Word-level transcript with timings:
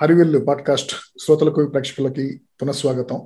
హరివిల్లు 0.00 0.38
podcast 0.38 0.92
శ్రోతలకు 1.20 1.66
ప్రేక్షకులకి 1.66 2.40
పునఃస్వాగతం. 2.62 3.20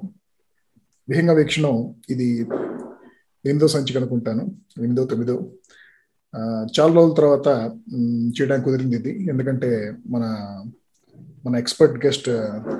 విహంగ 1.08 1.30
వీక్షణం 1.30 1.94
ఇది 2.10 2.46
ఎనిమిదో 3.46 3.68
సంచి 3.68 3.96
అనుకుంటాను. 3.96 4.56
ఎనిమిదో 4.78 5.04
తొమ్మిదో. 5.04 5.52
చాలా 6.80 6.94
రోజుల 6.94 7.14
తర్వాత 7.14 7.48
చేయడానికి 8.08 8.64
కుదిరింది 8.64 8.96
ఇది. 8.96 9.26
ఎందుకంటే 9.26 9.94
మన 10.06 10.24
మన 11.46 11.56
ఎక్స్పర్ట్ 11.56 12.06
గెస్ట్ 12.06 12.28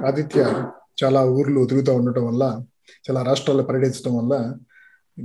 ఆదిత్య 0.06 0.68
చాలా 1.04 1.24
ఊర్లు 1.24 1.64
తిరుగుతూ 1.64 1.94
ఉండటం 1.94 2.26
వల్ల 2.26 2.64
చాలా 3.10 3.22
రాష్ట్రాల్లో 3.22 3.64
పర్యటించడం 3.64 4.16
వల్ల 4.16 4.56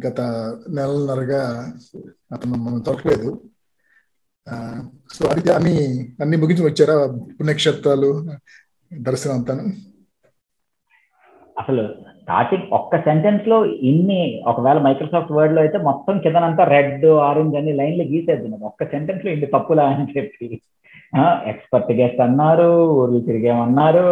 గత 0.08 0.22
నెలన్నరగా 0.70 1.74
అతను 2.34 2.56
మనం 2.56 2.84
దొరకలేదు 2.88 3.42
సో 5.16 5.24
అది 5.28 5.50
అన్ని 5.54 5.76
అన్ని 6.22 6.38
ముగించి 6.38 6.64
వచ్చారా? 6.66 6.96
పుణ్యక్షేత్రాలు 7.40 8.10
దర్శనం 8.94 9.36
అంతాను. 9.36 9.64
అసలు 11.60 11.84
స్టార్టింగ్ 12.22 12.68
ఒక్క 12.78 12.98
సెంటెన్స్లో 12.98 13.58
ఇన్ని 13.66 14.44
ఒకవేళ 14.48 14.78
మైక్రోసాఫ్ట్ 14.78 15.32
వర్డ్లో 15.32 15.62
అయితే 15.62 15.78
మొత్తం 15.78 16.20
కిందనంతా 16.20 16.64
రెడ్ 16.64 17.06
ఆరెంజ్ 17.06 17.56
అన్ని 17.56 17.74
లైన్లు 17.74 18.04
గీసేది 18.04 18.50
ఒక్క 18.64 18.86
సెంటెన్స్లో 18.86 19.32
ఇన్ని 19.32 19.46
తప్పులా 19.46 19.86
అని 19.88 20.08
చెప్పి. 20.18 20.48
ఎక్స్పర్ట్ 21.52 21.92
గెస్ట్ 21.92 22.22
అన్నారు 22.22 22.70
ఊర్లు 23.00 23.20
తిరిగేమన్నారు. 23.20 24.06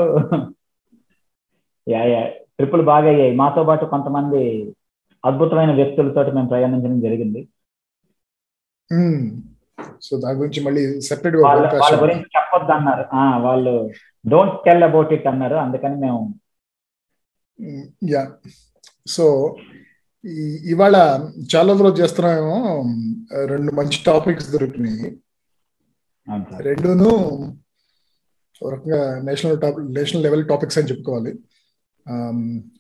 ట్రిప్పులు 2.57 2.83
బాగా 2.83 3.07
అయ్యాయి. 3.07 3.35
మాతో 3.35 3.63
పాటు 3.63 3.85
కొంతమంది 3.85 4.41
అద్భుతమైన 5.25 5.71
వ్యక్తులతో 5.75 6.23
మేము 6.31 6.47
ప్రయాణించడం 6.47 6.99
జరిగింది. 7.01 7.41
సో 10.01 10.13
దాని 10.17 10.37
గురించి 10.39 10.59
మళ్ళీ 10.65 10.83
సెపరేట్గా 11.07 11.43
వాళ్ళ 11.47 11.95
గురించి 12.03 12.27
చెప్పొద్దు 12.35 12.71
అన్నారు 12.71 13.03
వాళ్ళు 13.45 13.73
డోంట్ 14.25 14.57
టెల్ 14.65 14.85
అబౌట్ 14.89 15.13
ఇట్ 15.13 15.27
అన్నారు. 15.27 15.57
అందుకని 15.65 15.97
మేము 16.05 16.21
యా 18.13 18.23
సో 19.07 19.25
ఇవాళ 20.71 20.95
చాలా 21.53 21.67
రోజులు 21.71 21.91
చేస్తున్నామేమో 22.01 22.59
రెండు 23.45 23.71
మంచి 23.71 23.97
టాపిక్స్ 24.05 24.47
దొరికినాయి. 24.53 25.09
రెండును 26.67 27.11
ఒక 28.61 28.69
రకంగా 28.73 28.99
national 29.27 29.59
top 29.61 29.77
national 29.97 30.23
level 30.23 30.43
topics 30.51 30.77
అని 30.79 30.89
చెప్పుకోవాలి. 30.91 31.31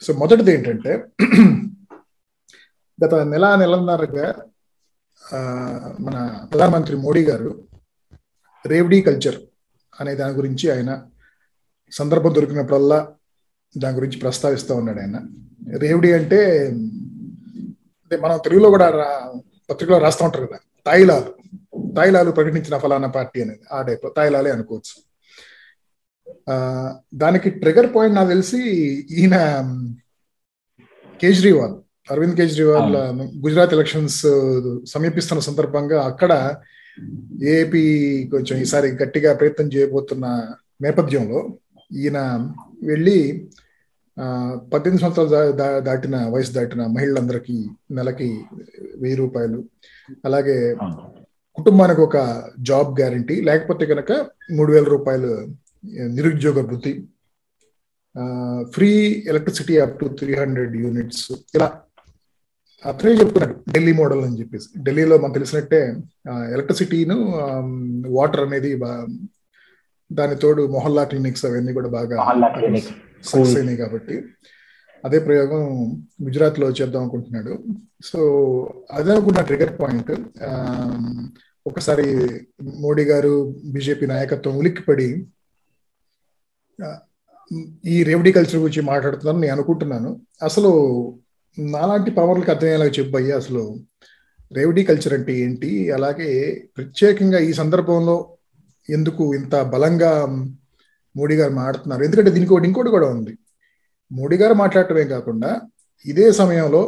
సో 0.01 0.13
మొదటిది 0.13 0.51
ఏంటంటే 0.55 0.91
గత 2.99 3.13
నెల 3.31 3.45
నెలన్నరగా 3.55 4.27
మన 5.99 6.47
ప్రధానమంత్రి 6.51 6.97
మోడీ 6.97 7.25
గారు 7.25 7.67
రేవ్డీ 8.65 9.01
కల్చర్ 9.01 9.41
అనే 9.99 10.15
దాని 10.15 10.33
గురించి 10.33 10.69
ఆయన 10.69 11.05
సందర్భం 11.91 12.35
దొరికినప్పుడల్లా 12.35 13.13
దాని 13.77 13.95
గురించి 13.95 14.17
ప్రస్తావిస్తూ 14.17 14.75
ఉన్నాడు 14.75 14.99
ఆయన. 14.99 15.21
రేవ్డీ 15.77 16.11
అంటే 16.11 16.67
అంటే 18.03 18.17
మనం 18.17 18.39
తెలుగులో 18.43 18.69
కూడా 18.69 18.89
రా- 18.89 19.39
పత్రికలో 19.69 19.97
రాస్తూ 19.97 20.25
ఉంటారు 20.25 20.45
కదా 20.45 20.57
తాయిలాలు. 20.85 21.35
తాయిలాలు 21.95 22.31
ప్రకటించిన 22.31 22.77
ఫలానా 22.77 23.07
పార్టీ 23.07 23.41
అనేది 23.41 23.61
ఆ 23.71 23.81
టైప్ 23.81 24.15
తాయిలాలే 24.17 24.51
అనుకోవచ్చు. 24.51 25.05
దానికి 27.13 27.49
ట్రిగర్ 27.49 27.95
పాయింట్ 27.95 28.15
నాకు 28.15 28.29
తెలిసి 28.29 28.69
ఈయన 29.11 29.35
కేజ్రీవాల్. 31.21 31.84
అరవింద్ 32.07 32.37
కేజ్రీవాల్ 32.37 32.95
గుజరాత్ 33.43 33.73
ఎలక్షన్స్ 33.73 34.19
సమీపిస్తున్న 34.91 35.41
సందర్భంగా 35.47 35.99
అక్కడ 36.09 36.31
ఏపీ 37.53 37.83
కొంచెం 38.31 38.55
ఈసారి 38.61 38.89
గట్టిగా 38.99 39.29
ప్రయత్నం 39.39 39.69
చేయబోతున్న 39.73 40.25
నేపథ్యంలో 40.81 41.39
ఈయన 41.97 42.19
వెళ్ళి 42.83 43.17
ఆ, 44.17 44.25
పద్దెనిమిది 44.71 45.01
సంవత్సరాలు 45.03 45.51
దాటిన 45.85 46.15
వయసు 46.33 46.51
దాటిన 46.53 46.81
మహిళలందరికీ 46.93 47.55
నెలకి 47.91 48.27
వెయ్యి 49.01 49.17
రూపాయలు 49.19 49.59
అలాగే 50.23 50.55
కుటుంబానికి 51.57 52.01
ఒక 52.01 52.17
జాబ్ 52.65 52.91
గ్యారంటీ 52.97 53.35
లేకపోతే 53.47 53.83
కనుక 53.91 54.11
మూడు 54.51 54.71
వేల 54.71 54.87
రూపాయలు 54.93 55.31
నిరుద్యోగ 56.15 56.59
వృత్తి 56.65 56.93
free 58.73 58.89
electricity 59.29 59.75
up 59.79 59.97
to 59.99 60.07
three 60.17 60.33
hundred 60.35 60.75
units 60.81 61.25
ఇలా 61.55 61.67
అతనే 62.89 63.11
చెప్తున్నాడు 63.19 63.55
ఢిల్లీ 63.73 63.93
మోడల్ 63.99 64.23
అని 64.25 64.39
చెప్పేసి. 64.39 64.67
ఢిల్లీలో 64.85 65.15
మనకు 65.21 65.37
తెలిసినట్టే 65.37 65.79
ఎలక్ట్రిసిటీను 66.55 67.17
వాటర్ 68.17 68.43
అనేది 68.47 68.71
దాని 70.11 70.35
తోడు 70.43 70.63
మొహల్లా 70.75 71.03
క్లినిక్స్ 71.11 71.45
అవన్నీ 71.49 71.71
కూడా 71.77 71.89
బాగా. 71.97 72.17
సక్సెస్ 73.29 73.55
అయినాయి 73.59 73.81
కాబట్టి 73.83 74.15
అదే 75.03 75.17
ప్రయోగం 75.25 75.63
గుజరాత్లో 76.25 76.67
చేద్దాం 76.77 77.01
అనుకుంటున్నాడు. 77.03 77.53
సో 78.09 78.19
అదే 78.97 79.09
అనుకున్న 79.15 79.41
ట్రిగర్ 79.49 79.73
పాయింట్ 79.81 80.11
ఒకసారి 81.65 82.07
మోడీ 82.85 83.03
గారు 83.11 83.33
బీజేపీ 83.73 84.05
నాయకత్వం 84.13 84.55
ఉలిక్కిపడి 84.61 85.09
ఈ 87.93 87.97
రెవడీ 88.09 88.31
కల్చర్ 88.35 88.63
గురించి 88.63 88.81
మాట్లాడుతున్నాను 88.91 89.39
నేను 89.43 89.53
అనుకుంటున్నాను. 89.53 90.11
అసలు 90.47 90.71
నాలాంటి 91.57 92.11
పవర్లకు 92.17 92.51
అర్థమయ్యేలాగా 92.51 92.93
చెప్పయ్యా 92.97 93.35
అసలు. 93.37 93.63
రేవడీ 94.51 94.81
కల్చర్ 94.83 95.13
అంటే 95.13 95.33
ఏంటి? 95.43 95.69
అలాగే 95.89 96.29
ప్రత్యేకంగా 96.75 97.39
ఈ 97.47 97.53
సందర్భంలో 97.53 98.15
ఎందుకు 98.89 99.23
ఇంత 99.35 99.55
బలంగా 99.73 100.11
మోడీ 101.15 101.35
గారు 101.35 101.53
మాట్లాడుతున్నారు? 101.53 102.03
ఎందుకంటే 102.03 102.31
దీనికి 102.31 102.53
ఒకటి 102.53 102.67
ఇంకోటి 102.69 102.91
కూడా 102.95 103.07
ఉంది. 103.15 103.33
మోడీ 104.11 104.37
గారు 104.37 104.55
మాట్లాడటమే 104.55 105.05
కాకుండా 105.13 105.51
ఇదే 106.05 106.27
సమయంలో 106.33 106.81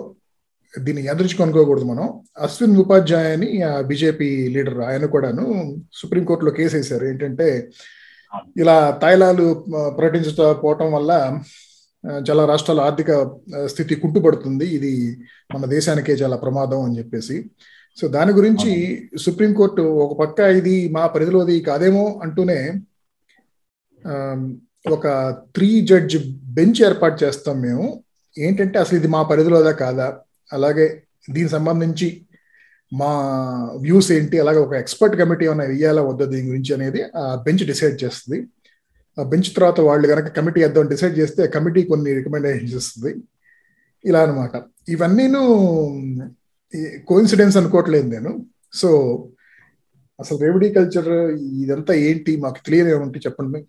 దీన్ని 0.73 1.03
ఎదుర్చి 1.11 1.35
కొనుక్కోకూడదు 1.37 1.85
మనం. 1.85 2.07
అశ్విన్ 2.39 2.77
ఉపాధ్యాయని 2.81 3.47
బీజేపీ 3.89 4.25
లీడర్ 4.55 4.79
ఆయన 4.87 5.05
కూడాను 5.13 5.45
సుప్రీంకోర్టులో 5.93 6.51
కేసు 6.51 6.75
వేశారు 6.77 7.05
ఏంటంటే 7.05 7.47
ఇలా 8.57 8.75
తాయిలాలు 9.01 9.45
ఆ, 9.77 9.89
ప్రకటించకపోవటం 9.97 10.87
వల్ల 10.91 11.11
చాలా 12.29 12.45
రాష్ట్రాల 12.45 12.79
ఆర్థిక 12.79 13.11
స్థితి 13.65 13.95
కుంటుపడుతుంది. 13.95 14.65
ఇది 14.77 14.91
మన 15.55 15.65
దేశానికే 15.65 16.13
చాలా 16.13 16.35
ప్రమాదం 16.35 16.83
అని 16.83 16.97
చెప్పేసి. 16.97 17.37
సో 18.01 18.07
దాని 18.07 18.31
గురించి 18.31 18.71
సుప్రీంకోర్టు 19.17 19.81
ఒక 19.81 20.19
పక్క 20.19 20.39
ఇది 20.39 20.89
మా 20.89 21.07
పరిధిలోది 21.07 21.61
కాదేమో 21.61 22.19
అంటూనే 22.23 22.59
ఒక 24.95 25.07
త్రీ 25.55 25.81
జడ్జ్ 25.81 26.17
బెంచ్ 26.57 26.81
ఏర్పాటు 26.81 27.17
చేస్తాం 27.23 27.61
మేము. 27.61 28.03
ఏంటంటే 28.37 28.79
అసలు 28.79 28.97
ఇది 28.99 29.07
మా 29.07 29.23
పరిధిలోదా 29.23 29.71
కాదా? 29.71 30.07
అలాగే 30.53 31.03
దీనికి 31.29 31.51
సంబంధించి 31.51 32.07
మా 32.93 33.11
వ్యూస్ 33.81 34.11
ఏంటి? 34.11 34.39
అలాగే 34.39 34.57
ఒక 34.57 34.73
ఎక్స్పర్ట్ 34.73 35.15
కమిటీ 35.15 35.45
ఏమైనా 35.45 35.63
వెయ్యాలా 35.63 36.01
వద్దా? 36.01 36.25
దీని 36.25 36.47
గురించి 36.47 36.73
అనేది 36.73 37.01
ఆ 37.03 37.23
బెంచ్ 37.45 37.65
డిసైడ్ 37.65 38.03
చేస్తుంది. 38.03 38.47
ఆ 39.19 39.23
బెంచ్ 39.23 39.49
తర్వాత 39.55 39.79
వాళ్ళు 39.81 40.07
కనుక 40.07 40.27
కమిటీ 40.37 40.59
వేద్దాం 40.63 40.87
డిసైడ్ 40.87 41.17
చేస్తే 41.17 41.47
కమిటీ 41.47 41.81
కొన్ని 41.83 42.13
రికమెండేషన్స్ 42.13 42.75
ఇస్తుంది. 42.75 43.11
ఇలా 44.05 44.19
అనమాట 44.23 44.51
ఇవన్నీను 44.89 45.41
కోఇన్సిడెన్స్ 47.07 47.57
అనుకోవట్లేదు 47.57 48.07
నేను. 48.15 48.31
సో 48.73 48.89
అసలు 50.19 50.37
రెవడీ 50.37 50.67
కల్చర్ 50.69 51.09
ఇదంతా 51.63 51.93
ఏంటి? 51.93 52.37
మాకు 52.37 52.59
తెలియని 52.65 52.91
ఏమంటే 52.91 53.19
చెప్పండి 53.25 53.59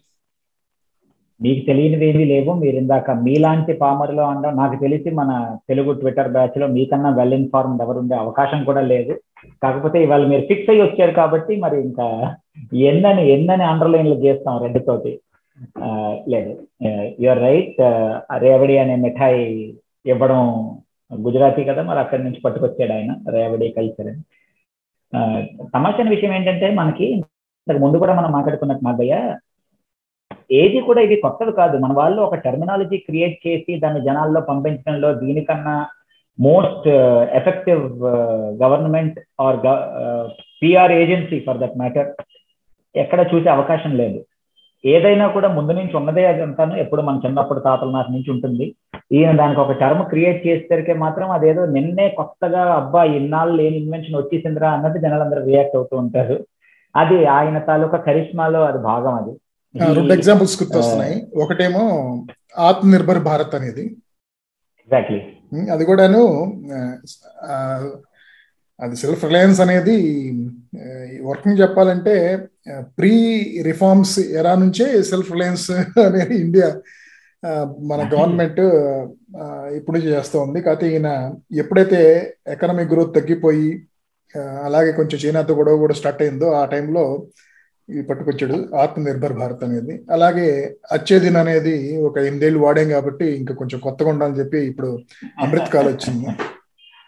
మీకు 1.40 1.66
తెలియనివి 1.66 2.06
ఏమీ 2.06 2.24
లేవు. 2.24 2.52
మీరు 2.54 2.76
ఇందాక 2.76 3.10
మీలాంటి 3.10 3.72
పామర్లో 3.72 4.22
అనడం 4.22 4.56
నాకు 4.56 4.76
తెలిసి 4.80 5.10
మన 5.10 5.30
తెలుగు 5.68 5.92
ట్విట్టర్ 5.92 6.32
బ్యాచ్లో 6.32 6.66
మీకన్నా 6.66 7.10
వెల్ 7.10 7.34
ఇన్ఫార్మ్డ్ 7.34 7.82
ఎవరు 7.82 7.98
ఉండే 7.98 8.14
అవకాశం 8.14 8.64
కూడా 8.64 8.80
లేదు. 8.80 9.14
కాకపోతే 9.62 10.02
ఇవాళ 10.02 10.26
మీరు 10.26 10.40
ఫిక్స్ 10.40 10.70
అయ్యి 10.70 10.84
వచ్చారు 10.84 11.12
కాబట్టి 11.12 11.56
మరి 11.56 11.80
ఇంకా 11.80 12.06
ఎన్నని 12.88 13.24
ఎన్నని 13.34 13.64
అండర్లైన్లు 13.64 14.16
చేస్తాం 14.24 14.62
రెడ్ 14.62 14.86
తోటి. 14.86 15.12
లేదు 16.28 16.62
యువర్ 17.20 17.40
రైట్ 17.40 17.76
రేవడి 18.38 18.78
అనే 18.78 18.96
మిఠాయి 18.96 19.74
ఇవ్వడం 20.06 20.70
గుజరాతీ 21.14 21.64
కదా 21.64 21.82
మరి 21.82 21.98
అక్కడి 21.98 22.24
నుంచి 22.24 22.40
పట్టుకొచ్చాడు 22.40 22.92
ఆయన 22.92 23.16
రేవడి 23.30 23.68
కల్చర్ 23.68 24.06
అని. 24.06 24.22
ఆ, 25.16 25.42
విషయం 26.08 26.32
ఏంటంటే 26.32 26.70
మనకి 26.70 27.06
ఇంతకు 27.12 27.78
ముందు 27.78 27.98
కూడా 27.98 28.14
మనం 28.14 28.32
మాట్లాడుకున్నట్టు 28.32 28.84
మాదయ్య 28.84 29.36
ఏది 30.50 30.80
కూడా 30.80 31.00
ఇది 31.00 31.16
కొత్తది 31.16 31.52
కాదు. 31.52 31.78
మన 31.78 31.92
వాళ్ళు 31.92 32.22
ఒక 32.22 32.34
టెర్మినాలజీ 32.34 32.96
క్రియేట్ 32.96 33.46
చేసి 33.46 33.78
దాన్ని 33.78 34.00
జనాల్లో 34.00 34.40
పంపించడంలో 34.40 35.14
దీనికన్నా 35.14 35.86
most 36.40 36.88
effective 37.32 38.02
government 38.62 39.18
or 39.40 39.56
PR 40.62 40.92
agency 40.92 41.40
for 41.40 41.58
that 41.58 41.78
matter 41.78 42.12
ఎక్కడ 42.96 43.26
చూసే 43.34 43.48
అవకాశం 43.48 43.96
లేదు. 43.96 44.24
ఏదైనా 44.84 45.28
కూడా 45.28 45.48
ముందు 45.48 45.72
నుంచి 45.72 45.96
ఉన్నదే 45.96 46.26
అది 46.26 46.42
అంతాను 46.42 46.76
ఎప్పుడు 46.76 47.02
మన 47.02 47.20
చిన్నప్పుడు 47.26 47.60
తాతల 47.60 47.90
నాటి 47.90 48.12
నుంచి 48.12 48.30
ఉంటుంది. 48.30 48.76
ఈయన 49.12 49.36
దానికి 49.36 49.60
ఒక 49.60 49.72
టర్మ్ 49.72 50.04
క్రియేట్ 50.04 50.46
చేసేసరికి 50.46 50.92
మాత్రం 50.92 51.30
అదేదో 51.30 51.66
నిన్నే 51.66 52.08
కొత్తగా 52.08 52.62
అబ్బా 52.74 53.04
ఇన్నాళ్ళు 53.04 53.62
లేని 53.62 53.76
ఇన్వెన్షన్ 53.76 54.16
వచ్చేసిందిరా 54.16 54.70
అన్నట్టు 54.70 54.98
జనాలందరూ 54.98 55.44
రియాక్ట్ 55.44 55.76
అవుతూ 55.76 55.96
ఉంటారు. 55.96 56.46
అది 56.96 57.26
ఆయన 57.26 57.58
తాలూకా 57.58 57.98
కరిష్మాలో 57.98 58.64
అది 58.64 58.78
భాగం 58.78 59.14
అది. 59.14 59.32
రెండు 59.94 60.12
ఎగ్జాంపుల్స్ 60.12 60.62
గుర్తొస్తున్నాయి. 60.62 61.26
ఒకటేమో 61.36 61.82
ఆత్మ 62.58 62.90
నిర్భర్ 62.90 63.18
భారత్ 63.18 63.54
అనేది. 63.54 63.96
ఎగ్జాక్ట్లీ 64.80 65.20
అది 65.72 65.84
కూడాను 65.84 66.22
అది 68.80 68.96
సెల్ఫ్ 69.02 69.24
రిలయన్స్ 69.28 69.60
అనేది 69.64 69.96
వర్కింగ్ 71.28 71.60
చెప్పాలంటే 71.62 72.14
ప్రీ 72.98 73.12
రిఫార్మ్స్ 73.68 74.16
ఎరా 74.38 74.52
నుంచే 74.62 74.86
సెల్ఫ్ 75.10 75.30
రిలయన్స్ 75.34 75.66
అనేది 76.08 76.34
ఇండియా 76.44 76.68
మన 77.90 78.00
గవర్నమెంట్ 78.12 78.60
ఇప్పుడు 79.78 79.98
చేస్తూ 80.06 80.36
ఉంది. 80.44 80.58
కాకపోతే 80.66 80.86
ఈయన 80.94 81.08
ఎప్పుడైతే 81.62 82.00
ఎకనామిక్ 82.54 82.90
గ్రోత్ 82.92 83.12
తగ్గిపోయి 83.18 83.68
అలాగే 84.66 84.90
కొంచెం 84.98 85.18
చైనాతో 85.24 85.52
గొడవ 85.58 85.78
కూడా 85.84 85.94
స్టార్ట్ 86.00 86.22
అయిందో 86.24 86.48
ఆ 86.60 86.62
టైంలో 86.72 87.04
ఇది 87.88 88.02
పట్టుకొచ్చాడు 88.08 88.56
ఆత్మ 88.82 89.02
నిర్భర్ 89.08 89.34
భారత్ 89.40 89.62
అనేది. 89.68 89.94
అలాగే 90.14 90.48
అచ్చేదిన్ 90.96 91.40
అనేది 91.42 91.76
ఒక 92.08 92.16
ఎనిమిదేళ్ళు 92.28 92.60
వాడాం 92.64 92.88
కాబట్టి 92.96 93.26
ఇంకా 93.40 93.54
కొంచెం 93.60 93.78
కొత్తగా 93.86 94.10
ఉండాలని 94.14 94.40
చెప్పి 94.40 94.60
ఇప్పుడు 94.70 94.90
అమృత్ 95.44 95.72
కాల్ 95.74 95.88
వచ్చింది. 95.94 96.28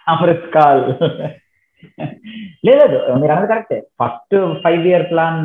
అమృత్ 0.07 0.49
కాల్. 0.57 0.87
లేదు 2.69 2.97
మీరు 3.21 3.33
అన్నది 3.35 3.51
కరెక్టే 3.53 3.79
ఫస్ట్ 4.01 4.35
ఫైవ్ 4.65 4.85
ఇయర్ 4.91 5.07
ప్లాన్ 5.11 5.41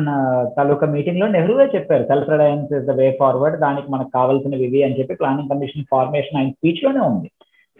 తాలూకా 0.56 0.86
మీటింగ్లో 0.94 1.26
నెహ్రూవే 1.36 1.66
చెప్పారు 1.74 2.04
self 2.10 2.30
reliance 2.34 2.72
is 2.78 2.86
the 2.90 2.94
way 3.00 3.06
forward 3.20 3.56
దానికి 3.64 3.88
మనకు 3.94 4.10
కావాల్సినవి 4.18 4.66
ఇవి 4.68 4.80
అని 4.86 4.98
చెప్పి 4.98 5.18
ప్లానింగ్ 5.20 5.50
కమిషన్ 5.52 5.90
ఫార్మేషన్ 5.94 6.38
ఆయన 6.40 6.54
స్పీచ్లోనే 6.58 7.02
ఉంది. 7.10 7.28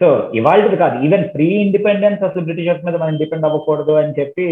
సో 0.01 0.07
ఇవాళది 0.39 0.77
కాదు 0.83 0.97
ఈవెన్ 1.05 1.25
ప్రీ 1.35 1.47
ఇండిపెండెన్స్ 1.65 2.25
అసలు 2.27 2.43
బ్రిటిషర్స్ 2.47 2.85
మీద 2.87 2.97
మనం 3.03 3.15
డిపెండ్ 3.21 3.47
అవ్వకూడదు 3.49 3.93
అని 4.01 4.15
చెప్పి 4.19 4.47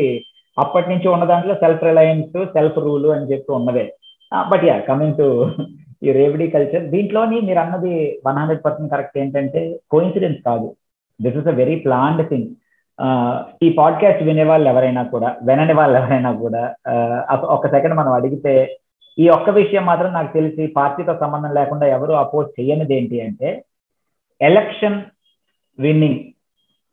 అప్పటి 0.58 0.88
నుంచి 0.92 1.08
ఉన్న 1.14 1.24
దాంట్లో 1.32 1.54
సెల్ఫ్ 1.64 1.86
రిలయన్స్ 1.90 2.38
సెల్ఫ్ 2.56 2.78
రూల్ 2.86 3.08
అని 3.16 3.30
చెప్పి 3.32 3.52
ఉన్నదే. 3.60 3.86
బట్ 4.52 4.64
యా 4.70 4.76
కమింగ్ 4.90 5.18
టు 5.22 5.28
ఈ 6.06 6.12
రేవిడీ 6.20 6.48
కల్చర్ 6.54 6.84
దీంట్లోని 6.94 7.38
మీరు 7.48 7.60
అన్నది 7.64 7.94
వన్ 8.28 8.38
హండ్రెడ్ 8.40 8.64
పర్సెంట్ 8.66 8.92
కరెక్ట్ 8.94 9.18
ఏంటంటే 9.24 9.62
కోఇన్సిడెన్స్ 9.94 10.40
కాదు. 10.48 10.68
This 11.20 11.38
is 11.42 11.50
a 11.52 11.56
very 11.62 11.76
planned 11.86 12.24
thing 12.32 12.50
ఈ 13.62 13.70
పాడ్కాస్ట్ 13.78 14.22
వినే 14.24 14.44
వాళ్ళు 14.44 14.68
ఎవరైనా 14.70 15.04
కూడా 15.04 15.30
వినని 15.44 15.74
వాళ్ళు 15.74 15.96
ఎవరైనా 15.98 16.32
కూడా 16.36 16.64
ఒక 17.48 17.68
సెకండ్ 17.68 17.96
మనం 17.96 18.12
అడిగితే 18.12 18.54
ఈ 19.18 19.26
ఒక్క 19.30 19.50
విషయం 19.50 19.86
మాత్రం 19.86 20.14
నాకు 20.14 20.32
తెలిసి 20.34 20.64
పార్టీతో 20.76 21.14
సంబంధం 21.20 21.52
లేకుండా 21.54 21.86
ఎవరు 21.88 22.14
అపోజ్ 22.14 22.48
చేయనిది 22.60 22.94
ఏంటి 22.96 23.22
అంటే 23.22 23.50
ఎలక్షన్ 24.42 24.98
విన్నింగ్ 25.80 26.22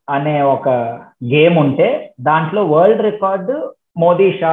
అనే 0.09 0.35
ఒక 0.51 0.69
గేమ్ 1.33 1.57
ఉంటే 1.59 1.89
దాంట్లో 2.21 2.65
world 2.65 3.03
record 3.03 3.57
Modi 3.99 4.29
Shah 4.33 4.53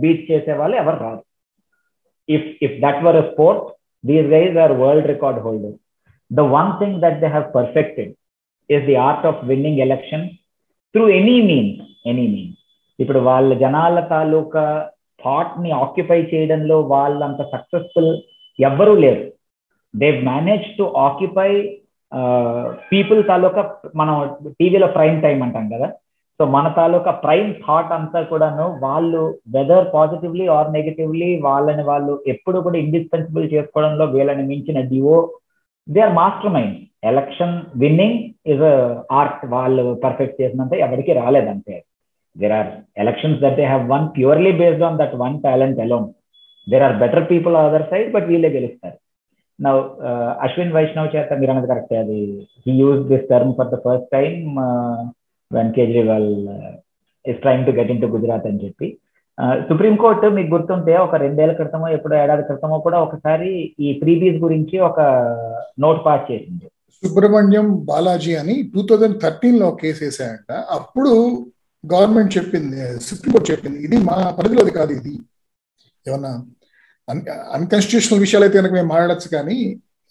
beat 0.00 0.30
చేసే 0.30 0.52
వాళ్ళు 0.52 0.76
ఎవరు 0.76 0.98
రాదు 1.04 1.22
if 2.28 2.48
if 2.62 2.76
that 2.80 3.02
were 3.04 3.16
a 3.16 3.24
sport 3.32 3.64
these 4.04 4.26
guys 4.26 4.56
are 4.58 4.72
world 4.72 5.06
record 5.06 5.40
holder 5.40 5.76
the 6.30 6.44
one 6.50 6.72
thing 6.78 7.00
that 7.00 7.18
they 7.20 7.26
have 7.26 7.48
perfected 7.54 8.12
is 8.70 8.84
the 8.84 8.96
art 8.96 9.26
of 9.26 9.40
winning 9.44 9.78
election 9.78 10.26
through 10.96 11.06
any 11.16 11.34
means 11.48 11.80
any 12.10 12.26
means 12.34 12.60
ఇప్పుడు 12.98 13.20
వాళ్ళ 13.28 13.50
జనాల 13.62 14.00
తాలూకా 14.12 14.62
థాట్ని 15.24 15.70
occupy 15.80 16.18
చేయడంలో 16.30 16.76
వాళ్ళంత 16.92 17.40
successful 17.52 18.12
ఎవ్వరూ 18.58 18.94
లేరు. 19.04 19.24
They 19.94 20.08
manage 20.28 20.66
to 20.78 20.84
occupy 21.06 21.50
people 22.90 23.20
తాలూకా 23.30 23.62
మనం 24.00 24.14
టీవీలో 24.58 24.88
prime 24.96 25.18
time 25.22 25.38
అంటాం 25.46 25.66
కదా. 25.74 25.88
సో 26.40 26.44
మన 26.54 26.66
తాలూకా 26.78 27.12
ప్రైమ్ 27.24 27.50
థాట్ 27.66 27.92
అంతా 27.98 28.20
కూడాను 28.30 28.66
వాళ్ళు 28.86 29.22
వెదర్ 29.56 29.86
పాజిటివ్లీ 29.94 30.46
ఆర్ 30.56 30.70
నెగిటివ్లీ 30.76 31.30
వాళ్ళని 31.48 31.84
వాళ్ళు 31.90 32.14
ఎప్పుడు 32.34 32.58
కూడా 32.66 32.78
ఇండిస్పెన్సిబుల్ 32.84 33.46
చేసుకోవడంలో 33.54 34.06
వీళ్ళని 34.16 34.46
మించిన 34.52 34.80
డివో 34.92 35.16
they 35.94 36.00
are 36.06 36.14
master 36.20 36.54
mind 36.56 36.76
election 37.10 37.54
winning 37.82 38.18
is 38.52 38.64
art 39.20 39.42
వాళ్ళు 39.54 39.84
పర్ఫెక్ట్ 40.04 40.40
చేసినంత 40.42 40.74
ఎవరికి 40.86 41.12
రాలేదంతే 41.22 41.76
there 42.36 42.54
are 42.58 42.70
elections 43.02 43.40
that 43.44 43.58
they 43.60 43.66
have 43.72 43.84
won 43.94 44.06
purely 44.16 44.52
based 44.62 44.86
on 44.88 44.98
that 45.02 45.16
one 45.24 45.36
talent 45.46 45.80
alone 45.86 46.08
there 46.66 46.84
are 46.86 46.96
better 47.02 47.26
people 47.32 47.56
other 47.64 47.88
side 47.90 48.08
but 48.16 48.26
వీళ్ళే 48.32 48.50
గెలుస్తారు. 48.56 48.98
Now 49.58 49.74
Ashwin 50.46 50.74
Vaishnav 50.76 51.12
చేత 51.14 51.38
మీరు 51.40 51.50
అన్నది 51.52 51.68
correct 51.72 51.94
అది 52.02 52.20
he 52.64 52.72
use 52.82 53.02
this 53.12 53.28
term 53.32 53.52
for 53.58 53.70
the 53.74 53.76
first 53.84 54.10
time 54.16 54.34
when 55.50 55.72
Kejriwal 55.76 56.30
is 57.24 57.40
trying 57.44 57.66
to 57.68 57.74
get 57.78 57.92
in 57.94 58.02
to 58.02 58.08
Gujarat 58.14 58.48
అని 58.50 58.62
చెప్పి. 58.64 58.88
Supreme court 59.68 60.26
మీకు 60.36 60.50
గుర్తుంటే 60.54 60.92
ఒక 61.06 61.16
రెండేళ్ళ 61.24 61.54
క్రితమో 61.58 61.88
ఎప్పుడో 61.96 62.14
ఏడాది 62.22 62.44
క్రితమో 62.48 62.76
కూడా 62.86 62.98
ఒకసారి 63.06 63.50
ఈ 63.86 63.90
ఫ్రీబీస్ 64.00 64.38
గురించి 64.44 64.76
ఒక 64.88 65.00
నోట్ 65.84 66.00
పాస్ 66.06 66.24
చేసింది. 66.30 66.66
సుబ్రహ్మణ్యం 67.02 67.66
బాలాజీ 67.90 68.32
అని 68.42 68.54
టూ 68.74 68.82
థౌజండ్ 68.90 69.16
థర్టీన్లో 69.24 69.68
కేసు 69.82 70.00
వేసాయంట 70.04 70.52
అప్పుడు 70.78 71.12
గవర్నమెంట్ 71.84 72.36
చెప్పింది 72.38 72.78
సుప్రీంకోర్టు 73.08 73.50
చెప్పింది 73.52 73.78
ఇది 73.86 73.96
మా 74.08 74.16
పరిధిలోది 74.38 74.72
కాదు 74.78 74.92
ఇది. 75.00 75.14
ఏమన్నా 76.06 76.32
అన్కాన్స్టిట్యూషనల్ 77.58 78.22
విషయాలు 78.24 78.44
అయితే 78.46 78.58
కనుక 78.60 78.74
మేము 78.78 78.90
మాట్లాడచ్చు 78.94 79.28
కానీ 79.36 79.58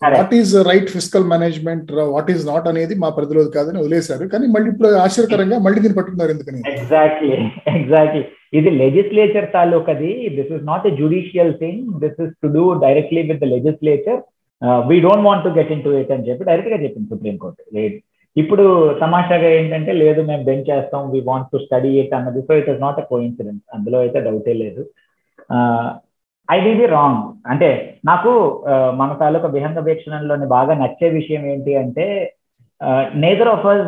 what 0.01 0.33
is 0.37 0.53
right 0.69 0.89
physical 0.95 1.27
management 1.33 1.89
what 2.13 2.31
is 2.33 2.43
not 2.51 2.67
అనేది 2.71 2.93
మా 3.03 3.09
పరిధిలోది 3.17 3.51
కాదని 3.57 3.81
వదిలేశారు. 3.83 4.25
కానీ 4.33 4.45
మళ్ళీ 4.55 4.67
ఇప్పుడు 4.73 4.89
ఆశ్చర్యకరంగా 5.03 5.57
మళ్ళీ 5.65 5.79
దీన్ని 5.83 5.97
పట్టుకున్నారు 5.99 6.31
ఎందుకని? 6.35 6.61
Exactly 6.75 7.31
exactly. 7.77 8.23
ఇది 8.57 8.71
legislature 8.81 9.47
తాలూకది. 9.57 10.11
This 10.37 10.51
is 10.55 10.65
not 10.71 10.87
a 10.89 10.91
judicial 10.99 11.53
thing 11.61 11.83
this 12.03 12.19
is 12.25 12.33
to 12.43 12.49
do 12.57 12.63
directly 12.85 13.21
with 13.29 13.41
the 13.43 13.49
legislature 13.55 14.19
we 14.89 14.97
don't 15.05 15.25
want 15.27 15.45
to 15.47 15.51
get 15.57 15.71
in 15.75 15.85
to 15.87 15.93
it 16.01 16.11
అని 16.15 16.27
చెప్పి 16.27 16.47
డైరెక్ట్గా 16.49 16.77
చెప్పింది 16.83 17.09
సుప్రీంకోర్టు 17.13 17.63
ఇప్పుడు 18.35 18.63
తమాషాగా 19.01 19.49
ఏంటంటే 19.57 19.91
లేదు 20.03 20.21
మేము 20.29 20.43
బెంచ్ 20.47 20.69
చేస్తాం 20.69 21.03
we 21.11 21.19
want 21.27 21.51
to 21.51 21.57
study 21.65 21.91
it 22.01 22.15
అన్నది. 22.17 22.39
So 22.47 22.53
it 22.61 22.69
is 22.71 22.81
not 22.85 22.99
a 23.01 23.05
coincident 23.27 23.63
అందులో 23.75 23.97
అయితే 24.05 24.19
డౌటే 24.27 24.55
లేదు. 24.63 24.81
ఐ 26.49 26.57
ఇది 26.71 26.85
రాంగ్ 26.95 27.21
అంటే 27.51 27.69
నాకు 28.09 28.31
uh, 28.71 28.89
మన 28.99 29.09
తాలూకా 29.21 29.47
విహంగ 29.55 29.79
వీక్షణంలోని 29.89 30.47
బాగా 30.55 30.73
నచ్చే 30.81 31.07
విషయం 31.19 31.43
ఏంటి 31.53 31.71
అంటే 31.83 32.05
neither 33.23 33.51
of 33.53 33.65
us 33.73 33.87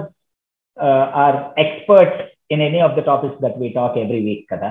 are 1.23 1.37
expert 1.63 2.17
in 2.49 2.63
any 2.63 2.79
of 2.85 2.95
the 2.97 3.03
topics 3.07 3.41
that 3.43 3.57
we 3.59 3.69
talk 3.71 3.97
every 3.97 4.19
week 4.25 4.45
కదా? 4.51 4.69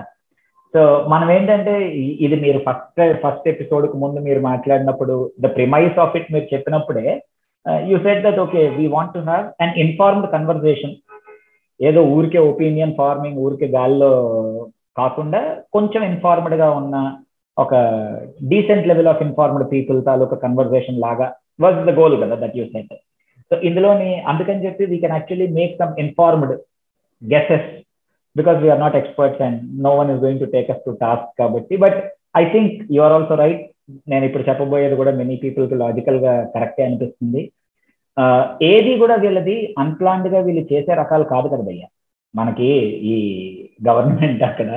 సో 0.74 0.80
మనం 1.08 1.28
ఏంటంటే 1.30 1.74
ఇది 2.24 2.36
మీరు 2.42 2.58
ఫస్ట్ 2.64 3.00
ఫస్ట్ 3.22 3.46
ఎపిసోడ్కు 3.48 3.96
ముందు 4.00 4.18
మీరు 4.26 4.40
మాట్లాడినప్పుడు 4.48 5.14
ద 5.40 5.50
ప్రిమైస్ 5.56 5.98
ఆఫ్ 6.04 6.16
ఇట్ 6.18 6.32
మీరు 6.34 6.46
చెప్పినప్పుడే 6.52 7.06
you 7.86 7.96
set 8.04 8.24
that 8.26 8.40
okay 8.44 8.62
we 8.76 8.86
want 8.88 9.14
to 9.14 9.22
have 9.28 9.46
an 9.64 9.74
informed 9.84 10.28
conversation 10.34 10.94
ఏదో 11.80 12.02
ఊరికే 12.12 12.40
ఒపీనియన్ 12.50 12.94
ఫార్మింగ్ 12.98 13.40
ఊరికే 13.44 13.68
గాల్లో 13.74 14.10
కాకుండా 14.96 15.40
కొంచెం 15.76 16.02
ఇన్ఫార్మ్డ్గా 16.10 16.68
ఉన్న 16.80 16.96
ఒక 17.56 17.74
decent 18.50 18.88
level 18.90 19.10
of 19.10 19.22
informed 19.22 19.66
people 19.72 19.98
taluka 20.06 20.36
conversation 20.42 21.02
లాగా 21.04 21.26
వాజ్ 21.60 21.76
ద 21.88 21.94
గోల్ 21.98 22.16
కదా 22.22 22.36
దట్ 22.42 22.56
యూ 22.58 22.64
సెట్ 22.72 22.94
సో 23.50 23.56
ఇందులోని 23.68 24.10
అందుకని 24.30 24.64
చెప్పి 24.66 24.86
we 24.90 24.98
can 25.02 25.16
actually 25.16 25.48
make 25.58 25.74
some 25.80 25.92
informed 26.04 26.54
guesses 27.22 27.68
because 28.36 28.58
we are 28.64 28.82
not 28.84 28.98
experts 29.00 29.42
and 29.46 29.60
no 29.86 29.92
one 30.00 30.10
is 30.14 30.22
going 30.24 30.42
to 30.44 30.48
take 30.54 30.70
us 30.74 30.84
to 30.88 30.92
task 31.04 31.30
కాబట్టి. 31.42 31.74
But 31.84 31.98
I 32.42 32.44
think 32.54 32.74
you 32.94 33.02
are 33.06 33.14
also 33.18 33.36
right 33.44 33.62
నేను 34.12 34.24
ఇప్పుడు 34.28 34.44
చెప్పబోయేది 34.48 34.96
కూడా 35.00 35.12
many 35.20 35.36
పీపుల్కి 35.44 35.76
లాజికల్గా 35.84 36.32
కరెక్టే 36.54 36.86
అనిపిస్తుంది. 36.86 37.42
ఏది 38.72 38.92
కూడా 39.02 39.14
వీళ్ళది 39.22 39.56
అన్ప్లాన్డ్గా 39.82 40.38
వీళ్ళు 40.46 40.62
చేసే 40.72 40.92
రకాలు 41.00 41.24
కాదు 41.32 41.46
కదా 41.52 41.64
భయ్య. 41.68 41.84
మనకి 42.34 42.68
ఈ 43.12 43.16
గవర్నమెంట్ 43.88 44.42
అక్కడ 44.50 44.70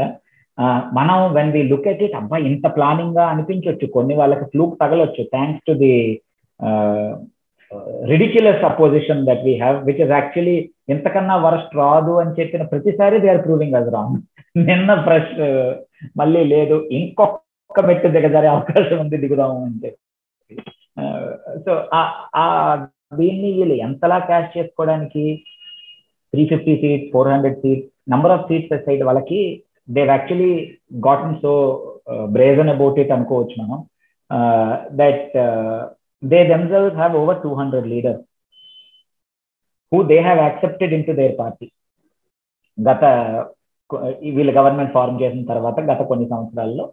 మనం 0.98 1.17
when 1.36 1.51
we 1.55 1.62
look 1.72 1.88
at 1.91 2.01
it 2.05 2.15
అబ్బా 2.19 2.38
ఇంత 2.50 2.65
ప్లానింగ్గా 2.77 3.25
అనిపించవచ్చు 3.34 3.86
కొన్ని 3.96 4.13
వాళ్ళకి 4.19 4.46
fluke 4.53 4.74
తగలొచ్చు. 4.81 5.22
Thanks 5.36 5.65
to 5.67 5.74
the 5.81 5.93
ridiculous 8.05 8.63
opposition 8.63 9.25
that 9.25 9.43
we 9.43 9.53
have 9.55 9.77
which 9.88 10.01
is 10.01 10.11
actually 10.11 10.55
ఇంతకన్నా 10.89 11.35
వరస్ట్ 11.35 11.75
రాదు 11.75 12.13
అని 12.21 12.31
చెప్పిన 12.39 12.63
ప్రతిసారి 12.63 13.19
they 13.19 13.29
are 13.29 13.43
proving 13.43 13.75
us 13.75 13.89
wrong 13.93 14.17
నిన్న 14.67 14.95
ఫ్రెష్ 15.01 15.35
మళ్ళీ 16.17 16.43
లేదు 16.43 16.88
ఇంకొక 16.91 17.81
మెట్టు 17.85 18.07
దిగజారే 18.07 18.47
అవకాశం 18.47 18.99
ఉంది 18.99 19.17
దిగుదాము 19.17 19.59
అని 19.65 19.79
చెప్పి. 19.85 20.01
సో 21.65 21.71
ఆ 22.35 22.45
దీన్ని 23.13 23.51
వీళ్ళు 23.51 23.73
ఎంతలా 23.73 24.17
క్యాష్ 24.19 24.57
చేసుకోవడానికి 24.57 25.23
three 26.33 26.45
fifty 26.45 26.75
seat 26.75 27.05
four 27.13 27.27
hundred 27.27 27.57
seats 27.57 27.88
number 28.11 28.31
of 28.31 28.47
seats 28.47 28.85
side 28.85 29.03
వాళ్ళకి 29.03 29.39
they've 29.89 30.09
actually 30.09 30.53
gotten 31.07 31.39
so 31.41 31.53
brazen 32.31 32.69
about 32.69 32.99
it 32.99 33.11
అనుకోవచ్చు 33.11 33.55
మనం. 33.63 33.79
Uh, 34.31 34.71
that 34.91 35.31
They 36.23 36.41
themselves 36.47 36.95
have 37.01 37.13
over 37.15 37.35
200 37.41 37.85
leaders 37.91 38.19
who 39.91 39.99
they 40.09 40.21
have 40.27 40.39
accepted 40.47 40.91
into 40.97 41.13
their 41.19 41.33
party. 41.41 41.67
గత 42.77 43.03
వీళ్ళ 44.35 44.51
government 44.57 44.93
form 44.95 45.21
చేసిన 45.21 45.43
తర్వాత 45.51 45.79
గత 45.89 46.01
కొన్ని 46.09 46.25
సంవత్సరాల్లో 46.31 46.85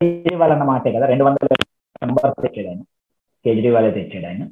కేజ్రీవాల్ 0.00 0.54
అన్న 0.54 0.64
మాటే 0.70 0.90
కదా 0.94 1.06
రెండు 1.12 1.24
వందల 1.26 1.56
నంబర్ 2.04 2.32
తెచ్చాడు 2.44 2.68
ఆయన 2.70 2.82
కేజ్రీవాలే 3.44 3.90
తెచ్చాడు 3.98 4.26
ఆయన. 4.30 4.42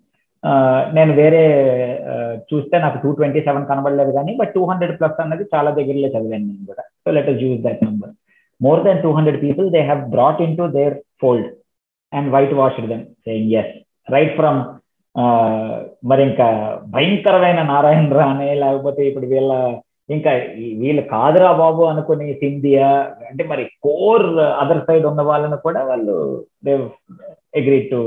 నేను 0.97 1.13
వేరే 1.21 1.43
చూస్తే 2.51 2.77
నాకు 2.85 2.99
టూ 3.05 3.11
ట్వంటీ 3.19 3.41
సెవెన్ 3.47 3.65
కనబడలేదు 3.71 4.13
కానీ 4.19 4.33
బట్ 4.41 4.53
టూ 4.57 4.63
హండ్రెడ్ 4.71 4.95
ప్లస్ 4.99 5.23
అన్నది 5.25 5.47
చాలా 5.55 5.71
దగ్గరలో 5.79 6.11
చదివాను 6.17 6.47
నేను 6.51 6.67
కూడా. 6.71 6.85
So 7.05 7.09
let 7.17 7.31
us 7.33 7.43
use 7.47 7.63
that 7.69 7.83
number 7.89 8.13
more 8.67 8.83
than 8.89 9.01
two 9.07 9.13
hundred 9.19 9.41
people 9.47 9.69
they 9.77 9.83
have 9.91 10.03
brought 10.17 10.43
in 10.47 10.57
to 10.61 10.67
their 10.79 10.97
fold 11.23 11.49
and 12.13 12.33
whitewashed 12.55 12.89
them 12.89 13.05
saying 13.27 13.53
yes 13.53 13.73
right 14.13 14.35
from 14.37 14.61
మరి 16.05 16.23
ఇంకా 16.23 16.47
భయంకరమైన 16.87 17.63
నారాయణ 17.63 18.13
రానే 18.13 18.55
లేకపోతే 18.55 19.03
ఇప్పుడు 19.09 19.27
వీళ్ళ 19.27 19.53
ఇంకా 20.11 20.31
వీళ్ళు 20.83 21.03
కాదురా 21.03 21.53
బాబు 21.53 21.83
అనుకుని 21.83 22.35
సింధియా 22.35 22.91
అంటే 23.29 23.45
మరి 23.45 23.65
కోర్ 23.81 24.27
అదర్ 24.63 24.85
సైడ్ 24.87 25.07
ఉన్న 25.07 25.23
వాళ్ళని 25.23 25.57
కూడా 25.57 25.81
వాళ్ళు 25.85 26.15
దే 26.65 26.75
అగ్రీ 27.57 27.81
టు 27.91 27.99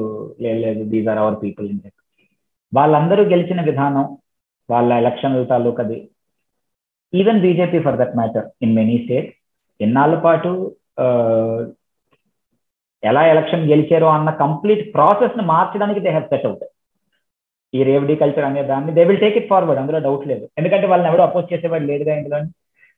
లేదు 0.42 0.84
దీస్ 0.84 1.08
ఆర్ 1.08 1.18
అవర్ 1.18 1.38
పీపుల్ 1.44 1.68
అని 1.70 1.82
చెప్పి 1.86 2.00
వాళ్ళందరూ 2.74 3.24
గెలిచిన 3.24 3.62
విధానం 3.62 4.06
వాళ్ళ 4.70 4.94
ఎలక్షన్ల 4.94 5.44
తాలూకది. 5.44 5.98
Even 7.14 7.42
BJP 7.42 7.80
for 7.80 7.98
that 7.98 8.16
matter 8.16 8.48
in 8.62 8.76
many 8.76 8.98
states 8.98 9.36
ఎన్నాళ్ళ 9.80 10.16
పాటు 10.16 10.52
uh, 10.98 11.60
ఎలా 13.10 13.22
ఎలక్షన్ 13.34 13.70
గెలిచారో 13.72 14.08
అన్న 14.16 14.30
కంప్లీట్ 14.44 14.84
ప్రాసెస్ని 14.96 15.44
మార్చడానికి 15.52 16.02
దే 16.06 16.10
హ్యావ్ 16.16 16.28
సెట్ 16.34 16.48
అవుట్. 16.50 16.66
ఈ 17.74 17.80
రేవడీ 17.90 18.16
కల్చర్ 18.22 18.46
అనే 18.48 18.64
దాన్ని 18.72 18.92
they 18.98 19.04
will 19.10 19.22
take 19.24 19.38
it 19.40 19.48
forward 19.52 19.82
అందులో 19.82 20.00
డౌట్ 20.08 20.26
లేదు. 20.32 20.46
ఎందుకంటే 20.60 20.88
వాళ్ళని 20.92 21.10
ఎవడో 21.12 21.24
అపోజ్ 21.28 21.52
చేసేవాడు 21.54 21.86
లేదుగా 21.92 22.16
ఇందులో 22.20 22.40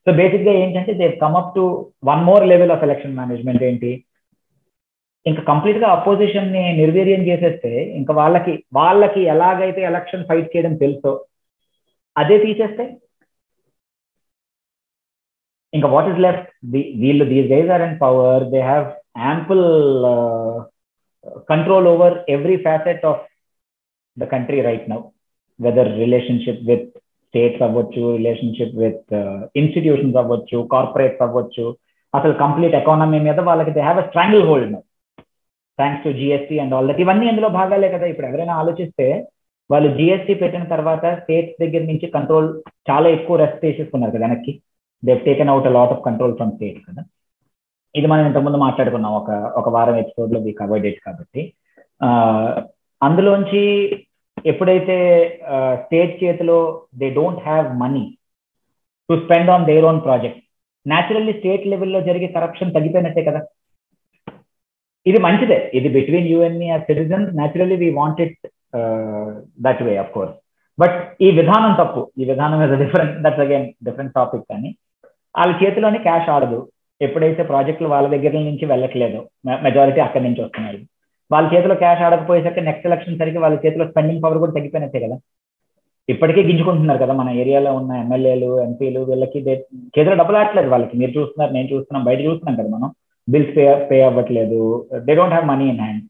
సో 0.06 0.12
బేసిక్గా 0.20 0.52
ఏంటంటే 0.62 0.92
they 1.00 1.06
come 1.22 1.36
up 1.40 1.54
to 1.56 1.62
one 2.08 2.24
more 2.30 2.44
level 2.52 2.72
of 2.74 2.82
election 2.86 3.16
management 3.20 3.62
ఏంటి? 3.68 3.92
ఇంకా 5.26 5.42
కంప్లీట్గా 5.50 5.88
అపోజిషన్ని 5.96 6.64
నిర్వీర్యం 6.80 7.22
చేసేస్తే 7.28 7.70
ఇంకా 8.00 8.12
వాళ్ళకి 8.20 8.54
వాళ్ళకి 8.78 9.20
ఎలాగైతే 9.34 9.80
ఎలక్షన్ 9.90 10.26
ఫైట్ 10.30 10.50
చేయడం 10.54 10.74
తెలుసో 10.82 11.12
అదే 12.16 12.36
తీసేస్తే 12.44 12.84
ఇంకా 15.72 15.88
వాట్ 15.94 16.10
ఇస్ 16.10 16.20
లెఫ్ట్? 16.26 16.50
వీళ్ళు 17.04 17.24
these 17.32 17.48
guys 17.54 17.72
are 17.76 17.84
and 17.86 17.98
power 18.04 18.44
they 18.54 18.60
have 18.70 18.86
ample 19.16 19.64
control 21.50 21.86
over 21.92 22.16
every 22.36 22.56
facet 22.66 23.04
of 23.10 23.22
the 24.16 24.24
country 24.34 24.60
right 24.68 24.86
now 24.92 25.00
whether 25.60 25.90
relationship 26.02 26.62
with 26.70 26.90
states 27.26 27.62
అవ్వచ్చు 27.66 28.02
రిలేషన్షిప్ 28.18 28.74
విత్ 28.82 29.14
ఇన్స్టిట్యూషన్స్ 29.60 30.18
అవ్వచ్చు 30.22 30.58
కార్పొరేట్స్ 30.74 31.22
అవ్వచ్చు. 31.26 31.64
అసలు 32.14 32.34
కంప్లీట్ 32.42 32.76
ఎకానమీ 32.80 33.18
మీద 33.28 33.40
వాళ్ళకి 33.50 33.72
they 33.76 33.82
have 33.86 34.00
a 34.02 34.06
stranglehold 34.48 34.72
now 34.74 34.82
thanks 35.78 36.04
to 36.06 36.10
GST 36.18 36.56
and 36.62 36.74
all 36.76 36.88
that 36.90 37.00
ఇవన్నీ 37.04 37.26
అందులో 37.30 37.48
భాగాలే 37.60 37.88
కదా. 37.94 38.06
ఇప్పుడు 38.12 38.28
ఎవరైనా 38.30 38.54
ఆలోచిస్తే 38.62 39.06
వాళ్ళు 39.70 39.88
జిఎస్టీ 39.98 40.34
పెట్టిన 40.42 40.64
తర్వాత 40.74 41.04
స్టేట్స్ 41.22 41.56
దగ్గర 41.62 41.82
నుంచి 41.90 42.06
కంట్రోల్ 42.16 42.48
చాలా 42.90 43.08
ఎక్కువ 43.16 43.36
రెస్ట్ 43.42 43.62
తీసేసుకున్నారు 43.64 44.12
కదా 44.14 44.24
వెనక్కి. 44.26 44.52
They 45.02 45.14
taken 45.28 45.52
out 45.52 45.68
a 45.70 45.72
lot 45.78 45.92
of 45.94 46.04
control 46.08 46.36
from 46.38 46.52
state 46.56 46.78
కదా. 46.88 47.02
ఇది 47.98 48.06
మనం 48.10 48.24
ఇంతకుముందు 48.28 48.58
మాట్లాడుకున్నాం. 48.64 49.12
ఒక 49.20 49.30
ఒక 49.60 49.68
వారం 49.74 49.96
ఎపిసోడ్లో 50.02 50.38
వి 50.46 50.52
కవర్డ్ 50.60 50.86
ఇట్ 50.90 51.00
కాబట్టి. 51.06 51.42
అందులోంచి 53.06 53.62
ఎప్పుడైతే 54.50 54.96
స్టేట్ 55.82 56.12
చేతిలో 56.22 56.58
they 57.00 57.08
don't 57.18 57.44
have 57.48 57.66
money 57.82 58.04
to 59.08 59.14
spend 59.24 59.52
on 59.54 59.68
their 59.70 59.86
own 59.90 60.00
project 60.06 60.40
naturally 60.86 61.32
state 61.38 61.64
లెవెల్లో 61.72 62.00
జరిగే 62.08 62.28
కరప్షన్ 62.36 62.74
తగ్గిపోయినట్టే 62.76 63.22
కదా. 63.28 63.40
ఇది 65.10 65.18
మంచిదే. 65.26 65.58
ఇది 65.78 65.88
బిట్వీన్ 65.96 66.28
యూ 66.32 66.38
అండ్ 66.46 66.58
మీ 66.62 66.68
ఆ 66.74 66.78
naturally 67.38 67.76
we 67.84 67.88
want 68.00 68.20
it 68.26 68.38
that 69.66 69.82
way 69.86 69.94
of 70.02 70.12
course 70.16 70.36
but 70.78 70.96
ఈ 71.26 71.28
విధానం 71.40 71.72
తప్పు. 71.80 72.00
ఈ 72.20 72.24
విధానం 72.30 72.60
is 72.64 72.76
different 72.84 73.16
that's 73.24 73.42
again 73.44 73.66
different 73.88 74.14
topic 74.18 74.46
కానీ 74.52 74.70
వాళ్ళ 75.38 75.52
చేతిలోనే 75.62 75.98
క్యాష్ 76.08 76.30
ఆడదు. 76.36 76.60
ఎప్పుడైతే 77.06 77.42
ప్రాజెక్టులు 77.50 77.88
వాళ్ళ 77.94 78.06
దగ్గర 78.14 78.32
నుంచి 78.48 78.64
వెళ్ళట్లేదు 78.72 79.20
మెజారిటీ 79.66 80.00
అక్కడి 80.06 80.24
నుంచి 80.26 80.42
వస్తున్నారు. 80.44 80.80
వాళ్ళ 81.30 81.46
చేతిలో 81.52 81.74
క్యాష్ 81.82 82.02
ఆడకపోయేసరికి 82.06 82.62
నెక్స్ట్ 82.68 82.88
ఎలక్షన్ 82.90 83.20
సరికి 83.20 83.38
వాళ్ళ 83.44 83.56
చేతిలో 83.64 83.84
స్పెండింగ్ 83.90 84.22
పవర్ 84.24 84.40
కూడా 84.42 84.54
తగ్గిపోయినట్టే 84.56 85.00
కదా. 85.04 85.16
ఇప్పటికే 86.08 86.40
గింజుకుంటున్నారు 86.48 87.00
కదా 87.02 87.14
మన 87.20 87.28
ఏరియాలో 87.42 87.70
ఉన్న 87.80 87.92
ఎమ్మెల్యేలు 88.04 88.48
ఎంపీలు 88.66 89.00
వీళ్ళకి 89.10 89.38
చేతిలో 89.94 90.16
డబ్బులు 90.20 90.38
ఆడట్లేదు 90.40 90.68
వాళ్ళకి. 90.74 90.94
మీరు 91.02 91.12
చూస్తున్నారు 91.18 91.52
నేను 91.56 91.68
చూస్తున్నాం 91.74 92.04
బయట 92.08 92.20
చూస్తున్నాం 92.28 92.56
కదా 92.60 92.70
మనం. 92.76 92.90
బిల్స్ 93.28 93.52
పే 93.56 93.64
పే 93.90 93.98
అవ్వట్లేదు. 94.08 94.60
They 95.06 95.12
don't 95.20 95.34
have 95.36 95.48
money 95.52 95.66
in 95.74 95.80
hand 95.84 96.02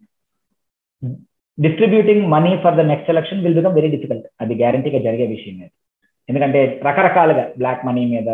distributing 1.59 2.25
money 2.35 2.53
for 2.63 2.77
the 2.79 2.85
next 2.91 3.11
election 3.13 3.43
will 3.45 3.59
become 3.59 3.77
very 3.79 3.91
difficult 3.95 4.27
అది 4.43 4.55
గ్యారంటీగా 4.63 5.01
జరిగే 5.07 5.27
విషయం 5.35 5.59
ఎందుకంటే 6.29 6.61
రకరకాలుగా 6.87 7.45
బ్లాక్ 7.61 7.85
మనీ 7.89 8.03
మీద 8.15 8.29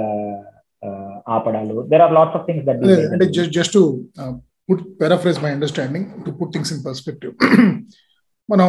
ఆపడాలు 1.34 1.76
there 1.90 2.04
are 2.06 2.14
lots 2.18 2.36
of 2.38 2.46
things 2.48 2.64
that 2.68 2.84
అంటే 3.14 3.26
just 3.58 3.74
to 3.78 3.82
put 4.68 4.84
paraphrase 5.00 5.38
my 5.44 5.52
understanding 5.56 6.08
to 6.26 6.32
put 6.38 6.52
things 6.54 6.72
in 6.76 6.82
perspective 6.88 7.34
మనం 8.48 8.68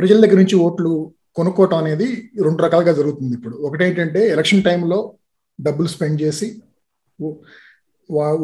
ప్రజల 0.00 0.18
దగ్గర 0.24 0.38
నుంచి 0.42 0.56
ఓట్లు 0.66 0.92
కొనుక్కోవటం 1.38 1.78
అనేది 1.82 2.06
రెండు 2.46 2.60
రకాలుగా 2.64 2.92
జరుగుతుంది 2.98 3.34
ఇప్పుడు. 3.36 3.54
ఒకటేంటంటే 3.66 4.20
ఎలక్షన్ 4.34 4.64
టైంలో 4.66 4.98
డబ్బులు 5.58 5.88
స్పెండ్ 5.92 6.18
చేసి 6.22 6.48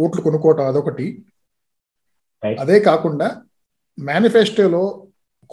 ఓట్లు 0.04 0.20
కొనుక్కోవటం 0.26 0.64
అదొకటి. 0.70 1.06
అదే 2.62 2.76
కాకుండా 2.88 3.28
మేనిఫెస్టోలో 3.98 4.82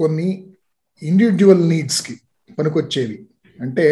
కొన్ని 0.01 0.29
ఇండివిజువల్ 1.01 1.63
నీడ్స్కి 1.71 2.15
పనికొచ్చేవి. 2.57 3.17
అంటే 3.59 3.87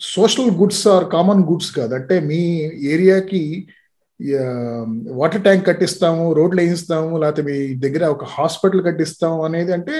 social 0.00 0.50
goods 0.50 0.88
or 0.88 1.04
common 1.10 1.42
goods 1.44 1.72
కాదు. 1.76 1.94
అంటే 1.94 2.20
మీ 2.20 2.40
ఏరియాకి 2.92 3.42
వాటర్ 5.20 5.42
ట్యాంక్ 5.42 5.66
కట్టిస్తాము 5.66 6.32
రోడ్లు 6.32 6.60
వేయిస్తాము 6.60 7.18
లేకపోతే 7.18 7.42
మీ 7.42 7.56
దగ్గర 7.74 8.04
ఒక 8.06 8.24
హాస్పిటల్ 8.24 8.84
కట్టిస్తాము 8.84 9.44
అనేది 9.44 9.72
అంటే 9.72 9.96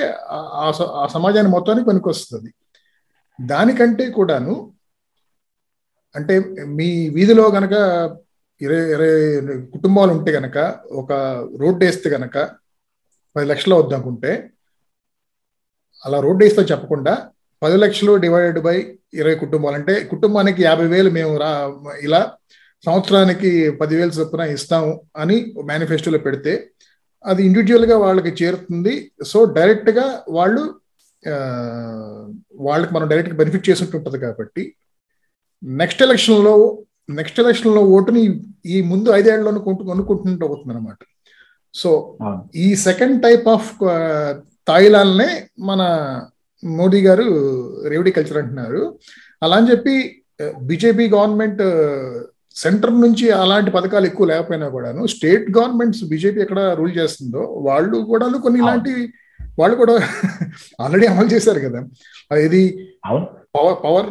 ఆ 0.97 1.07
సమాజాన్ని 1.13 1.53
మొత్తానికి 1.53 1.87
పనికొస్తుంది. 1.87 2.51
దానికంటే 3.39 4.11
కూడాను 4.11 4.55
అంటే 6.15 6.35
మీ 6.79 7.09
వీధిలో 7.09 7.51
గనక 7.51 7.73
ఇరవై 8.61 8.85
ఇరవై 8.95 9.57
కుటుంబాలు 9.73 10.11
ఉంటే 10.13 10.31
గనక 10.33 10.59
ఒక 10.91 11.13
రోడ్డు 11.61 11.85
వేస్తే 11.85 12.11
గనక 12.11 12.37
పది 13.37 13.47
లక్షలు 13.47 13.75
వద్దనుకుంటే 13.75 14.51
అలా 16.07 16.21
రోడ్డు 16.21 16.45
వేస్తే 16.45 16.63
చెప్పకుండా 16.63 17.15
పది 17.63 17.77
లక్షలు 17.77 18.17
డివైడెడ్ 18.17 18.59
బై 18.59 18.77
ఇరవై 19.15 19.35
కుటుంబాలు. 19.35 19.75
అంటే 19.75 19.95
కుటుంబానికి 20.13 20.63
యాభై 20.63 20.87
వేలు 20.87 21.11
మేము 21.11 21.37
రా 21.37 21.51
ఇలా 22.01 22.37
సంవత్సరానికి 22.87 23.71
పదివేలు 23.81 24.11
చొప్పున 24.11 24.43
ఇస్తాము 24.57 25.01
అని 25.17 25.37
మేనిఫెస్టోలో 25.65 26.19
పెడితే 26.19 26.71
అది 27.25 27.43
ఇండివిజువల్గా 27.43 27.97
వాళ్ళకి 27.99 28.45
చేరుతుంది. 28.45 29.13
సో 29.25 29.45
డైరెక్ట్గా 29.45 30.25
వాళ్ళు 30.29 30.81
వాళ్ళకి 32.61 32.95
మనం 32.95 33.09
డైరెక్ట్గా 33.09 33.37
బెనిఫిట్ 33.37 33.69
చేసినట్టు 33.71 34.19
కాబట్టి 34.27 34.75
నెక్స్ట్ 35.63 36.03
ఎలక్షన్లో 36.03 36.55
నెక్స్ట్ 37.11 37.41
ఎలక్షన్లో 37.41 37.83
ఓటుని 37.83 38.23
ఈ 38.67 38.81
ముందు 38.81 39.09
ఐదేళ్ళలో 39.11 39.61
కొనుక్కు 39.61 39.85
కొనుక్కుంటుంటే 39.85 40.45
అవుతుంది 40.47 40.75
అనమాట 40.75 40.99
సో 41.75 42.19
ఈ 42.55 42.75
సెకండ్ 42.75 43.23
టైప్ 43.23 43.49
ఆఫ్ 43.49 43.71
తాయిలాలనే 44.67 45.49
మన 45.59 45.83
మోడీ 46.65 47.01
గారు 47.07 47.27
రేవడి 47.89 48.11
కల్చర్ 48.17 48.39
అంటున్నారు. 48.39 48.99
అలా 49.43 49.57
అని 49.57 49.71
చెప్పి 49.71 50.25
బీజేపీ 50.69 51.05
గవర్నమెంట్ 51.09 51.63
సెంటర్ 52.57 52.95
నుంచి 53.01 53.27
అలాంటి 53.31 53.71
పథకాలు 53.71 54.07
ఎక్కువ 54.07 54.27
లేకపోయినా 54.27 54.69
కూడాను 54.69 55.03
స్టేట్ 55.07 55.47
గవర్నమెంట్స్ 55.59 56.05
బీజేపీ 56.05 56.41
ఎక్కడ 56.41 56.61
రూల్ 56.79 56.95
చేస్తుందో 56.99 57.43
వాళ్ళు 57.69 57.99
కూడా 58.11 58.27
కొన్ని 58.45 58.61
ఇలాంటి 58.63 58.95
వాళ్ళు 59.59 59.77
కూడా 59.77 59.95
ఆల్రెడీ 60.81 61.07
అమలు 61.07 61.29
చేశారు 61.35 61.61
కదా. 61.67 61.81
ఇది 62.47 62.63
పవర్ 63.57 63.77
పవర్ 63.85 64.11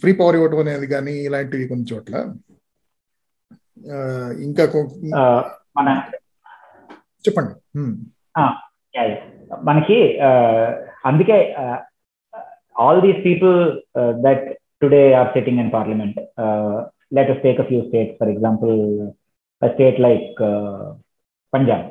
ఫ్రీ 0.00 0.12
పవర్ 0.12 0.36
ఇవ్వటం 0.36 0.58
అనేది 0.58 0.86
కానీ 0.86 1.12
ఇలాంటివి 1.26 1.68
కొన్ని 1.68 1.86
చోట్ల. 1.92 2.14
ఇంకా 4.46 4.62
చెప్పండి. 7.26 7.52
మనకి 9.68 9.98
అందుకే 11.04 11.38
all 12.84 13.00
these 13.06 13.20
people 13.28 13.56
that 14.26 14.44
today 14.82 15.02
are 15.20 15.32
sitting 15.34 15.62
in 15.64 15.72
parliament 15.76 16.18
let 17.16 17.32
us 17.34 17.42
take 17.46 17.60
a 17.64 17.66
few 17.70 17.80
states 17.88 18.16
for 18.20 18.32
example 18.34 18.74
state 19.62 19.98
like 20.06 20.38
Punjab 21.52 21.84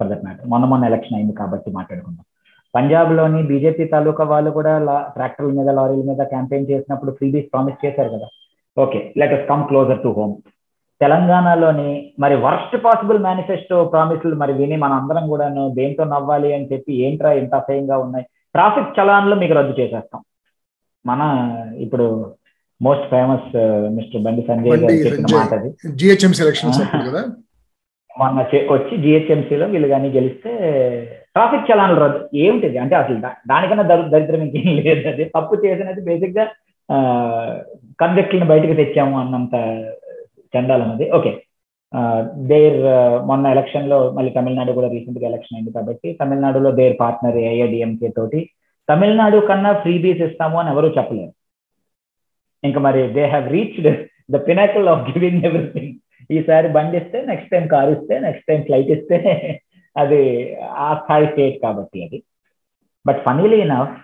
for 0.00 0.08
that 0.10 0.24
matter 0.26 0.48
మొన్న 0.52 0.64
మొన్న 0.72 0.90
ఎలక్షన్ 0.90 1.16
అయింది 1.18 1.34
కాబట్టి 1.42 1.68
మాట్లాడుకుందాం. 1.78 2.24
పంజాబ్లోని 2.74 3.40
బీజేపీ 3.50 3.84
తాలూకా 3.92 4.24
వాళ్ళు 4.32 4.50
కూడా 4.56 4.72
ట్రాక్టర్ల 5.14 5.52
మీద 5.58 5.70
లారీల 5.78 6.02
మీద 6.10 6.22
క్యాంపెయిన్ 6.32 6.68
చేసినప్పుడు 6.70 7.12
ఫ్రీబీస్ 7.18 7.50
ప్రామిస్ 7.52 7.82
చేశారు 7.84 8.10
కదా. 8.16 8.26
Okay 8.76 8.98
let 9.20 9.34
us 9.36 9.46
come 9.50 9.62
closer 9.70 10.02
to 10.04 10.10
home 10.18 10.34
తెలంగాణలోని 11.00 11.88
మరి 12.22 12.34
వర్స్ట్ 12.44 12.76
పాసిబుల్ 12.84 13.18
మేనిఫెస్టో 13.26 13.78
ప్రామిసులు 13.92 14.36
మరి 14.42 14.52
విని 14.60 14.76
మన 14.84 14.92
అందరం 15.00 15.24
కూడాను 15.32 15.62
దేంతో 15.78 16.04
నవ్వాలి 16.12 16.50
అని 16.56 16.68
చెప్పి 16.72 16.92
ఏంట్రా 17.06 17.30
ఇంత 17.40 17.52
అసహ్యంగా 17.60 17.96
ఉన్నాయి? 18.04 18.26
ట్రాఫిక్ 18.56 19.00
చలాన్లు 19.00 19.34
మీకు 19.34 19.54
రద్దు 19.54 19.80
చేసేస్తాం. 19.80 20.20
మన 21.06 21.22
ఇప్పుడు 21.78 22.34
most 22.82 23.04
famous 23.10 23.56
mister 23.96 24.22
Bandi 24.22 24.42
Sanjay 24.48 24.78
గారు 24.80 24.92
చెప్పిన 24.92 25.26
మాట 25.36 25.54
అది. 25.54 25.70
జిహెచ్ఎంసీ 25.96 26.42
ఎలక్షన్స్ 26.44 26.80
కదా? 26.80 27.22
మొన్న 28.18 28.40
వచ్చి 28.72 28.96
జిహెచ్ఎంసీలో 28.96 29.66
వీళ్ళు 29.66 29.88
కానీ 29.88 30.08
గెలిస్తే 30.08 30.50
ట్రాఫిక్ 31.34 31.70
చలాన్లు 31.70 32.00
రద్దు. 32.00 32.36
ఏమిటిది? 32.36 32.78
అంటే 32.78 32.96
అసలు 32.96 33.18
దానికన్నా 33.48 33.84
దరిద్రం 34.06 34.42
ఇంకేం 34.42 34.76
లేదు. 34.76 35.08
అది 35.08 35.24
తప్పు 35.24 35.54
చేసినది 35.64 36.00
బేసిక్గా 36.00 36.44
కన్వెక్ట్ని 38.00 38.44
బయటకు 38.44 38.74
తెచ్చాము 38.74 39.18
అన్నంత 39.18 39.54
చండాలం 40.54 40.92
అది. 40.92 41.10
ఓకే. 41.10 41.32
దేర్ 42.50 42.78
మొన్న 43.28 43.46
ఎలక్షన్లో 43.54 43.98
మళ్ళీ 44.16 44.30
తమిళనాడు 44.36 44.72
కూడా 44.78 44.88
రీసెంట్గా 44.94 45.26
ఎలక్షన్ 45.30 45.56
అయింది 45.56 45.72
కాబట్టి 45.76 46.08
తమిళనాడులో 46.20 46.70
దేర్ 46.80 46.96
పార్ట్నర్ 47.02 47.38
ఏఐడిఎంకే 47.50 48.08
తోటి 48.18 48.40
తమిళనాడు 48.88 49.38
కన్నా 49.50 49.70
ఫ్రీ 49.82 49.94
బీస్ 50.04 50.22
ఇస్తాము 50.26 50.56
అని 50.60 50.70
ఎవరు 50.72 50.88
చెప్పలేరు. 50.98 51.32
ఇంకా 52.62 52.80
మరి 52.86 53.00
they 53.16 53.24
have 53.32 53.46
reached 53.56 53.88
the 54.34 54.38
pinnacle 54.48 54.88
of 54.92 55.04
giving 55.10 55.46
everything 55.48 55.92
ఈసారి 56.30 56.68
బండి 56.76 56.96
ఇస్తే 57.00 57.18
నెక్స్ట్ 57.30 57.50
టైం 57.50 57.64
కారు 57.74 57.90
ఇస్తే 57.96 58.14
నెక్స్ట్ 58.26 58.48
టైం 58.50 58.60
ఫ్లైట్ 58.68 58.90
ఇస్తే 58.96 59.18
అది 59.96 60.20
ఆ 60.86 60.88
స్థాయి 61.02 61.26
స్టేట్ 61.32 61.56
కాబట్టి 61.62 61.98
అది. 62.06 62.18
బట్ 63.06 63.20
ఫనీలీ 63.26 63.58
ఇనఫ్ 63.66 63.94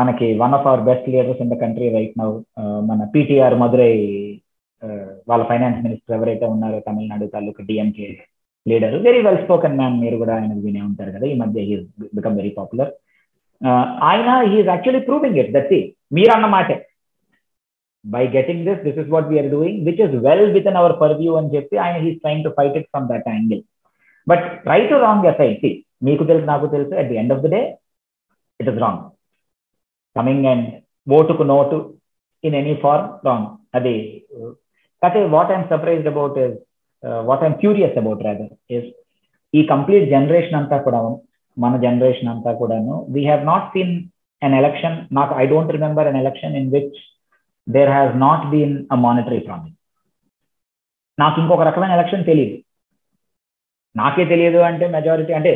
మనకి 0.00 0.26
one 0.42 0.54
of 0.56 0.66
our 0.70 0.86
best 0.88 1.08
leaders 1.14 1.42
in 1.44 1.52
the 1.52 1.56
country 1.64 1.88
right 1.96 2.16
now 2.22 2.30
మన 2.90 3.00
పిటిఆర్ 3.14 3.56
మధురై 3.62 3.92
వాళ్ళ 5.30 5.42
ఫైనాన్స్ 5.50 5.82
మినిస్టర్ 5.84 6.14
ఎవరైతే 6.16 6.46
ఉన్నారో 6.54 6.78
తమిళనాడు 6.86 7.26
తాలూకు 7.34 7.62
DMK 7.68 8.06
leader 8.66 8.96
very 9.06 9.20
well 9.26 9.40
spoken 9.44 9.78
man 9.80 9.96
మీరు 10.02 10.16
కూడా 10.22 10.34
ఆయన 10.38 10.52
వినే 10.66 10.82
ఉంటారు 10.88 11.10
కదా. 11.16 11.26
ఈ 11.32 11.34
మధ్య 11.42 11.62
హీ 11.68 11.74
బికమ్ 12.18 12.36
వెరీ 12.40 12.52
పాపులర్ 12.58 12.90
ఆయన 14.10 14.30
he's 14.50 14.70
actually 14.72 15.02
proving 15.08 15.38
it 15.42 15.52
that 15.56 15.72
మీరు 16.18 16.32
అన్న 16.36 16.46
మాటే. 16.54 16.76
By 18.04 18.22
getting 18.36 18.64
this 18.68 18.80
this 18.86 18.98
is 19.02 19.10
what 19.14 19.28
we are 19.32 19.50
doing 19.54 19.78
which 19.86 20.02
is 20.06 20.14
well 20.26 20.46
within 20.70 20.78
our 20.80 20.96
purview 21.02 21.32
అని 21.40 21.52
చెప్పి 21.54 21.76
ఆయన 21.84 21.96
he's 22.04 22.18
trying 22.24 22.44
to 22.46 22.52
fight 22.58 22.76
it 22.80 22.88
from 22.92 23.06
that 23.12 23.28
angle 23.34 23.62
but 24.26 24.44
right 24.72 24.90
to 24.92 24.98
wrong 25.06 25.26
SIT 25.30 25.70
మీకు 26.08 26.24
తెలుసు 26.30 26.46
నాకు 26.52 26.66
తెలుసు 26.74 26.94
at 27.00 27.08
the 27.12 27.18
end 27.22 27.34
of 27.36 27.42
the 27.46 27.50
day 27.54 27.60
it 28.60 28.68
is 28.72 28.80
wrong 28.84 29.02
coming 30.16 30.46
and 30.52 30.66
ఓటుకు 31.06 31.46
note 31.54 31.78
in 32.44 32.56
any 32.60 32.74
form 32.84 33.08
wrong 33.28 33.48
అది 33.78 33.94
కాకపోతే 35.04 35.22
what 35.36 35.52
I'm 35.52 35.68
surprised 35.72 36.10
about 36.12 36.38
is 36.44 36.56
what 37.28 37.44
I'm 37.44 37.58
curious 37.62 37.98
about 38.02 38.24
rather 38.28 38.52
is 38.76 38.88
ఈ 39.54 39.62
complete 39.72 40.06
generation 40.08 40.58
అంతా 40.60 40.76
కూడా 40.86 41.00
మన 41.56 41.76
జనరేషన్ 41.86 42.32
అంతా 42.34 42.52
కూడాను 42.60 42.94
we 43.14 43.22
have 43.24 43.42
not 43.44 43.68
seen 43.74 43.94
an 44.42 44.56
election 44.60 44.96
నాకు 45.12 45.32
I 45.42 45.46
don't 45.46 45.74
remember 45.76 46.08
an 46.08 46.20
election 46.22 46.56
in 46.56 46.70
which 46.72 46.98
there 47.66 47.90
has 47.90 48.14
not 48.26 48.46
been 48.50 48.74
a 48.90 48.98
monetary 49.04 49.40
promise 49.46 49.76
నాకు 51.18 51.36
ఇంకొక 51.40 51.62
రకమైన 51.62 51.92
ఎలక్షన్ 51.92 52.24
తెలియదు 52.24 52.56
నాకే 53.96 54.24
తెలియదు 54.24 54.60
అంటే 54.68 54.84
మెజారిటీ 54.88 55.32
అంటే 55.32 55.50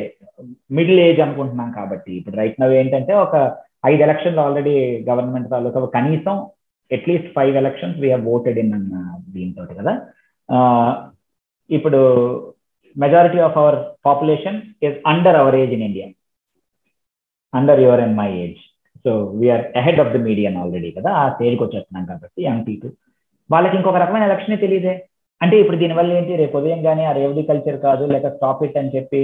మిడిల్ 0.70 1.00
ఏజ్ 1.06 1.20
అనుకుంటున్నాం 1.20 1.70
కాబట్టి. 1.72 2.10
ఇప్పుడు 2.18 2.36
రైట్ 2.36 2.60
నవ్ 2.60 2.72
ఏంటంటే 2.72 3.12
ఒక 3.22 3.36
ఐదు 3.86 4.02
ఎలక్షన్లు 4.02 4.40
ఆల్రెడీ 4.40 4.74
గవర్నమెంట్ 5.08 5.50
తాలూకా 5.50 5.80
కనీసం 5.96 6.36
at least 6.90 7.30
five 7.36 7.54
elections 7.62 7.98
we 8.04 8.10
voted 8.34 8.60
in 8.64 8.72
అన్న 8.78 8.94
దీంతో 9.36 9.64
కదా. 9.80 9.94
Uh, 10.48 10.90
ఇప్పుడు 11.70 11.98
majority 12.96 13.38
of 13.46 13.56
our 13.62 13.76
population 14.06 14.56
is 14.86 14.96
under 15.10 15.36
our 15.40 15.56
age 15.58 15.72
in 15.76 15.84
India 15.88 16.06
under 17.54 17.80
your 17.84 18.02
and 18.04 18.16
my 18.20 18.28
age 18.44 18.60
so 19.04 19.10
we are 19.40 19.64
ahead 19.80 20.00
of 20.04 20.12
the 20.14 20.18
median 20.28 20.56
already 20.62 20.90
కదా. 20.96 21.10
ఆ 21.22 21.24
స్టేజ్కి 21.34 21.62
వచ్చేస్తున్నాం 21.64 22.04
కాబట్టి 22.12 22.40
young 22.46 22.64
people 22.68 22.92
వాళ్ళకి 23.50 23.76
ఇంకొక 23.78 24.00
రకమైన 24.04 24.28
ఎలక్షన్ 24.30 24.62
తెలియదే 24.64 24.94
అంటే 25.40 25.56
ఇప్పుడు 25.62 25.78
దీనివల్ల 25.82 26.10
ఏంటి? 26.18 26.32
రేపు 26.42 26.56
ఉదయం 26.60 26.80
కానీ 26.88 27.02
ఆ 27.10 27.12
రేవడి 27.18 27.42
కల్చర్ 27.50 27.78
కాదు 27.86 28.04
లేక 28.14 28.28
స్టాప్ 28.36 28.62
ఇట్ 28.66 28.78
అని 28.80 28.92
చెప్పి 28.96 29.20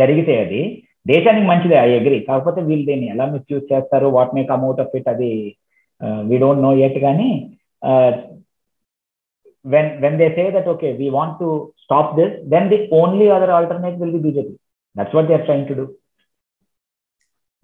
జరిగితే 0.00 0.36
అది 0.44 0.62
దేశానికి 1.06 1.46
మంచిదే 1.50 1.76
ఐ 1.86 1.90
అగ్రి 1.98 2.18
కాకపోతే 2.30 2.60
వీళ్ళు 2.68 2.86
దీన్ని 2.90 3.08
ఎలా 3.14 3.26
మిస్యూజ్ 3.34 3.66
చేస్తారు? 3.72 4.08
What 4.16 4.34
may 4.38 4.44
come 4.52 4.64
out 4.68 4.82
of 4.84 4.96
it 5.00 5.10
అది 5.14 5.30
వీ 6.30 6.38
డోంట్ 6.44 6.64
నో 6.66 6.72
ఎట్ 6.88 7.00
కానీ 7.06 7.30
when 9.64 9.86
when 10.02 10.14
they 10.20 10.28
say 10.36 10.44
that 10.50 10.66
okay 10.66 10.90
we 11.00 11.08
want 11.10 11.32
to 11.38 11.48
stop 11.82 12.06
this 12.16 12.30
then 12.52 12.64
the 12.72 12.78
only 13.00 13.26
other 13.30 13.50
alternate 13.56 13.96
will 14.00 14.12
be 14.14 14.20
bjp 14.26 14.48
that's 14.96 15.14
what 15.16 15.26
they 15.28 15.34
are 15.34 15.46
trying 15.48 15.66
to 15.68 15.74
do 15.80 15.84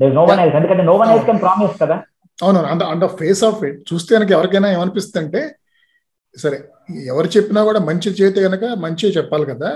there's 0.01 0.15
no 0.15 0.25
one 0.31 0.41
else 0.43 0.55
ఎందుకంటే 0.59 0.85
no 0.91 0.95
one 1.01 1.11
else 1.15 1.25
can 1.31 1.41
promise 1.47 1.75
కదా 1.83 1.97
అవును 2.39 2.61
అంత 2.73 2.83
అంత 2.93 3.05
face 3.21 3.41
of 3.49 3.63
it 3.69 3.79
చూస్తే 3.91 4.11
కనుక 4.17 4.31
ఎవరికైనా 4.37 4.69
ఏమనిపిస్తుంది 4.75 5.21
అంటే 5.25 5.41
సరే 6.35 6.59
ఎవరు 7.13 7.29
చెప్పినా 7.37 7.61
కూడా 7.69 7.81
మంచి 7.89 8.09
చేతే 8.21 8.41
కనుక 8.47 8.65
మంచి 8.85 9.07
చెప్పాలి 9.17 9.47
కదా 9.53 9.71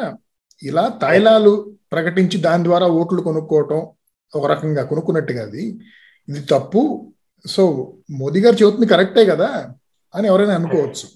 ఇలా 0.62 0.84
తైలాలు 1.04 1.52
ప్రకటించి 1.94 2.36
దాని 2.46 2.64
ద్వారా 2.68 2.86
ఓట్లు 3.00 3.22
కొనుక్కోవటం 3.28 3.80
ఒక 4.32 4.44
రకంగా 4.52 4.82
కొనుక్కున్నట్టుగా 4.90 5.42
అది 5.48 5.64
ఇది 6.28 6.42
తప్పు 6.52 6.82
సో 7.44 7.62
మోదీ 8.20 8.40
గారు 8.44 8.56
చెబుతుంది 8.62 8.86
కరెక్టే 8.92 9.24
కదా 9.32 9.48
అని 10.14 10.26
ఎవరైనా 10.30 10.54
అనుకోవచ్చు. 10.60 11.06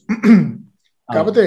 కాకపోతే 1.08 1.44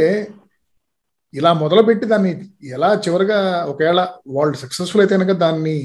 ఇలా 1.33 1.49
మొదలుపెట్టి 1.63 2.05
దాన్ని 2.11 2.31
ఎలా 2.75 2.89
చివరిగా 3.05 3.39
ఒకవేళ 3.71 3.99
వాళ్ళు 4.35 4.55
సక్సెస్ఫుల్ 4.61 5.01
అయితే 5.03 5.15
కనుక 5.17 5.33
దాన్ని 5.45 5.77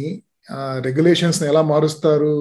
రెగ్యులేషన్స్ 0.87 1.41
ఎలా 1.51 1.63
మారుస్తారు? 1.73 2.35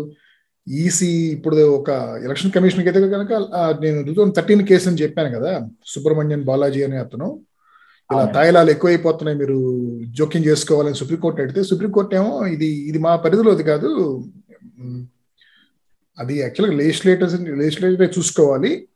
ఈసీ 0.68 1.10
ఇప్పుడు 1.36 1.58
ఒక 1.78 1.90
ఎలక్షన్ 2.26 2.54
కమిషన్కి 2.56 2.90
అయితే 2.90 3.00
కనుక 3.16 3.32
నేను 3.84 3.98
టూ 4.08 4.14
థౌసండ్ 4.18 4.36
థర్టీన్ 4.38 4.64
కేసు 4.70 4.88
అని 4.90 5.02
చెప్పాను 5.04 5.32
కదా 5.38 5.52
సుబ్రహ్మణ్యన్ 5.94 6.46
బాలాజీ 6.50 6.82
అనే 6.88 6.98
అతను. 7.06 7.28
ఇలా 8.10 8.24
తాయిలాలు 8.36 8.70
ఎక్కువైపోతున్నాయి 8.76 9.38
మీరు 9.42 9.58
జోక్యం 10.18 10.44
చేసుకోవాలని 10.50 11.00
సుప్రీంకోర్టు 11.02 11.42
అడిగితే 11.44 11.64
సుప్రీంకోర్టు 11.72 12.16
ఏమో 12.20 12.34
ఇది 12.56 12.70
ఇది 12.90 13.00
మా 13.06 13.12
పరిధిలోది 13.26 13.64
కాదు. 13.72 13.92
అది 16.20 16.40
యాక్చువల్గా 16.40 16.78
లెజిస్లేటర్స్ 16.78 17.42
లెజిస్లేటర్ 17.42 18.20
చూసుకోవాలి. 18.20 18.88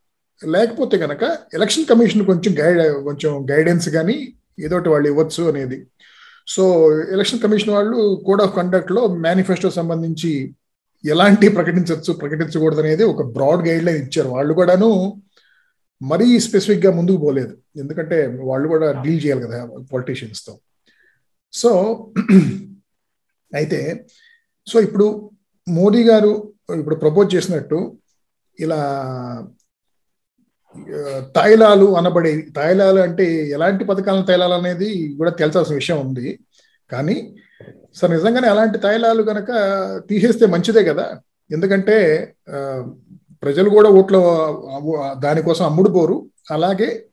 లేకపోతే 0.45 0.97
కనుక 0.97 1.37
ఎలక్షన్ 1.53 1.85
కమిషన్ 1.85 2.25
కొంచెం 2.25 2.55
గైడ్ 2.59 3.03
కొంచెం 3.03 3.47
గైడెన్స్ 3.51 3.89
కానీ 3.89 4.33
ఏదోటి 4.59 4.89
వాళ్ళు 4.89 5.09
ఇవ్వచ్చు 5.09 5.49
అనేది. 5.49 5.87
సో 6.47 6.91
ఎలక్షన్ 7.11 7.39
కమిషన్ 7.39 7.73
వాళ్ళు 7.73 8.23
కోడ్ 8.25 8.41
ఆఫ్ 8.41 8.55
కండక్ట్లో 8.55 9.07
మేనిఫెస్టో 9.07 9.69
సంబంధించి 9.71 10.55
ఎలాంటి 11.05 11.49
ప్రకటించవచ్చు 11.49 12.13
ప్రకటించకూడదు 12.13 12.79
అనేది 12.79 13.03
ఒక 13.03 13.23
బ్రాడ్ 13.23 13.67
గైడ్ 13.67 13.85
లైన్ 13.85 13.97
ఇచ్చారు. 13.97 14.27
వాళ్ళు 14.27 14.53
కూడాను 14.53 15.21
మరీ 16.01 16.39
స్పెసిఫిక్గా 16.39 16.91
ముందుకు 16.91 17.17
పోలేదు. 17.17 17.57
ఎందుకంటే 17.77 18.37
వాళ్ళు 18.39 18.67
కూడా 18.67 18.91
డీల్ 18.91 19.25
చేయాలి 19.25 19.41
కదా 19.41 19.65
పొలిటీషియన్స్తో. 19.93 20.59
సో 21.53 21.71
అయితే 23.55 24.05
సో 24.67 24.79
ఇప్పుడు 24.79 25.31
మోదీ 25.69 26.03
గారు 26.03 26.53
ఇప్పుడు 26.75 26.95
ప్రపోజ్ 26.95 27.35
చేసినట్టు 27.35 27.97
ఇలా 28.59 28.79
తైలాలు 31.35 31.85
అనబడే 31.97 32.41
తైలాలు 32.55 32.99
అంటే 32.99 33.25
ఎలాంటి 33.49 33.83
పథకాలను 33.85 34.25
తైలాలు 34.25 34.53
అనేది 34.53 34.89
కూడా 35.17 35.31
తెలిసాల్సిన 35.31 35.75
విషయం 35.75 35.99
ఉంది. 36.07 36.39
కానీ 36.91 37.15
సార్ 37.95 38.11
నిజంగానే 38.11 38.47
అలాంటి 38.47 38.77
తైలాలు 38.77 39.23
కనుక 39.23 39.51
తీసేస్తే 40.09 40.45
మంచిదే 40.45 40.83
కదా? 40.83 41.05
ఎందుకంటే 41.51 41.97
ప్రజలు 43.43 43.69
కూడా 43.69 43.89
ఓట్లు 43.89 44.21
దానికోసం 45.19 45.65
అమ్ముడుపోరు. 45.65 46.17
అలాగే 46.51 47.05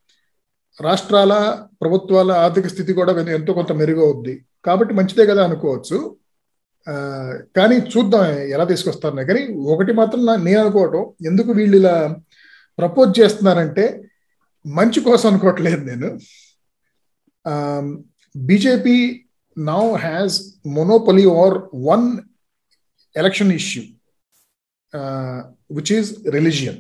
రాష్ట్రాల 0.81 1.35
ప్రభుత్వాల 1.81 2.33
ఆర్థిక 2.33 2.67
స్థితి 2.67 2.93
కూడా 2.93 3.13
ఎంతో 3.31 3.53
కొంత 3.53 3.73
మెరుగవుద్ది. 3.73 4.45
కాబట్టి 4.65 4.95
మంచిదే 4.95 5.27
కదా 5.27 5.45
అనుకోవచ్చు. 5.45 5.99
కానీ 7.57 7.77
చూద్దాం 7.77 8.25
ఎలా 8.31 8.65
తీసుకొస్తారు 8.65 9.17
కానీ 9.17 9.55
ఒకటి 9.55 9.93
మాత్రం 9.93 10.45
నేను 10.45 10.61
అనుకోవటం 10.61 11.13
ఎందుకు 11.27 11.53
వీళ్ళు 11.53 11.77
ఇలా 11.77 12.17
ప్రపోజ్ 12.79 13.21
చేస్తున్నారంటే 13.21 14.11
మంచి 14.67 15.01
కోసం 15.01 15.29
అనుకోవట్లేదు 15.29 15.85
నేను. 15.85 16.19
BJP 18.37 19.25
now 19.59 19.97
has 19.97 20.41
monopoly 20.67 21.25
or 21.25 21.59
one 21.75 22.21
election 23.17 23.53
issue 23.53 23.83
which 25.71 25.93
is 25.93 26.29
religion 26.29 26.79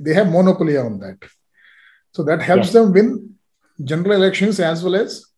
they 0.00 0.12
have 0.12 0.30
monopoly 0.30 0.76
on 0.76 1.00
that 1.00 1.24
so 2.16 2.22
that 2.22 2.40
helps 2.40 2.72
them 2.72 2.92
win 2.92 3.18
general 3.80 4.22
elections 4.22 4.60
as 4.60 4.84
well 4.84 4.96
as 4.96 5.31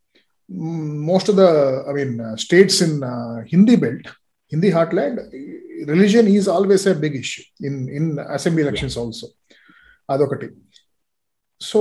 most 0.49 1.29
of 1.29 1.37
the 1.37 1.49
i 1.89 1.93
mean 1.93 2.21
uh, 2.21 2.37
states 2.37 2.81
in 2.81 3.03
uh, 3.05 3.37
hindi 3.53 3.77
belt 3.77 4.07
hindi 4.53 4.69
heartland 4.71 5.17
religion 5.87 6.27
is 6.29 6.47
always 6.49 6.87
a 6.87 6.95
big 6.95 7.15
issue 7.17 7.45
in 7.61 7.75
in 7.99 8.05
assembly 8.37 8.63
elections 8.67 8.97
also. 8.97 9.27
అదొకటి 10.09 10.47
so 11.61 11.81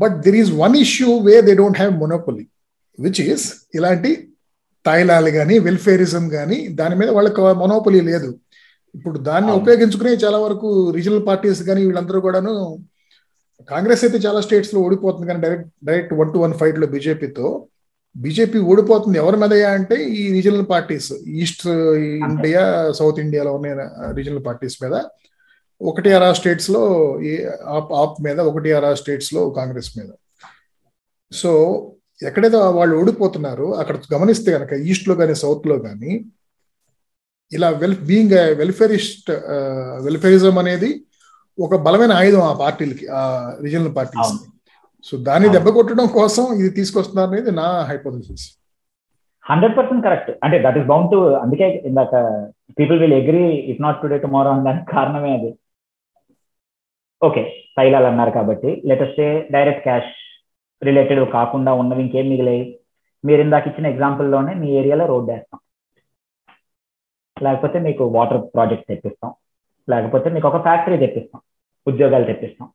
but 0.00 0.16
there 0.24 0.36
is 0.42 0.50
one 0.54 0.76
issue 0.76 1.08
way 1.26 1.34
they 1.40 1.54
don't 1.54 1.78
have 1.78 1.94
monopoly 2.02 2.44
which 2.98 3.20
is 3.24 3.44
ఇలాంటి 3.74 4.10
తాయిలాలు 4.84 5.30
కానీ 5.30 5.58
welfarism 5.58 6.24
కానీ 6.28 6.58
దాని 6.80 6.96
మీద 7.00 7.08
వాళ్ళకి 7.08 7.40
monopoly 7.62 8.00
లేదు. 8.10 8.30
ఇప్పుడు 8.94 9.18
దాన్ని 9.28 9.52
ఉపయోగించుకునే 9.60 10.12
చాలా 10.24 10.38
వరకు 10.38 10.68
రీజనల్ 10.96 11.26
పార్టీస్ 11.26 11.62
కానీ 11.68 11.80
వీళ్ళందరూ 11.86 12.20
కూడాను 12.20 12.52
కాంగ్రెస్ 13.68 14.04
అయితే 14.06 14.18
చాలా 14.26 14.40
స్టేట్స్లో 14.46 14.80
ఓడిపోతుంది 14.86 15.26
కానీ 15.30 15.40
direct 15.44 15.68
direct 15.84 16.14
one 16.20 16.32
to 16.34 16.38
one 16.38 16.54
ఫైట్లో 16.60 16.86
బీజేపీతో 16.86 17.46
బీజేపీ 18.16 18.58
ఓడిపోతుంది. 18.70 19.16
ఎవరి 19.22 19.36
మీదయా 19.42 19.68
అంటే 19.78 19.96
ఈ 20.20 20.24
regional 20.36 20.66
parties 20.72 21.08
east 21.42 21.64
India 22.28 22.62
south 22.98 23.18
ఇండియాలో 23.24 23.52
ఉన్న 23.58 23.86
రీజనల్ 24.18 24.44
పార్టీస్ 24.48 24.76
మీద. 24.84 24.94
ఒకటి 25.80 26.10
అరా 26.16 26.28
స్టేట్స్లో 26.40 26.82
ఆప్ 27.76 27.90
ఆప్ 28.02 28.18
మీద 28.26 28.38
ఒకటి 28.50 28.70
అరా 28.78 28.90
స్టేట్స్లో 29.00 29.42
కాంగ్రెస్ 29.58 29.90
మీద. 29.98 30.10
సో 31.32 31.50
ఎక్కడైతే 32.22 32.58
వాళ్ళు 32.78 32.94
ఓడిపోతున్నారు 33.00 33.66
అక్కడ 33.80 33.96
గమనిస్తే 34.14 34.50
కనుక 34.56 34.72
ఈస్ట్లో 34.90 35.14
కానీ 35.20 35.34
సౌత్లో 35.42 35.76
కానీ 35.86 36.12
ఇలా 37.52 37.68
వెల్ 37.80 37.96
బీయింగ్ 38.10 38.34
వెల్ఫేరిస్ట్ 38.60 39.30
వెల్ఫేరిజం 40.04 40.56
అనేది 40.62 40.90
ఒక 41.58 41.76
బలమైన 41.86 42.12
ఆయుధం 42.20 42.42
ఆ 42.50 42.52
పార్టీలకి 42.62 43.06
ఆ 43.18 43.22
రీజనల్ 43.64 43.92
పార్టీస్ 43.96 44.32
సో 45.06 45.14
దాన్ని 45.28 45.48
దెబ్బ 45.54 45.68
కొట్టడం 45.78 46.06
కోసం 46.18 46.44
ఇది 46.60 46.70
తీసుకొస్తున్నారు 46.78 47.28
అనేది 47.30 47.50
నా 47.60 47.66
హైపోథసిస్ 47.88 48.44
హండ్రెడ్ 49.50 49.74
పర్సెంట్ 49.78 50.04
కరెక్ట్. 50.04 50.30
అంటే 50.44 50.56
దట్ 50.64 50.78
ఈస్ 50.78 50.86
బౌండ్ 50.86 51.10
టు 51.12 51.18
అందుకే 51.42 51.66
ఇందాక 51.90 52.14
people 52.78 52.98
will 53.02 53.16
agree 53.20 53.44
if 53.72 53.82
not 53.82 54.00
today 54.02 54.18
tomorrow 54.18 54.50
అని 54.50 54.64
దానికి 54.64 54.86
కారణమే 54.92 55.32
అది. 55.38 55.50
ఓకే 57.24 57.42
తైలాలు 57.76 58.06
అన్నారు 58.06 58.30
కాబట్టి 58.30 58.70
లెటెస్టే 58.86 59.26
డైరెక్ట్ 59.52 59.82
క్యాష్ 59.82 60.12
రిలేటెడ్ 60.88 61.20
కాకుండా 61.30 61.72
ఉన్నవి 61.80 62.02
ఇంకేం 62.02 62.26
మిగిలాయి. 62.30 62.64
మీరు 63.24 63.40
ఇందాక 63.40 63.68
ఇచ్చిన 63.68 63.86
ఎగ్జాంపుల్లోనే 63.86 64.54
మీ 64.54 64.68
ఏరియాలో 64.80 65.04
రోడ్ 65.06 65.28
వేస్తాం. 65.30 65.60
లేకపోతే 67.42 67.78
మీకు 67.78 68.04
వాటర్ 68.16 68.40
ప్రాజెక్ట్ 68.54 68.88
తెప్పిస్తాం. 68.88 69.30
లేకపోతే 69.92 70.30
మీకు 70.30 70.48
ఒక 70.48 70.60
ఫ్యాక్టరీ 70.62 70.96
తెప్పిస్తాం. 71.04 71.40
ఉద్యోగాలు 71.86 72.24
తెప్పిస్తాం. 72.24 72.68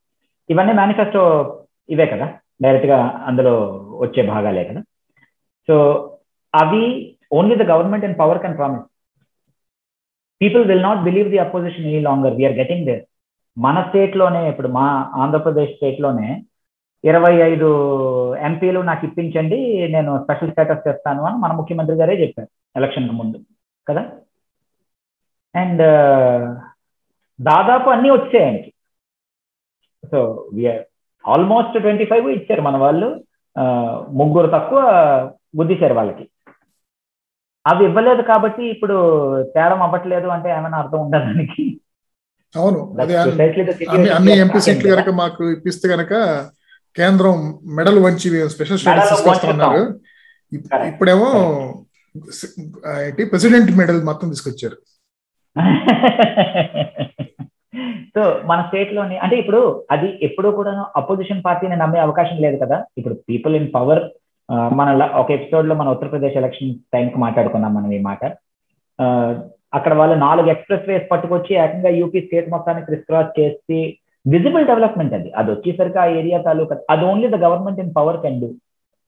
ఇవన్నీ 0.50 0.74
మేనిఫెస్టో 0.74 1.24
ఇవే 1.90 2.06
కదా. 2.06 2.28
డైరెక్ట్గా 2.62 2.98
అందులో 3.28 3.54
వచ్చే 4.02 4.22
భాగాలే 4.24 4.64
కదా. 4.64 4.82
సో 5.70 5.76
అవి 6.54 6.84
only 7.34 7.56
the 7.56 7.64
government 7.72 8.06
and 8.06 8.20
power 8.20 8.42
can 8.42 8.58
promise 8.58 8.86
people 10.42 10.66
will 10.66 10.84
not 10.84 11.04
believe 11.04 11.30
the 11.30 11.38
opposition 11.38 11.86
ఈ 11.86 12.00
longer 12.00 12.36
we are 12.36 12.54
getting 12.54 12.86
there 12.86 13.04
మన 13.58 13.78
స్టేట్లోనే 13.82 14.50
ఇప్పుడు 14.50 14.68
మా 14.68 14.86
ఆంధ్రప్రదేశ్ 15.16 15.76
స్టేట్లోనే 15.76 16.30
ఇరవై 17.04 17.34
ఐదు 17.42 17.68
ఎంపీలు 18.46 18.80
నాకు 18.80 19.06
ఇప్పించండి 19.06 19.60
నేను 19.92 20.12
స్పెషల్ 20.24 20.52
స్టేటస్ 20.52 20.88
చేస్తాను 20.88 21.22
అని 21.26 21.38
మన 21.38 21.52
ముఖ్యమంత్రి 21.52 21.96
గారే 21.96 22.16
చెప్పారు 22.22 22.50
ఎలక్షన్కి 22.76 23.16
ముందు. 23.16 23.38
కదా? 23.88 24.04
అండ్ 25.56 25.82
uh, 25.82 26.70
దాదాపు 27.40 27.90
అన్నీ 27.90 28.10
వచ్చాయి 28.10 28.46
ఆయనకి. 28.46 28.72
So 30.12 30.20
we are 30.54 30.84
almost 31.30 31.78
twenty 31.80 32.06
five 32.06 32.28
ఇచ్చారు 32.32 32.62
మన 32.62 32.78
వాళ్ళు 32.78 33.08
ముగ్గురు 34.20 34.48
తక్కువ 34.48 34.80
గుద్దిశారు 35.60 35.94
వాళ్ళకి. 35.94 36.26
అవి 37.66 37.84
ఇవ్వలేదు 37.86 38.22
కాబట్టి 38.22 38.64
ఇప్పుడు 38.74 38.96
తేడం 39.56 39.82
అవ్వట్లేదు 39.82 40.28
అంటే 40.28 40.50
ఏమైనా 40.50 40.78
అర్థం 40.78 41.00
ఉందా 41.02 41.20
దానికి? 41.20 41.64
అవును 42.56 42.80
అదే 43.02 43.16
అన్ని 44.12 44.34
ఎంపీ 44.44 44.60
సీట్లు 44.60 44.90
కనుక 44.94 45.10
మాకు 45.16 45.44
ఇప్పిస్తే 45.52 45.88
కనుక 45.88 46.14
కేంద్రం 46.96 47.36
మెడల్ 47.76 48.00
వంచి 48.00 48.30
స్పెషల్ 48.50 48.80
స్టేటస్ 48.80 49.12
తీసుకొస్తున్నారు. 49.12 49.82
ఇప్పుడేమో 50.90 51.30
ఏంటి? 53.00 53.24
ప్రెసిడెంట్ 53.32 53.72
మెడల్ 53.78 54.02
మొత్తం 54.04 54.30
తీసుకొచ్చారు. 54.30 54.78
సో 58.16 58.22
మన 58.50 58.60
స్టేట్లోని 58.68 59.18
అంటే 59.26 59.36
ఇప్పుడు 59.42 59.60
అది 59.94 60.08
ఎప్పుడూ 60.28 60.50
కూడా 60.60 60.72
అపోజిషన్ 61.00 61.46
పార్టీని 61.48 61.76
నమ్మే 61.82 62.00
అవకాశం 62.06 62.38
లేదు 62.46 62.58
కదా. 62.64 62.78
ఇప్పుడు 63.00 63.16
పీపుల్ 63.30 63.56
ఇన్ 63.60 63.70
పవర్ 63.76 64.02
మన 64.80 64.88
ఒక 65.22 65.30
ఎపిసోడ్లో 65.38 65.76
మన 65.80 65.94
ఉత్తరప్రదేశ్ 65.96 66.38
ఎలక్షన్ 66.42 66.72
టైంకి 66.94 67.18
మాట్లాడుకున్నాం 67.24 67.74
మనం 67.78 67.92
ఈ 67.98 68.00
మాట. 68.10 68.22
అక్కడ 69.78 69.94
వాళ్ళు 70.00 70.16
నాలుగు 70.26 70.50
ఎక్స్ప్రెస్ 70.54 70.88
వేస్ 70.90 71.06
పట్టుకొచ్చి 71.12 71.52
ఏకంగా 71.64 71.92
యూపీ 72.00 72.20
స్టేట్ 72.26 72.48
మొత్తాన్ని 72.54 72.86
క్రిస్ 72.88 73.06
క్రాస్ 73.10 73.36
చేసి 73.40 73.82
విజిబుల్ 74.26 74.66
డెవలప్మెంట్ 74.70 75.14
అది. 75.18 75.30
అది 75.40 75.50
వచ్చేసరికి 75.56 76.00
ఆ 76.04 76.08
ఏరియా 76.20 76.40
తాలూకా 76.48 76.76
అది 76.94 77.04
only 77.12 77.28
the 77.36 77.40
government 77.46 77.82
in 77.84 77.94
power 78.00 78.20
can 78.24 78.42
do 78.42 78.50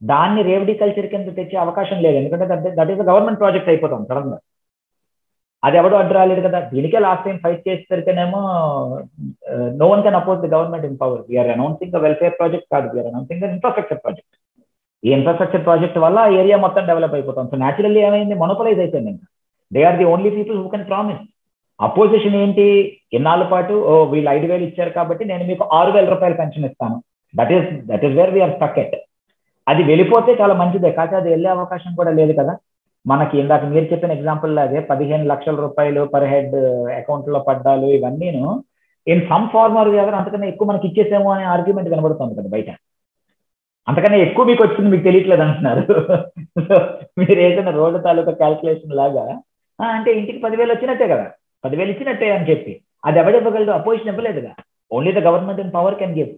దాన్ని 0.02 0.42
రేవడి 0.50 0.74
కల్చర్ 0.82 1.10
కింద 1.10 1.32
తెచ్చే 1.38 1.56
అవకాశం 1.64 1.98
లేదు. 2.06 2.16
ఎందుకంటే 2.20 2.46
దట్ 2.78 2.92
ఈస్ 2.94 3.02
గవర్నమెంట్ 3.10 3.40
ప్రాజెక్ట్ 3.42 3.70
అయిపోతాం 3.72 4.06
సడన్గా 4.10 4.38
అది 5.66 5.76
ఎవడో 5.80 5.96
అడ్డు 6.00 6.14
రాలేదు 6.18 6.42
కదా. 6.46 6.60
దీనికే 6.72 7.00
last 7.06 7.24
time 7.26 7.36
fight 7.42 7.66
చేసేసరికేనేమో 7.66 8.40
no 9.80 9.86
one 9.92 10.02
can 10.04 10.18
oppose 10.20 10.40
the 10.44 10.50
government 10.54 10.86
in 10.88 10.96
power 11.02 11.20
we are 11.30 11.50
announcing 11.56 11.98
welfare 12.04 12.38
project 12.40 12.68
కాదు. 12.74 12.86
We are 12.94 13.10
announcing 13.10 13.44
infrastructure 13.54 14.00
project 14.04 14.34
ఈ 15.06 15.12
ఇన్ఫ్రాస్ట్రక్చర్ 15.18 15.66
ప్రాజెక్ట్ 15.68 15.98
వల్ల 16.06 16.18
ఏరియా 16.40 16.56
మొత్తం 16.64 16.82
డెవలప్ 16.90 17.14
అయిపోతాం. 17.18 17.46
సో 17.52 17.56
న్యాచురల్లీ 17.62 18.00
ఏమైంది? 18.08 18.34
మొనోపలైజ్ 18.42 18.80
అయిపోయింది 18.84 19.10
ఇంకా. 19.14 19.26
They 19.74 19.80
are 19.90 20.00
the 20.00 20.08
only 20.14 20.30
people 20.38 20.58
who 20.62 20.66
can 20.74 20.88
promise 20.90 21.22
opposition 21.86 22.36
ఏంటి? 22.42 22.66
ఎన్నాళ్ళ 23.18 23.44
పాటు 23.52 23.74
ఓ 23.90 23.92
వీళ్ళు 24.12 24.30
ఐదు 24.34 24.46
వేలు 24.50 24.64
ఇచ్చారు 24.68 24.92
కాబట్టి 24.98 25.24
నేను 25.30 25.44
మీకు 25.48 25.64
ఆరు 25.78 25.90
వేల 25.96 26.06
రూపాయలు 26.14 26.36
పెన్షన్ 26.42 26.66
ఇస్తాను. 26.70 26.96
That 27.34 27.52
is 27.56 27.66
that 27.88 28.04
is 28.08 28.14
where 28.18 28.34
we are 28.36 28.54
stuck 28.58 28.78
at 28.82 28.94
అది 29.70 29.82
వెళ్ళిపోతే 29.88 30.30
చాలా 30.42 30.54
మంచిదే. 30.60 30.90
కాకపోతే 30.98 31.20
అది 31.22 31.30
వెళ్ళే 31.34 31.48
అవకాశం 31.56 31.92
కూడా 32.00 32.12
లేదు 32.20 32.32
కదా. 32.40 32.54
మనకి 33.06 33.34
ఇందాక 33.42 33.64
మీరు 33.72 33.86
చెప్పిన 33.92 34.16
ఎగ్జాంపుల్ 34.16 34.52
లాగే 34.58 34.80
పదిహేను 34.90 35.24
లక్షల 35.32 35.56
రూపాయలు 35.64 36.02
పర్ 36.14 36.26
హెడ్ 36.32 36.54
అకౌంట్లో 36.98 37.38
పడ్డాలు 37.48 37.86
ఇవన్నీను 37.96 38.44
ఇన్ 39.06 39.22
సమ్ 39.30 39.46
ఫార్మర్ 39.54 39.88
ఎవరు 40.02 40.16
అంతకన్నా 40.18 40.48
ఎక్కువ 40.52 40.68
మనకి 40.70 40.86
ఇచ్చేసేమో 40.88 41.30
అనే 41.34 41.44
ఆర్గ్యుమెంట్ 41.54 41.92
కనబడుతుంది 41.94 42.36
కదా 42.38 42.50
బయట. 42.54 42.68
అంతకన్నా 43.88 44.18
ఎక్కువ 44.26 44.44
మీకు 44.50 44.62
వచ్చింది 44.64 44.90
మీకు 44.92 45.04
తెలియట్లేదు 45.08 45.42
అంటున్నారు. 45.46 45.82
మీరు 47.20 47.40
ఏదైనా 47.46 47.72
రోడ్డు 47.78 47.98
తాలూకా 48.06 48.32
క్యాల్కులేషన్ 48.42 48.98
లాగా 49.00 49.24
అంటే 49.78 50.10
ఇంటికి 50.18 50.38
పదివేలు 50.44 50.72
వచ్చినట్టే 50.74 51.06
కదా. 51.12 51.26
పదివేలు 51.64 51.90
ఇచ్చినట్టే 51.94 52.28
అని 52.36 52.48
చెప్పి. 52.50 52.72
అది 53.08 53.18
ఎవడివ్వగలదు 53.22 53.72
opposition 53.78 54.10
ఇవ్వలేదుగా 54.12 54.52
only 54.90 55.12
the 55.16 55.22
government 55.26 55.62
in 55.64 55.74
power 55.76 55.98
can 56.00 56.16
give 56.18 56.30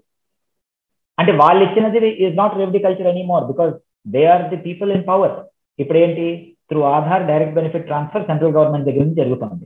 అంటే 1.18 1.32
వాళ్ళు 1.42 1.62
ఇచ్చినది 1.66 1.98
is 2.24 2.38
not 2.40 2.56
revenue 2.60 2.80
culture 2.86 3.10
any 3.12 3.24
more 3.32 3.44
because 3.50 3.72
they 4.14 4.22
are 4.34 4.44
the 4.52 4.58
people 4.66 4.90
in 4.96 5.04
power 5.10 5.34
ఇప్పుడు 5.78 5.98
ఏంటి 6.04 6.24
through 6.70 6.80
Aadhaar 6.96 7.24
direct 7.30 7.56
benefit 7.58 7.86
transfer 7.90 8.26
central 8.30 8.54
government 8.56 8.86
దగ్గర 8.88 9.04
నుంచి 9.06 9.20
జరుగుతుంది. 9.22 9.64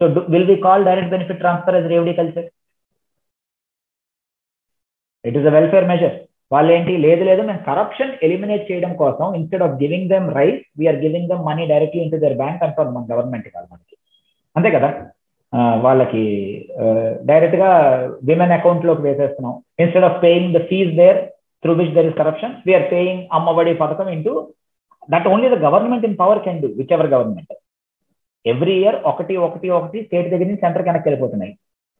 So 0.00 0.04
will 0.32 0.48
we 0.50 0.56
call 0.66 0.86
direct 0.88 1.12
benefit 1.14 1.40
transfer 1.44 1.76
as 1.78 1.88
revdi 1.92 2.12
culture 2.20 2.48
it 5.24 5.36
is 5.40 5.48
a 5.50 5.54
welfare 5.58 5.88
measure 5.92 6.16
వాళ్ళు 6.52 6.70
ఏంటి 6.76 6.92
లేదు 7.06 7.22
లేదు 7.28 7.42
మేము 7.48 7.60
కరప్షన్ 7.70 8.12
ఎలిమినేట్ 8.26 8.64
చేయడం 8.70 8.92
కోసం 9.02 9.26
instead 9.38 9.64
of 9.66 9.74
giving 9.82 10.08
them 10.12 10.26
right 10.38 10.62
we are 10.78 10.98
giving 11.04 11.28
them 11.30 11.42
money 11.50 11.64
directly 11.72 12.00
into 12.04 12.18
their 12.24 12.36
bank 12.42 12.62
అంటారు 12.66 12.92
మన 12.96 13.04
government 13.12 13.48
కాదు 13.56 13.66
మనకి. 13.72 13.94
అంతే 14.56 14.70
కదా? 14.76 14.88
వాళ్ళకి 15.84 16.22
డైరెక్ట్గా 17.28 17.68
విమెన్ 18.28 18.54
అకౌంట్లోకి 18.56 19.02
వేసేస్తున్నాం. 19.06 19.54
Instead 19.82 20.06
of 20.08 20.18
paying 20.24 20.54
the 20.56 20.60
fees 20.70 20.92
there 21.00 21.18
through 21.64 21.72
which 21.80 21.94
there 21.96 22.08
is 22.10 22.18
corruption 22.22 22.54
we are 22.66 22.86
paying 22.94 23.22
Ammavodi 23.38 23.72
పథకం 23.82 24.08
into 24.16 24.34
that 25.12 25.26
only 25.32 25.48
the 25.54 25.58
government 25.66 26.06
in 26.08 26.16
power 26.22 26.40
can 26.46 26.60
do 26.62 26.68
which 26.78 26.94
ever 26.96 27.10
government 27.14 27.52
every 28.44 28.74
year 28.82 28.96
ఒకటి 29.10 29.34
ఒకటి 29.46 29.68
ఒకటి 29.78 29.98
స్టేట్ 30.06 30.28
దగ్గర 30.32 30.46
నుంచి 30.50 30.64
centre 30.64 30.84
connect 30.86 31.08
వెళ్ళిపోతున్నాయి. 31.08 31.52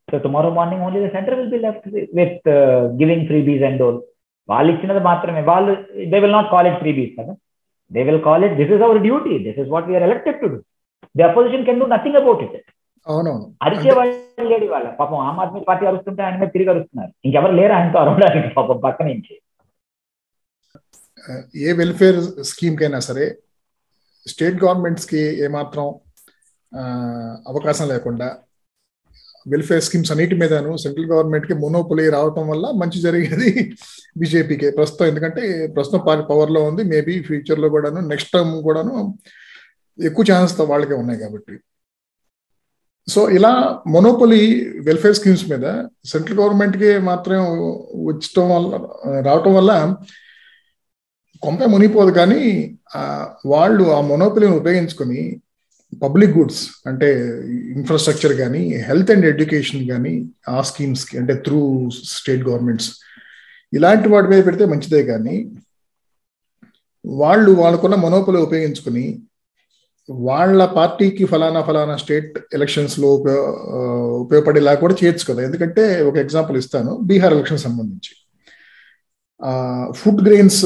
So 0.09 0.19
tomorrow 0.25 0.51
morning 0.59 0.85
only 0.87 1.01
the 1.05 1.09
centre 1.17 1.37
will 1.39 1.53
be 1.55 1.61
left 1.67 1.87
with 2.19 2.49
giving 3.01 3.27
freebies 3.49 3.65
and 3.69 3.83
all 3.87 3.99
వాళ్ళు 4.49 4.71
ఇచ్చినది 4.75 5.03
మాత్రమే. 5.11 5.43
వాళ్ళు 5.51 5.73
they 6.13 6.21
will 6.25 6.37
not 6.39 6.51
call 6.55 6.69
it 6.71 6.79
freebies 6.99 7.15
కదా 7.21 7.35
they 7.91 8.03
will 8.09 8.23
call 8.29 8.45
it 8.49 8.57
this 8.61 8.73
is 8.77 8.85
our 8.87 9.01
duty 9.07 9.35
this 9.47 9.59
is 9.63 9.71
what 9.75 9.87
we are 9.91 10.07
elected 10.09 10.41
to 10.43 10.49
do 10.55 10.59
the 11.15 11.25
opposition 11.29 11.65
can 11.69 11.81
do 11.83 11.89
nothing 11.95 12.19
about 12.23 12.43
it 12.47 12.57
అవునవును. 13.07 13.47
అరిచే 13.67 13.93
వాళ్ళు 13.99 14.49
లేడు 14.53 14.67
వాళ్ళ 14.73 14.89
పాపం 14.99 15.21
ఆమ్ 15.29 15.39
ఆద్మీ 15.43 15.61
పార్టీ 15.69 15.85
అరుస్తుంటే 15.91 16.23
ఆయన 16.25 16.37
మీద 16.41 16.51
తిరిగి 16.55 16.71
అరుస్తున్నారు. 16.73 17.13
ఇంకెవరు 17.27 17.55
లేరు 17.61 17.73
ఆయనతో 17.77 17.99
అరవడానికి? 18.03 18.49
పాపం 18.59 18.79
పక్క 18.87 19.03
నుంచి. 19.11 19.35
ఏ 21.67 21.73
వెల్ఫేర్ 21.81 22.19
స్కీమ్ 22.51 22.77
కైనా 22.77 23.01
సరే 23.09 23.27
స్టేట్ 24.27 24.57
గవర్నమెంట్స్కి 24.65 25.23
ఏమాత్రం 25.47 25.87
అవకాశం 27.47 27.87
లేకుండా 27.89 28.29
వెల్ఫేర్ 29.47 29.85
స్కీమ్స్ 29.87 30.13
అన్నిటి 30.13 30.35
మీదను 30.35 30.73
సెంట్రల్ 30.83 31.11
గవర్నమెంట్కి 31.13 31.55
మోనోపొలి 31.63 32.05
రావటం 32.11 32.45
వల్ల 32.49 32.67
మంచి 32.83 32.99
జరిగేది 33.07 33.49
బీజేపీకి 34.21 34.69
ప్రస్తుతం 34.79 35.07
ఎందుకంటే 35.07 35.43
ప్రస్తుతం 35.77 36.01
పార్టీ 36.09 36.25
పవర్లో 36.31 36.61
ఉంది. 36.71 36.83
మేబీ 36.93 37.15
ఫ్యూచర్లో 37.29 37.69
కూడాను 37.75 38.01
నెక్స్ట్ 38.13 38.33
టర్మ్ 38.35 38.55
కూడాను 38.69 38.95
ఎక్కువ 39.99 40.25
ఛాన్స్ 40.31 40.55
వాళ్ళకే 40.73 40.97
ఉన్నాయి 41.03 41.21
కాబట్టి. 41.25 41.55
సో 43.09 43.21
ఇలా 43.37 43.53
మొనోపొలి 43.95 44.41
వెల్ఫేర్ 44.89 45.17
స్కీమ్స్ 45.19 45.45
మీద 45.53 45.67
సెంట్రల్ 46.13 46.39
గవర్నమెంట్కి 46.41 46.91
మాత్రం 47.11 47.41
వచ్చటం 48.11 48.49
వల్ల 48.55 48.71
రావటం 49.29 49.55
వల్ల 49.59 49.73
కొంప 51.43 51.65
మునిగిపోదు 51.65 52.11
కానీ 52.11 52.43
వాళ్ళు 53.47 53.85
ఆ 53.91 54.01
మొనోపిలిని 54.01 54.57
ఉపయోగించుకొని 54.57 55.21
పబ్లిక్ 56.03 56.37
గుడ్స్ 56.39 56.63
అంటే 56.87 57.09
ఇన్ఫ్రాస్ట్రక్చర్ 57.77 58.35
కానీ 58.35 58.63
హెల్త్ 58.89 59.11
అండ్ 59.11 59.27
ఎడ్యుకేషన్ 59.27 59.89
కానీ 59.89 60.13
ఆ 60.49 60.63
స్కీమ్స్కి 60.63 61.19
అంటే 61.19 61.35
త్రూ 61.35 61.63
స్టేట్ 62.17 62.45
గవర్నమెంట్స్ 62.49 62.91
ఇలాంటి 63.73 64.09
వాటి 64.09 64.29
మీద 64.29 64.47
పెడితే 64.47 64.65
మంచిదే 64.65 65.03
కానీ 65.03 65.37
వాళ్ళు 67.05 67.51
వాళ్ళకున్న 67.53 67.95
మొనోపలి 67.95 68.39
ఉపయోగించుకుని 68.39 69.05
వాళ్ళ 70.09 70.65
పార్టీకి 70.65 71.25
ఫలానా 71.25 71.61
ఫలానా 71.63 71.97
స్టేట్ 71.97 72.39
ఎలక్షన్స్లో 72.55 73.09
ఉపయోగ 73.15 73.43
ఉపయోగపడేలా 74.25 74.73
కూడా 74.75 74.95
చేయొచ్చు 74.95 75.25
కదా. 75.29 75.41
ఎందుకంటే 75.43 76.03
ఒక 76.03 76.17
ఎగ్జాంపుల్ 76.17 76.57
ఇస్తాను. 76.57 76.93
బీహార్ 77.09 77.35
ఎలక్షన్ 77.35 77.65
సంబంధించి. 77.67 78.13
ఫుడ్ 80.01 80.23
గ్రెయిన్స్ 80.29 80.63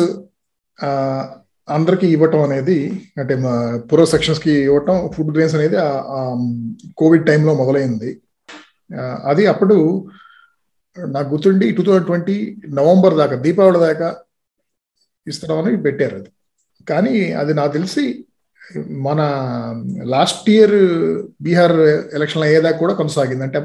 అందరికి 1.69 2.07
ఇవ్వటం 2.15 2.43
అనేది 2.47 2.79
అంటే 3.21 3.35
పురో 3.91 4.05
సెక్షన్స్కి 4.13 4.53
ఇవ్వటం 4.69 4.97
ఫుడ్ 5.15 5.33
గ్రెయిన్స్ 5.35 5.55
అనేది 5.59 5.77
కోవిడ్ 7.01 7.27
టైంలో 7.31 7.53
మొదలైంది. 7.61 8.11
అది 9.31 9.45
అప్పుడు 9.53 9.77
నాకు 11.15 11.29
గుర్తుండి 11.33 11.67
టూ 11.77 11.83
థౌజండ్ 11.87 12.09
ట్వంటీ 12.11 12.37
నవంబర్ 12.81 13.15
దాకా 13.21 13.37
దీపావళి 13.45 13.79
దాకా 13.87 14.09
ఇస్తామని 15.27 15.83
పెట్టారు 15.87 16.15
అది. 16.21 16.31
కానీ 16.91 17.15
అది 17.41 17.53
నాకు 17.59 17.73
తెలిసి 17.77 18.05
మన 19.07 19.21
లాస్ట్ 20.15 20.47
ఇయర్ 20.57 20.77
బీహార్ 21.45 21.77
ఎలక్షన్ 22.19 22.45
అయ్యేదాకా 22.47 22.79
కూడా 22.83 22.95
కొనసాగింది. 23.01 23.45
అంటే 23.47 23.61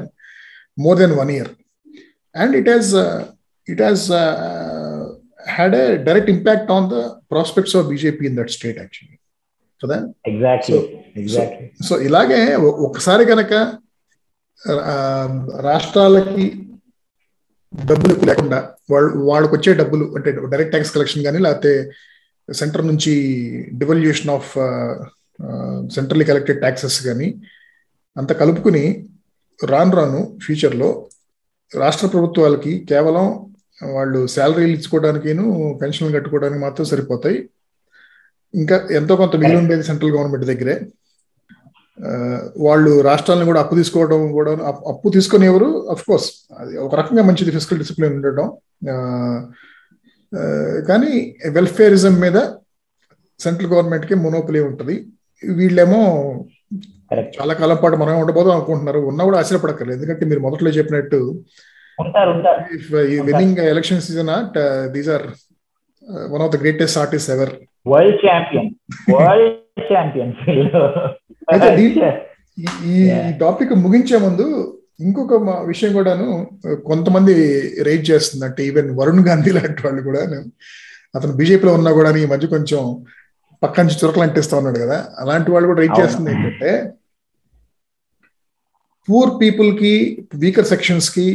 more 0.84 0.98
than 1.02 1.14
one 1.20 1.30
year. 1.36 1.52
And 2.34 2.54
it 2.60 2.70
has 2.74 2.92
it 3.68 3.82
has 3.86 4.06
had 5.48 5.74
a 5.74 5.84
direct 6.04 6.30
impact 6.30 6.70
on 6.70 6.86
the 6.88 6.98
prospects 7.30 7.76
of 7.76 7.86
BJP 7.86 8.24
in 8.26 8.36
that 8.36 8.50
state 8.50 8.78
actually 8.78 9.16
కదా 9.80 9.98
సో 11.80 11.94
ఇలాగే 12.00 12.40
ఒకసారి 12.80 13.24
కనుక 13.24 13.52
రాష్ట్రాలకి 15.64 16.46
డబ్బులు 17.72 18.14
లేకుండా 18.24 18.58
వాళ్ళు 18.90 19.10
వాళ్ళకి 19.24 19.52
వచ్చే 19.54 19.72
డబ్బులు 19.72 20.04
అంటే 20.16 20.30
డైరెక్ట్ 20.46 20.72
ట్యాక్స్ 20.72 20.94
కలెక్షన్ 20.94 21.24
కానీ 21.24 21.38
లేకపోతే 21.38 21.72
సెంటర్ 22.48 22.84
నుంచి 22.86 23.12
devolution 23.72 24.30
of 24.30 24.50
centrally 25.90 26.24
collected 26.24 26.60
taxes 26.60 26.98
కానీ 27.06 27.28
అంత 28.16 28.32
కలుపుకుని 28.32 28.84
రాను 29.60 29.94
రాను 29.96 30.20
ఫ్యూచర్లో 30.38 30.88
రాష్ట్ర 31.72 32.06
ప్రభుత్వాలకి 32.06 32.72
కేవలం 32.84 33.26
వాళ్ళు 33.82 34.26
శాలరీలు 34.26 34.72
ఇచ్చుకోవడానికిను 34.76 35.44
పెన్షన్లు 35.82 36.14
కట్టుకోవడానికి 36.14 36.60
మాత్రం 36.60 36.86
సరిపోతాయి. 36.86 37.38
ఇంకా 38.54 38.76
ఎంతో 38.90 39.16
కొంత 39.16 39.36
మిగిలి 39.36 39.58
ఉండేది 39.58 39.82
సెంట్రల్ 39.82 40.14
గవర్నమెంట్ 40.14 40.46
దగ్గరే. 40.46 40.76
వాళ్ళు 42.56 43.00
రాష్ట్రాలను 43.00 43.44
కూడా 43.44 43.60
అప్పు 43.60 43.74
తీసుకోవడం 43.74 44.20
కూడా 44.32 44.52
అప్పు 44.90 45.08
తీసుకుని 45.14 45.46
ఎవరు 45.46 45.68
అఫ్ 45.90 46.04
కోర్స్ 46.06 46.30
అది 46.58 46.78
ఒక 46.78 46.94
రకంగా 46.94 47.22
మంచిది 47.22 47.50
ఫిజికల్ 47.50 47.78
డిసిప్లిన్ 47.78 48.14
ఉండటం. 48.14 48.46
కానీ 50.88 51.36
వెల్ఫేరిజం 51.50 52.14
మీద 52.14 52.38
సెంట్రల్ 53.40 53.72
గవర్నమెంట్కి 53.72 54.14
మొనోపలి 54.14 54.60
ఉంటుంది. 54.60 54.96
వీళ్ళేమో 55.58 56.00
చాలా 57.14 57.54
కాలం 57.54 57.78
పాటు 57.82 57.96
మనం 57.96 58.20
ఉండబోదాం 58.20 58.54
అనుకుంటున్నారు. 58.56 59.00
ఉన్నా 59.10 59.24
కూడా 59.24 59.38
ఆశ్చర్యపడక్కర్లేదు. 59.38 59.98
ఎందుకంటే 60.00 60.24
మీరు 60.26 60.40
మొదట్లో 60.40 60.70
చెప్పినట్టు 60.70 61.20
winning 63.26 63.60
election 63.70 64.00
season 64.00 64.30
these 64.92 65.10
are 65.10 65.26
one 66.32 66.42
of 66.42 66.52
the 66.52 66.60
greatest 66.62 66.98
artist 66.98 67.30
ever 67.30 67.52
world 67.86 68.20
champion 68.24 68.68
world 69.12 69.56
champion 69.90 70.32
ఈ 72.90 72.96
టాపిక్ 73.40 73.72
ముగించే 73.82 74.18
ముందు 74.18 74.46
ఇంకొక 75.00 75.34
విషయం 75.66 75.92
కూడాను 75.92 76.26
కొంతమంది 76.84 77.34
రైట్ 77.84 78.04
చేస్తుంది 78.10 78.44
అంటే 78.46 78.62
ఈవెన్ 78.66 78.88
వరుణ్ 78.98 79.24
గాంధీ 79.28 79.50
లాంటి 79.50 79.82
వాళ్ళు 79.86 80.02
కూడా 80.02 80.22
అతను 81.14 81.32
బీజేపీలో 81.38 81.72
ఉన్నా 81.74 81.90
కూడా 81.92 82.10
ఈ 82.16 82.26
మధ్య 82.26 82.48
కొంచెం 82.48 82.82
పక్క 83.62 83.80
నుంచి 83.80 83.98
చురకలు 84.00 84.22
అంటిస్తా 84.22 84.54
ఉన్నాడు 84.58 84.78
కదా. 84.78 84.98
అలాంటి 85.18 85.48
వాళ్ళు 85.50 85.68
కూడా 85.68 85.80
రైట్ 85.80 85.96
చేస్తుంది 86.00 86.30
ఏంటంటే 86.32 86.70
పూర్ 89.10 89.30
పీపుల్కి 89.40 89.92
వీకర్ 90.34 90.66
సెక్షన్స్కి 90.66 91.26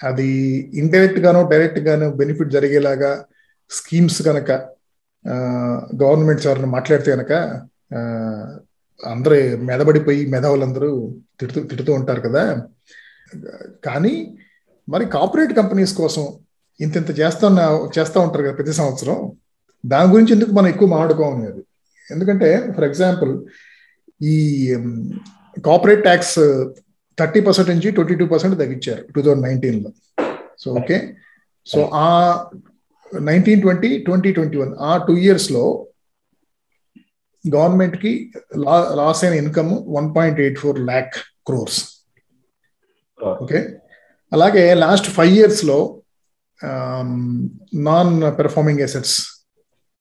అది 0.00 0.30
ఇండైరెక్ట్ 0.74 1.18
గాను 1.18 1.48
డైరెక్ట్ 1.48 1.78
గాను 1.78 2.06
బెనిఫిట్ 2.10 2.50
జరిగేలాగా 2.50 3.24
స్కీమ్స్ 3.70 4.22
కనుక 4.22 4.50
గవర్నమెంట్స్ 6.02 6.46
ఎవరైనా 6.46 6.66
మాట్లాడితే 6.66 7.10
కనుక 7.16 7.32
అందరూ 9.00 9.38
మెదబడిపోయి 9.56 10.26
మెదవులందరూ 10.26 10.90
తిడుతూ 11.40 11.60
తిడుతూ 11.60 11.92
ఉంటారు 11.92 12.20
కదా. 12.20 12.42
కానీ 13.84 14.14
మరి 14.88 15.04
కార్పొరేట్ 15.06 15.52
కంపెనీస్ 15.52 15.92
కోసం 15.94 16.24
ఇంత 16.80 16.96
ఇంత 16.96 17.10
చేస్తా 17.18 17.48
చేస్తూ 17.98 18.18
ఉంటారు 18.20 18.42
కదా 18.42 18.54
ప్రతి 18.54 18.72
సంవత్సరం. 18.72 19.32
దాని 19.86 20.12
గురించి 20.12 20.32
ఎందుకు 20.32 20.50
మనం 20.50 20.66
ఎక్కువ 20.66 20.88
మాట్లాడుకోమని 20.88 21.46
అది 21.46 21.62
ఎందుకంటే 22.12 22.72
ఫర్ 22.76 22.84
ఎగ్జాంపుల్ 22.84 23.32
ఈ 24.22 24.36
కార్పొరేట్ 25.60 26.02
ట్యాక్స్ 26.02 26.36
థర్టీ 27.18 27.40
పర్సెంట్ 27.40 27.70
నుంచి 27.70 27.90
ట్వంటీ 27.90 28.14
టూ 28.14 28.26
పర్సెంట్ 28.26 28.56
తగ్గించారు 28.58 29.02
టూ 29.14 29.20
థౌజండ్ 29.20 29.44
నైన్టీన్లో 29.46 29.90
సో 30.58 30.70
ఓకే 30.72 30.96
సో 31.66 31.80
ఆ 32.00 32.08
nineteen 33.12 33.62
twenty 33.62 33.90
twenty 34.02 34.30
twenty 34.32 34.56
one 34.56 34.72
ఆ 34.80 34.92
టూ 35.06 35.14
ఇయర్స్లో 35.16 35.64
గవర్నమెంట్కి 37.44 38.12
లాస్ 38.98 39.22
అయిన 39.24 39.34
income 39.34 39.70
one 39.88 40.08
point 40.16 40.40
eight 40.40 40.58
four 40.58 40.78
lakh 40.80 41.14
crores 41.46 41.80
okay 43.40 43.60
అలాగే 44.32 44.64
లాస్ట్ 44.74 45.08
ఫైవ్ 45.10 45.32
ఇయర్స్లో 45.32 45.78
నాన్ 47.88 48.14
పెర్ఫార్మింగ్ 48.38 48.82
అసెట్స్ 48.82 49.16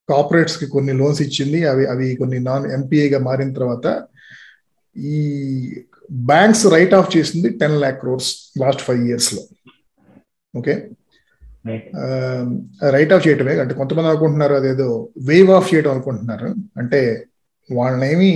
కార్పొరేట్స్కి 0.10 0.66
కొన్ని 0.68 0.94
లోన్స్ 0.94 1.22
ఇచ్చింది 1.22 1.60
అవి 1.66 1.86
అవి 1.86 2.08
కొన్ని 2.16 2.38
నాన్ 2.40 2.66
ఎంపీఏగా 2.72 3.20
మారిన 3.20 3.52
తర్వాత 3.54 3.88
ఈ 5.14 5.18
బ్యాంక్స్ 6.32 6.64
రైట్ 6.76 6.94
ఆఫ్ 7.00 7.10
చేసింది 7.16 7.50
ten 7.62 7.78
lakh 7.84 8.00
crores 8.04 8.30
last 8.62 8.84
five 8.88 9.02
ఇయర్స్లో. 9.08 9.44
ఓకే 10.54 10.74
రైట్ 12.96 13.14
ఆఫ్ 13.14 13.26
చేయటమే 13.28 13.54
అంటే 13.64 13.74
కొంతమంది 13.80 14.10
అనుకుంటున్నారు 14.12 14.54
అదేదో 14.60 14.90
వేవ్ 15.30 15.50
ఆఫ్ 15.56 15.72
చేయడం 15.74 15.92
అనుకుంటున్నారు. 15.96 16.50
అంటే 16.82 17.02
వాళ్ళనేమి 17.70 18.32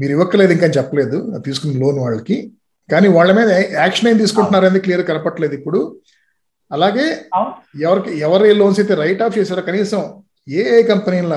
మీరు 0.00 0.12
ఇవ్వక్కలేదు 0.16 0.52
ఇంకా 0.56 0.68
చెప్పలేదు 0.78 1.18
తీసుకున్న 1.46 1.80
లోన్ 1.82 1.98
వాళ్ళకి. 2.04 2.36
కానీ 2.90 3.08
వాళ్ళ 3.16 3.30
మీద 3.38 3.48
యాక్షన్ 3.82 4.08
ఏం 4.10 4.16
తీసుకుంటున్నారు 4.22 4.66
అనేది 4.66 4.84
క్లియర్ 4.84 5.02
కనపట్లేదు 5.10 5.54
ఇప్పుడు. 5.60 5.80
అలాగే 6.70 7.06
ఎవరికి 7.86 8.10
ఎవరి 8.26 8.48
లోన్స్ 8.60 8.80
అయితే 8.80 8.94
రైట్ 9.02 9.22
ఆఫ్ 9.26 9.36
చేశారో 9.38 9.62
కనీసం 9.68 10.02
ఏ 10.48 10.62
ఏ 10.78 10.82
కంపెనీల 10.82 11.34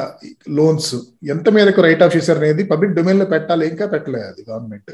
లోన్స్ 0.50 0.96
ఎంత 1.30 1.50
మేరకు 1.50 1.82
రైట్ 1.82 2.04
ఆఫ్ 2.04 2.18
చేశారు 2.18 2.40
అనేది 2.40 2.64
పబ్లిక్ 2.64 2.94
డొమైన్లో 2.94 3.26
పెట్టాలి 3.26 3.68
ఇంకా 3.68 3.86
పెట్టలేదు 3.86 4.24
అది 4.24 4.42
గవర్నమెంట్ 4.50 4.92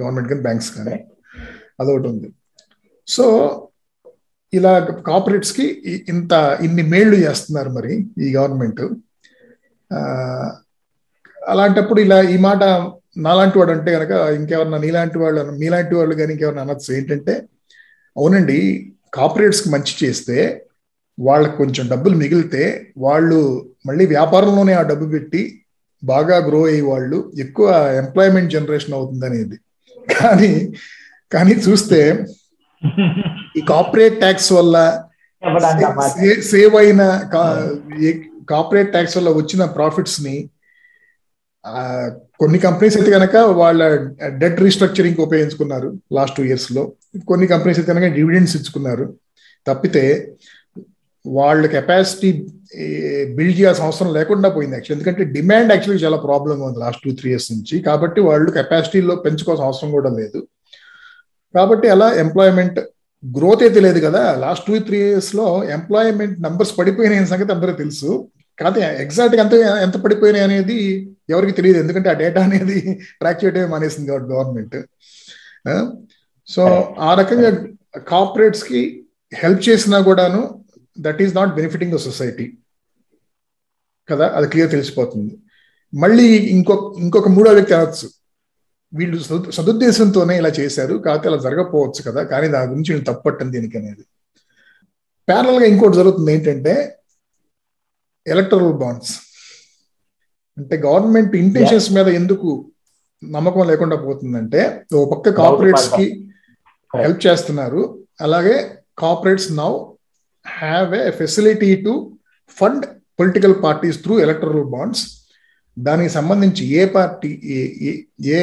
గవర్నమెంట్ 0.00 0.28
కానీ 0.30 0.42
బ్యాంక్స్ 0.42 0.70
కానీ. 0.76 0.96
అదొకటి 1.80 2.08
ఉంది. 2.08 2.28
సో 3.06 3.24
ఇలా 4.52 4.72
కార్పొరేట్స్కి 4.78 5.66
ఇంత 6.08 6.58
ఇన్ని 6.62 6.82
మేళ్ళు 6.82 7.16
చేస్తున్నారు 7.16 7.70
మరి 7.70 7.94
ఈ 8.18 8.36
గవర్నమెంట్ 8.36 8.82
అలాంటప్పుడు 11.48 12.00
ఇలా 12.00 12.20
ఈ 12.22 12.36
మాట 12.36 12.62
నాలాంటి 13.16 13.58
వాడు 13.58 13.72
అంటే 13.72 13.90
కనుక 13.92 14.10
ఇంకెవరన్నా 14.10 14.78
నీలాంటి 14.78 15.18
వాళ్ళు 15.18 15.52
మీలాంటి 15.52 15.94
వాళ్ళు 15.94 16.14
కానీ 16.14 16.32
ఇంకెవరన్నా 16.32 16.62
అనొచ్చు. 16.62 16.94
ఏంటంటే 16.94 17.34
అవునండి 18.16 18.58
కార్పొరేట్స్కి 19.14 19.68
మంచి 19.68 20.06
చేస్తే 20.06 20.36
వాళ్ళకి 21.26 21.56
కొంచెం 21.56 21.84
డబ్బులు 21.88 22.16
మిగిలితే 22.16 22.64
వాళ్ళు 23.06 23.38
మళ్ళీ 23.86 24.04
వ్యాపారంలోనే 24.06 24.74
ఆ 24.80 24.82
డబ్బు 24.90 25.06
పెట్టి 25.14 25.42
బాగా 26.02 26.36
గ్రో 26.48 26.60
అయ్యే 26.64 26.82
వాళ్ళు 26.90 27.18
ఎక్కువ 27.44 27.68
ఎంప్లాయ్మెంట్ 28.02 28.52
జనరేషన్ 28.56 28.96
అవుతుంది 28.98 29.26
అనేది 29.26 29.56
కానీ 30.14 30.52
కానీ 31.32 31.54
చూస్తే 31.66 32.00
ఈ 33.58 33.62
కార్పొరేట్ 33.70 34.18
ట్యాక్స్ 34.20 34.52
వల్ల 34.58 34.76
సేవ్ 36.52 36.76
అయిన 36.76 37.02
కార్పొరేట్ 38.52 38.92
ట్యాక్స్ 38.92 39.16
వల్ల 39.16 39.30
వచ్చిన 39.40 39.64
ప్రాఫిట్స్ని 39.78 40.36
కొన్ని 42.40 42.58
కంపెనీస్ 42.58 42.96
అయితే 42.96 43.10
కనుక 43.10 43.36
వాళ్ళ 43.60 43.82
డెట్ 44.42 44.60
రీస్ట్రక్చరింగ్ 44.64 45.20
ఉపయోగించుకున్నారు 45.26 45.88
లాస్ట్ 46.16 46.36
టూ 46.36 46.42
ఇయర్స్లో. 46.44 46.82
కొన్ని 47.30 47.46
కంపెనీస్ 47.46 47.78
అయితే 47.80 47.90
కనుక 47.92 48.08
డివిడెండ్స్ 48.18 48.54
ఇచ్చుకున్నారు. 48.56 49.06
తప్పితే 49.66 50.04
వాళ్ళ 51.36 51.64
కెపాసిటీ 51.76 52.30
బిల్డ్ 53.36 53.56
చేయాల్సిన 53.58 53.86
అవసరం 53.88 54.10
లేకుండా 54.18 54.48
పోయింది 54.54 54.74
యాక్చువల్ 54.76 54.96
ఎందుకంటే 54.96 55.22
డిమాండ్ 55.36 55.70
యాక్చువల్లీ 55.72 56.02
చాలా 56.04 56.18
ప్రాబ్లం 56.26 56.56
ఉంది 56.66 56.80
లాస్ట్ 56.84 57.02
టూ 57.04 57.10
త్రీ 57.20 57.28
ఇయర్స్ 57.32 57.50
నుంచి. 57.54 57.76
కాబట్టి 57.88 58.20
వాళ్ళు 58.28 58.48
కెపాసిటీలో 58.58 59.14
పెంచుకోవాల్సిన 59.26 59.68
అవసరం 59.70 59.90
కూడా 59.96 60.10
లేదు. 60.20 60.40
కాబట్టి 61.56 61.86
అలా 61.94 62.08
ఎంప్లాయ్మెంట్ 62.24 62.78
గ్రోత్ 63.22 63.62
అయితే 63.66 63.80
లేదు 63.86 64.00
కదా. 64.06 64.22
లాస్ట్ 64.44 64.66
టూ 64.66 64.74
త్రీ 64.88 64.98
ఇయర్స్లో 65.06 65.46
ఎంప్లాయ్మెంట్ 65.76 66.36
నంబర్స్ 66.46 66.74
పడిపోయినాయి 66.80 67.30
సంగతి 67.32 67.54
అందరికీ 67.56 67.78
తెలుసు. 67.84 68.10
కాదు 68.58 68.78
ఎగ్జాక్ట్ 69.04 69.36
ఎంత 69.44 69.54
ఎంత 69.86 69.96
పడిపోయినాయి 70.04 70.44
అనేది 70.48 70.78
ఎవరికి 71.34 71.56
తెలియదు. 71.58 71.78
ఎందుకంటే 71.84 72.08
ఆ 72.12 72.16
డేటా 72.22 72.40
అనేది 72.48 72.78
ట్రాక్ 73.20 73.40
చేయడమే 73.42 73.66
మానేసింది 73.74 74.10
గవర్నమెంట్ 74.32 74.76
సో 76.48 76.62
ఆ 77.08 77.10
రకంగా 77.20 77.50
కార్పొరేట్స్కి 78.12 78.80
హెల్ప్ 79.42 79.62
చేసినా 79.68 79.98
కూడాను 80.08 80.42
that 81.00 81.22
is 81.22 81.36
not 81.36 81.54
benefiting 81.54 81.92
the 81.92 81.96
society 81.96 82.58
కదా? 84.08 84.32
అది 84.34 84.48
క్లియర్ 84.48 84.70
తెలిసిపోతుంది. 84.70 85.38
మళ్ళీ 85.94 86.36
ఇంకొక 86.36 87.00
ఇంకొక 87.00 87.28
మూడో 87.28 87.52
వ్యక్తి 87.52 87.74
అనొచ్చు. 87.74 88.10
వీళ్ళు 88.94 89.50
సదుద్దేశంతోనే 89.50 90.38
ఇలా 90.38 90.48
చేశారు. 90.48 90.94
కాకపోతే 90.94 91.28
అలా 91.28 91.36
జరగకపోవచ్చు 91.36 92.02
కదా? 92.02 92.22
కానీ 92.22 92.48
దాని 92.48 92.70
గురించి 92.70 92.94
వీళ్ళు 92.94 93.12
తప్పట్టం 93.12 93.52
దీనికి 93.52 93.78
అనేది. 93.78 94.04
ప్యారల్గా 95.28 95.64
ఇంకోటి 95.64 95.96
జరుగుతుంది 95.96 96.32
ఏంటంటే 96.32 96.98
ఎలక్టరల్ 98.26 98.72
బాండ్స్ 98.72 99.12
అంటే 100.58 100.76
గవర్నమెంట్ 100.76 101.36
ఇంటెన్షన్స్ 101.36 101.92
మీద 101.92 102.08
ఎందుకు 102.08 102.70
నమ్మకం 103.24 103.66
లేకుండా 103.68 103.96
పోతుందంటే 103.96 104.86
ఓ 104.94 105.10
పక్క 105.10 105.28
కార్పొరేట్స్కి 105.30 106.30
హెల్ప్ 106.96 107.26
చేస్తున్నారు. 107.26 108.06
అలాగే 108.20 108.82
corporates 108.98 109.52
now 109.52 109.94
have 110.56 110.90
a 111.00 111.04
facility 111.20 111.70
to 111.86 111.94
fund 112.58 112.84
political 113.20 113.56
parties 113.64 113.98
through 114.02 114.14
electoral 114.24 114.68
bonds 114.74 115.04
దానికి 115.76 116.10
సంబంధించి 116.18 116.62
ఏ 116.80 116.84
పార్టీ 116.96 117.30
ఏ 118.38 118.40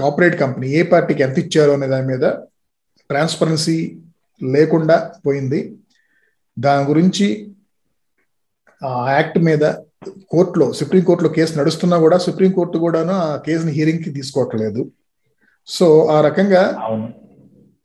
కార్పొరేట్ 0.00 0.36
కంపెనీ 0.42 0.68
ఏ 0.78 0.82
పార్టీకి 0.92 1.22
ఎంత 1.26 1.36
ఇచ్చారో 1.44 1.72
అనే 1.78 1.88
దాని 1.94 2.06
మీద 2.12 2.24
ట్రాన్స్పరెన్సీ 3.10 3.78
లేకుండా 4.40 4.96
పోయింది. 5.26 5.60
దాని 6.56 6.84
గురించి 6.90 7.26
ఆ 8.82 8.92
యాక్ట్ 9.16 9.38
మీద 9.48 9.64
కోర్టులో 10.32 10.66
సుప్రీంకోర్టులో 10.78 11.30
కేసు 11.36 11.52
నడుస్తున్నా 11.58 11.96
కూడా 12.04 12.16
సుప్రీంకోర్టు 12.26 12.78
కూడాను 12.84 13.14
ఆ 13.26 13.28
కేసుని 13.46 13.72
హియరింగ్కి 13.76 14.10
తీసుకోవట్లేదు. 14.18 14.82
సో 15.68 15.86
ఆ 16.14 16.18
రకంగా 16.28 16.62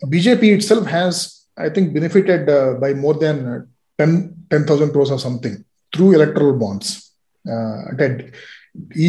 BJP 0.01 0.47
itself 0.71 0.89
has 0.95 1.21
I 1.65 1.69
think 1.75 1.89
benefited 1.97 2.49
by 2.83 2.91
more 3.03 3.17
than 3.25 3.41
ten 3.99 4.15
ten 4.51 4.65
thousand 4.69 4.93
crores 4.95 5.13
of 5.15 5.21
something 5.27 5.59
through 5.93 6.07
electoral 6.17 6.53
bonds 6.63 6.91
అంటే 7.91 8.05
ఈ 9.05 9.07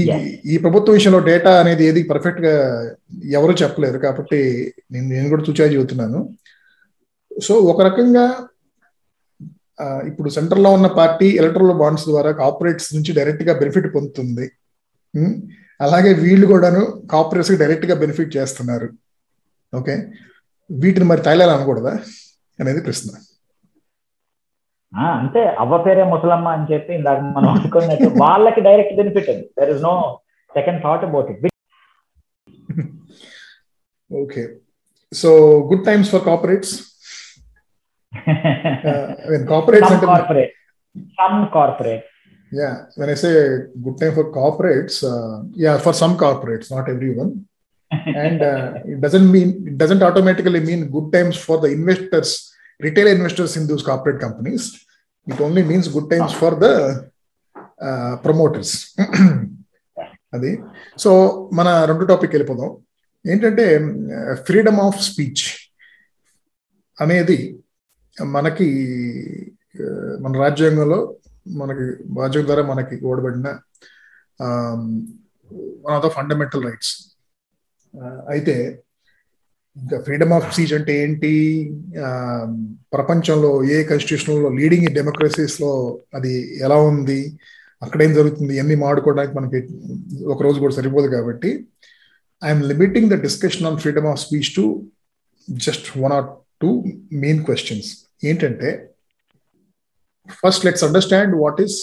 ఈ 0.52 0.54
ప్రభుత్వ 0.62 0.92
విషయంలో 0.98 1.18
డేటా 1.28 1.50
అనేది 1.62 1.82
ఏది 1.88 2.00
పర్ఫెక్ట్గా 2.12 2.54
ఎవరు 3.38 3.52
చెప్పలేరు 3.60 3.98
కాబట్టి 4.04 4.40
నేను 4.92 5.06
నేను 5.14 5.28
కూడా 5.32 5.44
చూచా 5.48 5.66
చెబుతున్నాను. 5.74 6.20
సో 7.30 7.52
ఒక 7.72 7.80
రకంగా 7.88 8.24
ఇప్పుడు 10.08 10.28
సెంట్రల్లో 10.36 10.70
ఉన్న 10.78 10.88
పార్టీ 10.98 11.28
ఎలక్ట్రల్ 11.40 11.78
బాండ్స్ 11.82 12.06
ద్వారా 12.10 12.30
కార్పొరేట్స్ 12.40 12.90
నుంచి 12.96 13.12
డైరెక్ట్గా 13.18 13.52
బెనిఫిట్ 13.60 13.88
పొందుతుంది. 13.94 14.46
అలాగే 15.86 16.10
వీళ్ళు 16.24 16.46
కూడాను 16.52 16.82
కార్పొరేట్స్ 17.12 17.52
డైరెక్ట్గా 17.62 17.94
బెనిఫిట్ 18.02 18.34
చేస్తున్నారు. 18.36 18.88
ఓకే 19.72 19.94
వీటిని 20.70 21.06
మరి 21.12 21.22
తైలాలి 21.28 21.52
అనకూడదా 21.56 21.94
అనేది 22.58 22.80
ప్రశ్న. 22.86 23.10
అంతే. 25.18 25.42
అవ్వ 25.62 25.76
పేరే 25.84 26.04
ముసలమ్మ 26.12 26.48
అని 26.56 26.66
చెప్పి 26.72 26.92
ఇందాక 26.94 27.20
మనం 27.36 27.48
అనుకున్నట్టు 27.56 28.08
వాళ్ళకి 28.24 28.60
డైరెక్ట్ 28.68 28.96
బెనిఫిట్ 29.00 29.30
అది. 29.34 29.44
There 29.58 29.70
is 29.74 29.82
no 29.82 29.94
second 30.54 30.80
thought 30.86 31.04
about 31.08 31.30
it 31.32 31.40
okay 34.10 34.42
so 35.12 35.30
good 35.70 35.84
times 35.84 36.10
for 36.14 36.24
corporates 36.30 36.74
corporates 39.52 39.92
అంటే 39.94 40.06
corporate 40.14 40.54
some 41.20 41.38
corporate 41.58 42.06
Yeah, 42.52 42.72
when 42.96 43.08
I 43.08 43.14
say 43.14 43.30
good 43.84 43.94
time 44.00 44.14
for 44.16 44.24
corporates, 44.30 44.96
uh, 45.10 45.36
yeah, 45.62 45.76
for 45.78 45.94
some 45.94 46.14
corporates, 46.22 46.66
not 46.70 46.86
everyone. 46.94 47.30
And 48.24 48.40
uh, 48.42 48.72
it 48.84 49.00
doesn't 49.00 49.30
mean 49.30 49.48
it 49.70 49.76
doesn't 49.78 50.02
automatically 50.02 50.60
mean 50.60 50.90
good 50.90 51.12
times 51.12 51.36
for 51.36 51.56
the 51.60 51.70
investors 51.78 52.30
retail 52.80 53.06
investors 53.06 53.56
in 53.56 53.66
those 53.66 53.82
corporate 53.82 54.20
companies 54.20 54.64
it 55.26 55.40
only 55.40 55.62
means 55.62 55.88
good 55.88 56.08
times 56.10 56.32
for 56.32 56.52
the 56.64 56.74
uh, 57.86 58.14
promoters 58.16 58.70
అది 60.34 60.50
so 60.98 61.10
మన 61.52 61.68
రెండు 61.84 62.04
topic 62.04 62.34
వెళ్ళిపోదాం 62.34 62.70
ఏంటంటే 63.24 63.64
freedom 64.46 64.78
of 64.80 65.00
speech 65.02 65.42
అనేది 66.98 67.36
మనకి 68.18 68.68
మన 70.20 70.32
రాజ్యాంగంలో 70.44 71.00
మనకి 71.60 71.84
రాజ్యాంగం 72.22 72.46
ద్వారా 72.46 72.62
మనకి 72.62 72.96
ఓడబడిన 73.10 73.48
one 75.84 75.94
of 75.96 76.04
the 76.06 76.10
fundamental 76.18 76.64
rights 76.64 76.92
అయితే 78.28 78.54
ఇంకా 79.76 80.00
ఫ్రీడమ్ 80.00 80.32
ఆఫ్ 80.32 80.46
స్పీచ్ 80.54 80.72
అంటే 80.72 80.92
ఏంటి? 81.02 81.30
ప్రపంచంలో 82.92 83.64
ఏ 83.64 83.76
కాన్స్టిట్యూషన్లో 83.82 84.48
లీడింగ్ 84.48 84.88
డెమోక్రసీస్లో 84.94 86.00
అది 86.14 86.32
ఎలా 86.64 86.76
ఉంది? 86.76 87.20
అక్కడేం 87.82 88.14
జరుగుతుంది? 88.14 88.56
ఎన్ని 88.56 88.76
మాడుకోవడానికి 88.76 89.34
మనకి 89.36 89.58
ఒక 90.24 90.42
రోజు 90.42 90.58
కూడా 90.58 90.74
సరిపోదు 90.74 91.08
కాబట్టి 91.08 91.50
I'm 92.44 92.62
limiting 92.62 93.10
the 93.10 93.22
discussion 93.22 93.66
on 93.66 93.78
freedom 93.78 94.06
of 94.06 94.20
speech 94.20 94.50
to 94.56 94.64
just 95.50 95.98
one 95.98 96.12
or 96.12 96.28
two 96.62 96.70
main 97.12 97.44
questions 97.44 97.90
ఏంటంటే 98.24 98.70
first 100.28 100.64
let's 100.64 100.84
understand 100.84 101.34
what 101.36 101.60
is 101.60 101.78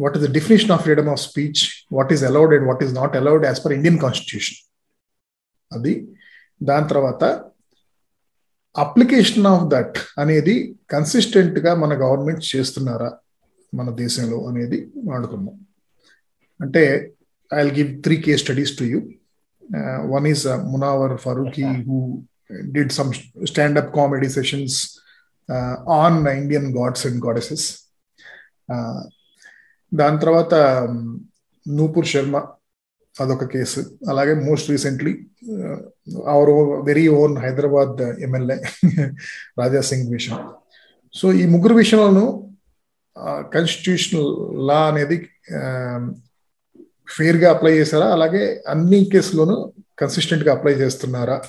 what 0.00 0.12
is 0.16 0.22
the 0.22 0.32
definition 0.36 0.70
of 0.74 0.82
freedom 0.86 1.08
of 1.12 1.18
speech, 1.20 1.60
what 1.96 2.10
is 2.14 2.22
allowed 2.28 2.52
and 2.56 2.66
what 2.66 2.80
is 2.86 2.92
not 2.92 3.12
allowed 3.20 3.44
as 3.50 3.58
per 3.62 3.72
Indian 3.78 3.96
constitution. 4.04 4.56
అది 5.70 5.92
దాని 6.60 6.86
తర్వాత 6.92 7.24
application 8.76 9.46
of 9.52 9.66
that 9.74 9.98
అనేది 10.22 10.54
కన్సిస్టెంట్గా 10.94 11.72
మన 11.82 11.92
government 12.02 12.42
చేస్తున్నారా 12.52 13.10
మన 13.72 13.88
దేశంలో 14.02 14.38
అనేది 14.50 14.78
వాడుకుందాం 15.08 15.56
అంటే 16.60 16.82
I 17.50 17.62
give 17.78 17.90
three 18.06 18.16
case 18.26 18.42
studies 18.44 18.74
to 18.80 18.86
you 18.92 18.98
one 20.14 20.26
is 20.32 20.44
Munawar 20.72 21.14
Faruqui 21.26 21.66
who 21.88 21.98
did 22.76 22.92
some 22.98 23.12
standup 23.52 23.92
comedy 23.98 24.30
sessions 24.38 24.78
on 26.00 26.18
Indian 26.40 26.68
gods 26.78 27.04
and 27.10 27.20
goddesses 27.26 27.66
దాని 29.94 30.20
తర్వాత 30.20 30.54
నూపూర్ 31.68 32.06
శర్మ 32.06 32.36
అదొక 33.20 33.44
కేసు. 33.44 33.80
అలాగే 34.08 34.34
most 34.34 34.70
recently 34.70 35.12
our 36.26 36.50
very 36.86 37.08
own 37.08 37.38
Hyderabad 37.38 38.02
MLA 38.22 38.56
Raja 39.58 39.80
Singh 39.80 40.12
విషయం. 40.12 40.38
So 41.14 41.32
ఈ 41.32 41.46
ముగ్గురు 41.46 41.74
విషయంలోనూ 41.74 42.24
constitutional 43.54 44.30
law 44.68 44.88
అనేది 44.88 45.16
ఫేర్గా 47.16 47.50
apply 47.50 47.72
చేశారా? 47.72 48.08
అలాగే 48.12 48.62
అన్ని 48.68 49.04
కేసులోనూ 49.12 49.72
కన్సిస్టెంట్గా 49.98 50.52
అప్లై 50.54 50.72
చేస్తున్నారా? 50.72 51.42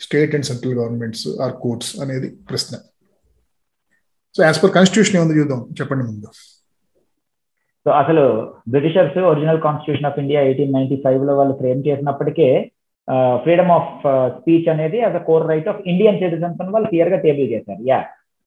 State 0.00 0.34
and 0.34 0.46
central 0.46 0.74
governments 0.74 1.28
or 1.42 1.52
courts 1.52 2.00
అనేది 2.00 2.28
ప్రశ్న. 2.50 2.76
సో 4.36 4.42
యాజ్ 4.44 4.62
పర్ 4.62 4.70
కాన్స్టిట్యూషన్ 4.70 5.16
ఏముంది 5.16 5.38
చూద్దాం. 5.40 5.68
చెప్పండి 5.80 6.04
ముందు. 6.04 6.28
సో 7.88 7.92
అసలు 7.98 8.22
britishers 8.72 9.14
original 9.28 9.60
constitution 9.66 10.06
of 10.08 10.18
India 10.22 10.40
eighteen 10.48 10.74
ninety 10.76 10.96
ఫైవ్లో 11.04 11.32
వాళ్ళు 11.38 11.54
ఫ్రేమ్ 11.60 11.78
చేసినప్పటికే 11.86 12.48
ఫ్రీడమ్ 13.44 13.70
ఆఫ్ 13.76 13.92
స్పీచ్ 14.38 14.68
అనేది 14.72 14.98
as 15.02 15.16
a 15.20 15.22
core 15.28 15.44
right 15.50 15.68
of 15.72 15.78
Indian 15.92 16.18
citizens 16.22 16.60
అని 16.62 16.72
వాళ్ళు 16.74 16.88
క్లియర్గా 16.90 17.18
టేబుల్ 17.22 17.46
చేశారు. 17.52 17.80
Yeah 17.90 18.00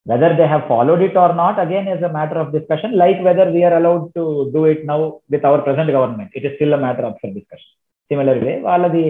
whether 0.06 0.36
they 0.40 0.46
have 0.52 0.64
followed 0.74 1.02
it 1.08 1.18
or 1.24 1.34
not 1.42 1.62
again 1.64 1.90
is 1.94 2.06
a 2.10 2.12
matter 2.18 2.42
of 2.42 2.52
discussion 2.58 2.94
like 3.04 3.22
whether 3.30 3.52
we are 3.56 3.78
allowed 3.80 4.06
to 4.18 4.26
do 4.56 4.62
it 4.74 4.84
now 4.92 5.00
with 5.36 5.48
our 5.52 5.64
present 5.68 5.94
government 5.98 6.36
it 6.40 6.46
is 6.50 6.56
still 6.58 6.78
a 6.80 6.82
matter 6.86 7.08
of 7.10 7.26
discussion 7.40 7.74
similar 8.12 8.44
way 8.46 8.54
వాళ్ళది 8.70 9.04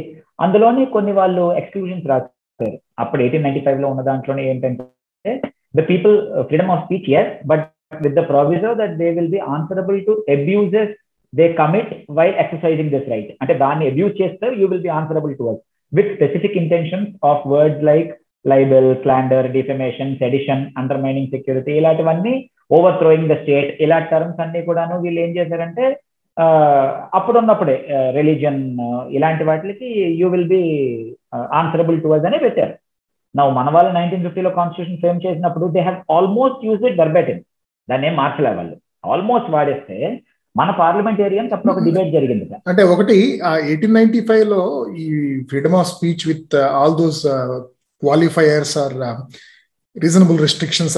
అందులోనే 0.45 0.85
కొన్ని 0.95 1.15
వాళ్ళు 1.19 1.45
exclusions 1.61 2.07
రాశారు. 2.13 2.77
అప్పుడు 3.03 3.21
eighteen 3.25 3.45
ninety 3.47 3.63
ఫైవ్లో 3.67 3.89
ఉన్న 3.93 4.03
దాంట్లోనే 4.11 4.45
ఏంటంటే 4.53 5.35
the 5.79 5.87
people 5.91 6.17
freedom 6.49 6.73
of 6.77 6.83
speech 6.87 7.11
yes 7.21 7.33
but 7.53 7.67
with 8.03 8.15
the 8.15 8.23
proviso 8.23 8.69
that 8.75 8.97
they 8.97 9.11
will 9.13 9.29
be 9.29 9.39
answerable 9.55 9.99
to 10.07 10.13
abuses 10.35 10.89
they 11.33 11.53
commit 11.53 11.89
while 12.17 12.33
exercising 12.43 12.89
this 12.93 13.05
right. 13.13 13.29
అంటే 13.41 13.53
దాన్ని 13.63 13.85
అబ్యూజ్ 13.91 14.15
చేస్తే 14.21 14.47
you 14.61 14.65
will 14.71 14.85
be 14.87 14.91
answerable 14.99 15.33
to 15.39 15.45
us 15.51 15.61
with 15.91 16.09
specific 16.17 16.57
intentions 16.63 17.11
of 17.31 17.43
words 17.53 17.83
like 17.91 18.09
libel 18.45 18.89
slander 19.03 19.47
defamation 19.57 20.11
sedition 20.21 20.63
undermining 20.81 21.33
security 21.35 21.73
ఇలాంటివన్నీ 21.81 22.33
over 22.77 22.97
throwing 23.01 23.29
the 23.31 23.37
state 23.41 23.69
ఇలాంటి 23.85 24.09
terms 24.13 24.41
అన్ని 24.43 24.61
కూడాను 24.69 24.95
వీళ్ళు 25.03 25.21
ఏం 25.25 25.31
చేశారంటే 25.37 25.85
అప్పుడున్నప్పుడే 27.17 27.75
రిలీజియన్ 28.19 28.61
ఇలాంటి 29.17 29.43
వాటికి 29.49 29.89
you 30.21 30.27
will 30.33 30.51
be 30.53 30.61
answerable 31.61 31.97
to 32.03 32.13
us 32.17 32.27
అనే 32.29 32.37
పెట్టారు. 32.45 32.73
నా 33.35 33.43
మన 33.57 33.69
వాళ్ళు 33.75 33.91
నైన్టీన్ 33.97 34.23
ఫిఫ్టీలో 34.25 34.51
కాన్స్టిట్యూషన్ 34.59 35.01
ఫ్రేమ్ 35.01 35.19
చేసినప్పుడు 35.25 35.65
they 35.75 35.81
have 35.87 35.99
almost 36.17 36.61
use 36.67 36.83
it 36.89 36.99
verbatim 37.03 37.41
దాన్ని 37.89 38.07
ఏం 38.07 38.15
మార్చలే 38.15 38.51
వాళ్ళు. 38.57 38.75
ఆల్మోస్ట్ 39.05 39.49
వాడేస్తే 39.53 39.97
మన 40.55 40.69
పార్లమెంటేరియన్స్ 40.79 41.51
అప్పుడు 41.53 41.71
ఒక 41.73 41.81
డిబేట్ 41.83 42.09
జరిగింది 42.13 42.45
అంటే 42.69 42.83
ఒకటి 42.93 43.15
ఎయిటీన్ 43.65 43.95
నైన్టీ 43.95 44.21
ఫైవ్లో 44.21 44.61
ఈ 44.97 45.05
freedom 45.49 45.75
of 45.75 45.89
speech 45.91 46.23
with 46.27 46.55
all 46.73 46.95
those 46.97 47.21
qualifiers 48.01 48.75
or 48.77 48.95
reasonable 49.95 50.39
restrictions 50.39 50.97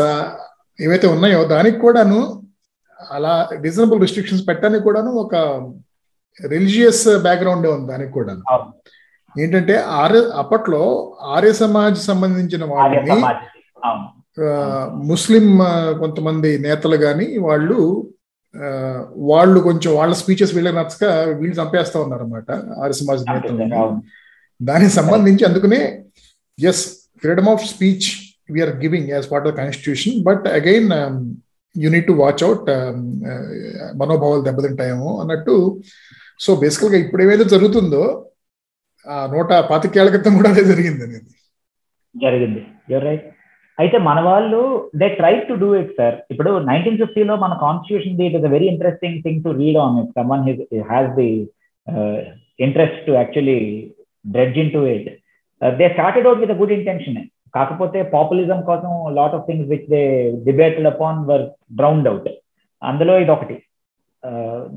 ఏవైతే 0.80 1.08
ఉన్నాయో 1.08 1.40
దానికి 1.48 1.78
కూడాను 1.80 2.20
అలా 3.00 3.34
రీజనబుల్ 3.62 4.02
రెస్ట్రిక్షన్స్ 4.02 4.44
పెట్టడానికి 4.48 4.84
కూడాను 4.84 5.12
ఒక 5.24 5.36
రిలీజియస్ 6.40 7.06
బ్యాక్గ్రౌండ్ 7.26 7.68
ఉంది 7.68 7.88
దానికి 7.88 8.12
కూడా 8.12 8.34
ఏంటంటే 9.36 9.76
ఆర్య 10.02 10.20
అప్పట్లో 10.36 10.82
ఆర్య 11.36 11.52
సమాజ్ 11.54 12.00
సంబంధించిన 12.02 12.64
వాళ్ళని 12.72 13.18
ముస్లిం 15.12 15.46
కొంతమంది 16.02 16.52
నేతలు 16.58 16.98
కానీ 16.98 17.28
వాళ్ళు 17.48 17.78
వాళ్ళు 19.32 19.60
కొంచెం 19.60 19.92
వాళ్ళ 19.96 20.14
స్పీచెస్ 20.14 20.54
వీళ్ళకి 20.56 20.78
నచ్చక 20.78 21.06
వీళ్ళు 21.40 21.56
చంపేస్తా 21.60 21.98
ఉన్నారు 22.00 22.24
అనమాట 22.26 22.52
ఆర్య 22.84 22.96
సమాజ్ 23.00 23.24
నేతలు 23.30 23.86
దానికి 24.60 24.94
సంబంధించి 24.94 25.44
అందుకనే 25.46 25.82
yes 26.60 26.84
freedom 27.24 27.50
of 27.54 27.64
speech 27.66 28.08
we are 28.54 28.74
giving 28.84 29.10
as 29.10 29.28
part 29.32 29.48
of 29.48 29.56
constitution 29.62 30.18
but 30.24 30.46
again 30.60 30.90
you 31.76 31.90
need 31.96 32.08
to 32.08 32.16
watch 32.24 32.44
out 32.48 32.68
మనోభావాలు 34.02 34.44
దెబ్బతింటాయేమో 34.48 35.12
అన్నట్టు. 35.22 35.56
సో 36.40 36.56
బేసికల్గా 36.56 36.98
ఇప్పుడు 37.04 37.24
ఏమైతే 37.24 37.46
జరుగుతుందో 37.54 38.04
ఆ 39.08 39.16
నూట 39.34 39.52
పాతికేళ్ళ 39.70 40.10
క్రితం 40.10 40.34
కూడా 40.40 40.50
అదే 40.50 40.64
జరిగింది 40.72 41.04
అనేది. 41.08 41.30
జరిగింది. 42.16 42.62
రైట్ 43.08 43.28
అయితే 43.78 43.98
మన 44.08 44.20
వాళ్ళు 44.28 44.60
they 45.02 45.08
try 45.20 45.34
to 45.48 45.54
do 45.64 45.70
it 45.80 45.94
sir 46.00 46.16
ఇప్పుడు 46.32 46.52
నైన్టీన్ 46.70 47.00
ఫిఫ్టీలో 47.02 47.36
మన 47.44 47.54
constitution 47.66 48.18
the 48.20 48.26
it 48.28 48.38
is 48.40 48.48
a 48.50 48.54
very 48.56 48.68
interesting 48.74 49.22
thing 49.26 49.44
to 49.46 49.52
read 49.62 49.80
on 49.84 49.98
it 50.02 50.12
someone 50.20 50.44
has 50.92 51.12
the 51.20 51.30
interest 52.60 53.00
to 53.08 53.14
actually 53.22 53.60
dredge 54.26 54.60
in 54.64 54.74
to 54.76 54.82
it 54.96 55.10
they 55.62 55.88
started 55.96 56.28
out 56.30 56.42
with 56.44 56.56
good 56.62 56.76
intention 56.80 57.20
కాకపోతే 57.58 58.00
populism 58.14 58.60
కోసం 58.70 58.92
lot 59.18 59.36
of 59.38 59.46
things 59.50 59.70
which 59.74 59.90
they 59.96 60.04
debated 60.48 60.90
upon 60.94 61.20
were 61.30 61.44
drowned 61.80 62.10
out 62.12 62.30
అందులో 62.82 63.16
ఇది 63.24 63.32
ఒకటి 63.38 63.58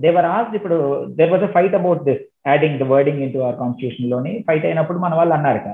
దేవర్ 0.04 0.28
ఆస్ 0.36 0.52
ఇప్పుడు 0.58 0.76
there 1.18 1.32
was 1.32 1.44
a 1.48 1.52
fight 1.56 1.76
about 1.80 2.02
this 2.08 2.22
adding 2.46 2.78
the 2.82 2.86
wording 2.92 3.22
in 3.24 3.32
to 3.32 3.38
our 3.38 3.58
కాన్స్టిట్యూషన్లోని. 3.62 4.32
Fight 4.48 4.66
అయినప్పుడు 4.68 4.98
మన 5.04 5.14
వాళ్ళు 5.14 5.34
అన్నారట 5.34 5.68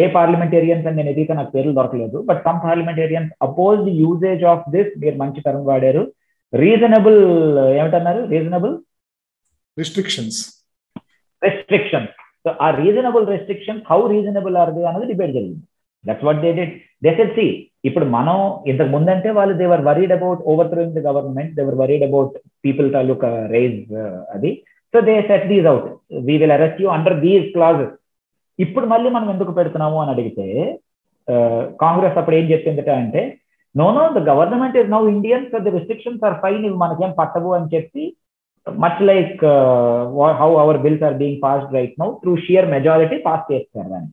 ఏ 0.00 0.02
పార్లమెంటేరియన్స్ 0.16 0.84
అని 0.88 0.98
నేను 0.98 1.10
ఎదిగితే 1.12 1.34
నాకు 1.38 1.50
పేర్లు 1.54 1.72
దొరకలేదు 1.78 2.18
but 2.28 2.40
some 2.46 2.60
parliamentarians 2.66 3.30
oppose 3.46 3.80
the 3.88 3.94
usage 4.04 4.44
of 4.52 4.66
this 4.74 4.92
మీరు 5.04 5.16
మంచి 5.22 5.40
టర్మ్ 5.46 5.68
వాడారు. 5.70 6.02
రీజనబుల్ 6.52 7.20
ఏమిటన్నారు? 7.78 8.20
రీజనబుల్ 8.34 8.74
రిస్ట్రిక్షన్స్ 9.78 10.40
రెస్ట్రిక్షన్స్ 11.42 12.12
సో 12.44 12.50
ఆ 12.64 12.68
reasonable 12.82 13.24
restriction 13.34 13.80
how 13.90 14.00
reasonable 14.14 14.56
are 14.62 14.72
they 14.76 14.82
అన్నది 14.90 15.06
డిబేట్ 15.12 15.32
జరిగింది. 15.36 15.64
That's 16.04 16.24
what 16.28 16.40
they 16.44 16.50
did 16.58 16.74
they 17.04 17.10
said 17.18 17.34
see 17.38 17.46
ఇప్పుడు 17.88 18.06
మనం 18.16 18.36
ఇంతకు 18.70 18.90
ముందంటే 18.94 19.30
వాళ్ళు 19.38 19.54
they were 19.62 19.82
worried 19.88 20.14
about 20.18 20.40
overthrowing 20.72 20.96
the 20.98 21.02
government 21.08 21.52
they were 21.58 21.78
worried 21.82 22.04
about 22.08 22.34
people 22.64 22.88
taluka 22.96 23.30
rise 23.56 23.80
అది. 24.36 24.52
So 24.94 25.00
they 25.10 25.14
set 25.28 25.46
these 25.52 25.66
out 25.72 25.88
we 26.28 26.34
will 26.42 26.54
arrest 26.56 26.80
you 26.82 26.88
under 26.96 27.16
these 27.26 27.46
clauses 27.56 27.94
ఇప్పుడు 28.58 28.86
మళ్ళీ 28.86 29.08
మనం 29.10 29.28
ఎందుకు 29.30 29.52
పెడుతున్నాము 29.52 29.98
అని 30.00 30.10
అడిగితే 30.10 30.46
కాంగ్రెస్ 31.78 32.18
అప్పుడు 32.18 32.36
ఏం 32.36 32.46
చెప్పిందట 32.50 32.90
అంటే 32.98 33.22
no 33.74 33.86
no 33.92 34.02
the 34.16 34.22
government 34.28 34.76
is 34.76 34.90
now 34.90 35.00
Indian 35.08 35.46
so 35.46 35.58
the 35.58 35.72
restrictions 35.76 36.24
are 36.24 36.36
fine 36.42 36.62
ఇవి 36.66 36.76
మనకేం 36.82 37.12
పట్టవు 37.12 37.52
అని 37.54 37.70
చెప్పి 37.74 38.04
much 38.66 39.00
like 39.02 39.40
how 40.40 40.50
our 40.56 40.78
bills 40.78 41.04
are 41.04 41.14
being 41.14 41.40
passed 41.42 41.74
right 41.74 41.96
now 42.00 42.08
through 42.22 42.34
sheer 42.44 42.68
majority 42.70 43.16
pass 43.22 43.44
చేస్తారు 43.52 43.88
దాన్ని. 43.88 44.10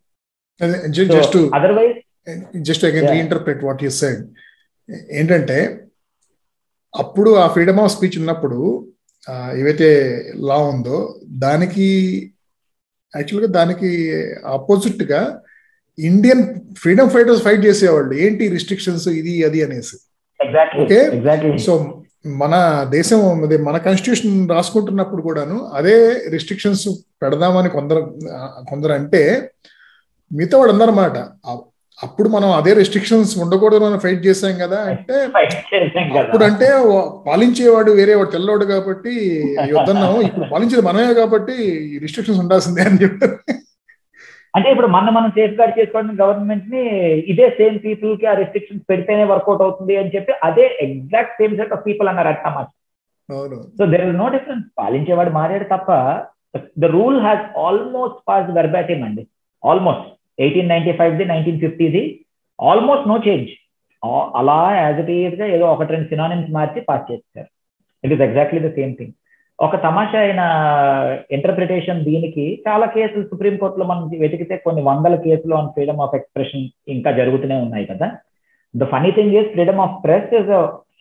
Just 1.11 1.37
otherwise 1.53 1.99
just 2.61 2.85
again 2.85 3.09
reinterpret 3.13 3.63
what 3.63 3.83
you 3.83 3.91
said 4.01 4.23
ఏంటంటే 5.19 5.59
అప్పుడు 6.93 7.31
ఆ 7.37 7.47
ఫ్రీడమ్ 7.47 7.79
ఆఫ్ 7.79 7.91
స్పీచ్ 7.91 8.17
ఉన్నప్పుడు 8.17 8.59
ఏవైతే 9.55 9.89
లా 10.47 10.57
ఉందో 10.71 10.97
దానికి 11.39 11.87
యాక్చువల్గా 13.15 13.51
దానికి 13.51 13.89
ఆపోజిట్గా 14.45 15.41
ఇండియన్ 15.99 16.43
ఫ్రీడమ్ 16.77 17.09
ఫైటర్స్ 17.09 17.43
ఫైట్ 17.43 17.65
చేసేవాళ్ళు. 17.65 18.13
ఏంటి 18.13 18.47
రిస్ట్రిక్షన్స్ 18.47 19.07
ఇది 19.07 19.43
అది 19.43 19.63
అనేసి. 19.63 19.97
ఓకే? 20.83 20.99
సో 21.57 21.73
మన 22.27 22.55
దేశం 22.89 23.19
మన 23.63 23.77
కాన్స్టిట్యూషన్ 23.77 24.49
రాసుకుంటున్నప్పుడు 24.49 25.21
కూడాను 25.21 25.67
అదే 25.73 25.95
రిస్ట్రిక్షన్స్ 26.29 26.87
పెడదామని 27.21 27.69
కొందరు 27.69 28.01
కొందరు 28.69 28.93
అంటే 28.93 29.51
మిగతా 30.31 30.57
వాడు 30.57 30.71
అన్నారన్నమాట 30.71 31.17
అప్పుడు 32.01 32.27
మనం 32.29 32.49
అదే 32.57 32.71
రెస్ట్రిక్షన్స్ 32.77 33.31
ఉండకూడదు 33.43 33.81
మనం 33.83 33.99
ఫైట్ 34.03 34.21
చేసాం 34.27 34.53
కదా 34.61 34.77
అంటే 34.87 35.15
అప్పుడు 36.21 36.43
అంటే 36.47 36.67
పాలించేవాడు 37.25 37.91
వేరే 37.99 38.13
వాడు 38.15 38.31
తెల్లవాడు 38.35 38.65
కాబట్టి 38.71 39.13
వద్దన్నాము 39.73 40.19
ఇప్పుడు 40.27 40.47
పాలించేది 40.53 40.83
మనమే 40.87 41.13
కాబట్టి 41.19 41.55
రిస్ట్రిక్షన్స్ 42.03 42.41
ఉండాల్సిందే 42.43 42.83
అని 42.87 43.01
చెప్పారు 43.03 43.35
అంటే 44.53 44.67
ఇప్పుడు 44.71 44.89
మన 44.93 45.09
మనం 45.09 45.29
సేఫ్ 45.35 45.53
గార్డ్ 45.59 45.77
చేసుకోవడం 45.77 46.15
గవర్నమెంట్ని 46.21 46.81
ఇదే 47.31 47.45
సేమ్ 47.59 47.77
పీపుల్కి 47.83 48.25
ఆ 48.27 48.35
రెస్ట్రిక్షన్స్ 48.39 48.83
పెడితేనే 48.89 49.25
వర్కౌట్ 49.29 49.63
అవుతుంది 49.65 49.95
అని 49.97 50.13
చెప్పి 50.15 50.33
అదే 50.47 50.65
exact 50.85 51.37
same 51.39 51.53
set 51.59 51.73
of 51.73 51.85
people 51.85 52.09
అన్నారు 52.11 52.31
అట్టమాట 52.33 52.67
so 53.77 53.85
there 53.87 54.03
is 54.05 54.17
no 54.17 54.27
difference 54.29 54.65
పాలించేవాడు 54.77 55.33
మారాడు 55.37 55.67
తప్ప 55.71 55.89
the 56.77 56.91
rule 56.93 57.19
has 57.21 57.45
almost 57.59 58.19
pass 58.27 58.49
verbatim 58.57 59.03
అండి. 59.07 59.23
ఆల్మోస్ట్ 59.63 60.09
ఎయిటీన్ 60.39 60.67
నైన్టీ 60.67 61.25
నైన్టీన్ 61.25 61.59
ఫిఫ్టీది 61.59 62.25
ఆల్మోస్ట్ 62.59 63.07
నో 63.07 63.17
చేంజ్ 63.27 63.49
అలా 64.39 64.75
యాజ్ 64.75 64.99
ఇట్ 64.99 65.09
ఈజ్గా 65.09 65.45
ఏదో 65.45 65.65
ఒకటి 65.71 65.93
రెండు 65.93 66.07
సినానిమ్స్ 66.07 66.51
మార్చి 66.51 66.81
పాస్ 66.81 67.11
చేస్తారు 67.11 67.49
it 68.03 68.13
is 68.13 68.21
exactly 68.21 68.59
the 68.59 68.71
same 68.73 68.95
thing 68.95 69.13
ఒక 69.59 69.75
తమాషా 69.75 70.19
అయిన 70.19 70.41
ఇంటర్ప్రిటేషన్ 71.31 72.03
దీనికి 72.03 72.63
చాలా 72.67 72.85
కేసులు 72.85 73.23
సుప్రీంకోర్టులో 73.23 73.85
మనం 73.85 74.09
వెతికితే 74.19 74.57
కొన్ని 74.57 74.81
వందల 74.81 75.15
కేసులు 75.15 75.55
ఆన్ 75.55 75.69
ఫ్రీడమ్ 75.69 75.99
ఆఫ్ 75.99 76.15
ఎక్స్ప్రెషన్ 76.15 76.63
ఇంకా 76.87 77.11
జరుగుతూనే 77.11 77.55
ఉన్నాయి 77.55 77.85
కదా. 77.85 78.07
The 78.75 78.83
funny 78.83 79.11
thing 79.11 79.33
is 79.33 79.51
freedom 79.55 79.79
of 79.79 80.03
press 80.03 80.33
is 80.39 80.49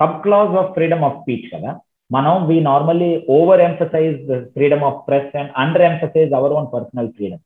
sub 0.01 0.23
clause 0.23 0.57
of 0.63 0.75
freedom 0.75 1.05
of 1.05 1.17
speech 1.23 1.47
కదా. 1.55 1.81
మనం 2.13 2.47
we 2.49 2.61
normally 2.61 3.25
overemphasise 3.61 4.49
freedom 4.55 4.83
of 4.83 5.09
press 5.09 5.37
and 5.37 5.51
underemphasise 5.83 6.33
our 6.33 6.53
own 6.53 6.69
personal 6.75 7.13
freedom 7.13 7.43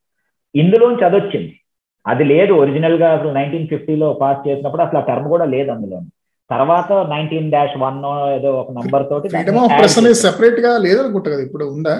ఇందులోంచి 0.55 1.05
అదొచ్చింది. 1.05 1.61
అది 2.07 2.25
లేదు. 2.25 2.53
ఒరిజినల్గా 2.55 3.09
అసలు 3.13 3.31
నైన్టీన్ 3.33 3.69
ఫిఫ్టీలో 3.69 4.09
పాస్ 4.21 4.43
చేసినప్పుడు 4.47 4.83
అసలు 4.83 4.99
ఆ 4.99 5.07
టర్మ్ 5.09 5.29
కూడా 5.29 5.47
లేదు 5.55 5.71
అందులో 5.71 5.99
తర్వాత 6.51 6.93
నైన్టీన్ 7.11 7.53
డాష్ 7.53 7.77
వన్ 7.79 8.01
ఏదో 8.35 8.51
ఒక 8.59 8.73
నంబర్ 8.79 9.05
తోటి 9.11 9.29
సెపరేట్గా 10.23 10.73
లేదు 10.85 10.99
అనుకుంటా 11.03 11.31
కదా 11.31 11.43
ఇప్పుడు 11.47 11.67
ఉందా? 11.75 11.95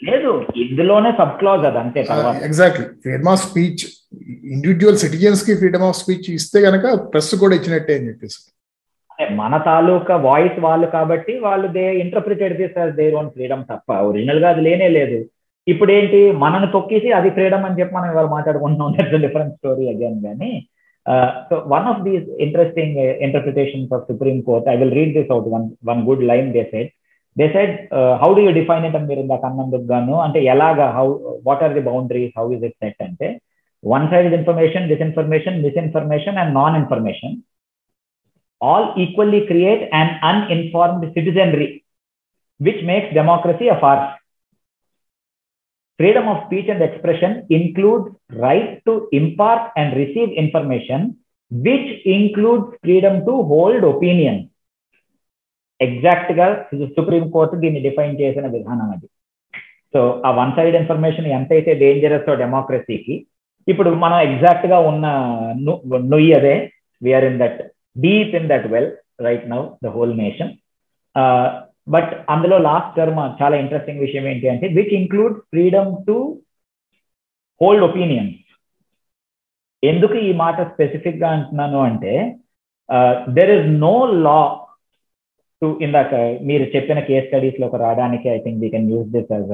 లేదు. 0.00 0.30
ఇందులోనే 0.62 1.10
సబ్ 1.18 1.36
క్లాజ్ 1.38 1.64
అది 1.66 1.78
అంతే 1.78 2.00
exactly 2.48 2.84
freedom 3.04 3.30
of 3.32 3.42
speech 3.44 3.84
individual 4.54 4.98
సిటిజన్స్కి 5.02 5.54
freedom 5.60 5.86
of 5.88 5.96
speech 5.96 6.28
ఇస్తే 6.30 6.60
గనక 6.66 6.84
ప్రెస్ 7.12 7.32
కూడా 7.42 7.54
ఇచ్చినట్టే 7.54 7.94
అని 7.98 8.08
చెప్పేసి. 8.08 8.38
మన 9.36 9.56
తాలూకా 9.66 10.14
వాయిస్ 10.24 10.58
వాళ్ళు 10.60 10.86
కాబట్టి 10.88 11.32
వాళ్ళు 11.38 11.66
they 11.68 11.84
interpreted 12.00 12.54
this 12.58 12.76
their 12.98 13.14
own 13.14 13.30
freedom 13.30 13.64
తప్ప. 13.70 13.88
ఒరిజినల్గా 14.08 14.48
అది 14.48 14.60
లేనే 14.60 14.88
లేదు. 14.90 15.18
ఇప్పుడు 15.66 15.90
ఏంటి 15.92 16.18
మనని 16.42 16.68
తొక్కేసి 16.72 17.08
అది 17.12 17.30
ఫ్రీడమ్ 17.36 17.64
అని 17.64 17.78
చెప్పి 17.80 17.94
మనం 17.94 18.08
ఇవాళ 18.12 18.28
మాట్లాడుకుంటున్నాం 18.34 18.92
దట్స్ 18.96 19.22
డిఫరెంట్ 19.24 19.56
స్టోరీ 19.56 19.86
అగైన్ 19.88 20.18
కానీ 20.26 20.50
so 21.50 21.56
one 21.72 21.86
of 21.90 22.02
these 22.02 22.28
interesting 22.46 22.96
interpretations 23.26 23.92
of 23.96 24.06
Supreme 24.10 24.38
Court 24.40 24.68
I 24.68 24.76
will 24.76 24.94
read 24.98 25.14
this 25.18 25.32
out 25.34 25.48
one 25.54 25.66
one 25.90 26.00
good 26.08 26.22
line 26.24 26.48
they 26.56 26.62
said 26.72 26.90
they 27.36 27.46
said 27.56 27.74
how 28.22 28.28
do 28.34 28.42
you 28.46 28.52
define 28.52 28.84
it 28.88 28.96
అని 28.96 29.08
మీరు 29.10 29.20
ఇందాక 29.20 29.44
అన్నందుకు 29.44 29.86
గాను 29.92 30.14
అంటే 30.26 30.40
ఎలాగా 30.54 30.86
how 30.98 31.06
what 31.44 31.64
are 31.66 31.74
the 31.74 31.84
boundaries 31.90 32.34
how 32.38 32.46
is 32.56 32.64
it 32.64 32.78
set 32.84 33.02
అంటే 33.02 33.28
one 33.84 34.06
side 34.08 34.34
information 34.34 34.88
disinformation 34.88 35.58
misinformation 35.62 36.38
and 36.42 36.54
non 36.54 36.76
information 36.76 37.34
all 38.60 38.86
equally 38.98 39.40
create 39.50 39.82
and 39.94 40.12
uninformed 40.30 41.06
citizenry 41.14 41.68
which 42.60 42.84
makes 42.84 43.12
democracy 43.14 43.66
a 43.68 43.78
farce 43.80 44.08
freedom 46.00 46.28
of 46.28 46.42
speech 46.44 46.70
and 46.72 46.84
expression 46.86 47.34
includes 47.50 48.10
right 48.40 48.74
to 48.86 48.94
impart 49.12 49.66
and 49.80 49.94
receive 49.94 50.32
information 50.42 51.04
which 51.50 51.92
includes 52.16 52.70
freedom 52.76 53.18
to 53.26 53.34
hold 53.50 53.86
opinion 53.86 54.40
ఎగ్జాక్ట్గా 55.80 56.46
Supreme Court 56.92 57.56
దీన్ని 57.56 57.80
define 57.86 58.14
చేసిన 58.20 58.46
విధానం 58.54 58.88
అది. 58.90 59.06
So 59.94 60.00
ఆ 60.26 60.30
one 60.38 60.52
side 60.56 60.76
information 60.80 61.26
ఎంతైతే 61.36 61.72
dangerous 61.82 62.30
డెమోక్రసీకి 62.40 63.14
ఇప్పుడు 63.66 63.90
మనం 64.04 64.18
ఎగ్జాక్ట్గా 64.28 64.78
ఉన్న 64.90 65.06
నుయ్ 66.12 66.30
అదే 66.34 66.54
we are 67.02 67.26
in 67.30 67.40
that 67.42 67.60
deep 67.96 68.34
in 68.40 68.48
that 68.48 68.66
well 68.66 68.90
right 69.20 69.46
now 69.52 69.60
the 69.84 69.92
whole 69.96 70.14
nation 70.16 70.52
but 71.86 72.12
అందులో 72.28 72.56
లాస్ట్ 72.60 72.96
టర్మ్ 72.96 73.20
చాలా 73.40 73.56
ఇంట్రెస్టింగ్ 73.56 74.00
విషయం 74.00 74.24
ఏంటి 74.26 74.46
అంటే 74.48 74.68
which 74.78 74.94
include 74.94 75.36
freedom 75.50 75.92
to 76.06 76.16
hold 77.60 77.84
opinions 77.84 78.34
ఎందుకు 79.82 80.16
ఈ 80.18 80.30
మాట 80.34 80.60
స్పెసిఫిక్గా 80.72 81.28
అంటున్నాను 81.28 81.78
అంటే 81.80 82.12
there 83.28 83.52
is 83.56 83.68
no 83.78 83.94
law 84.26 84.38
to 85.62 85.68
ఇందాక 85.80 86.14
మీరు 86.42 86.64
చెప్పిన 86.76 86.98
కేస్ 87.00 87.26
స్టడీస్లోకి 87.26 87.76
రావడానికి 87.76 88.28
I 88.28 88.38
think 88.38 88.60
we 88.60 88.68
can 88.68 88.90
use 88.90 89.08
this 89.08 89.30
as 89.32 89.52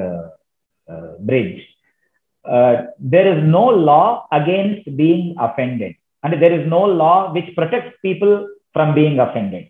bridge 1.21 1.61
there 3.13 3.29
is 3.35 3.45
no 3.51 3.65
law 3.91 4.01
against 4.33 4.89
being 4.97 5.31
offended 5.41 5.95
అంటే 6.25 6.37
there 6.37 6.57
is 6.61 6.69
no 6.69 6.83
law 6.97 7.13
which 7.33 7.53
protects 7.57 7.95
people 8.05 8.33
from 8.73 8.93
being 8.93 9.21
offended 9.21 9.67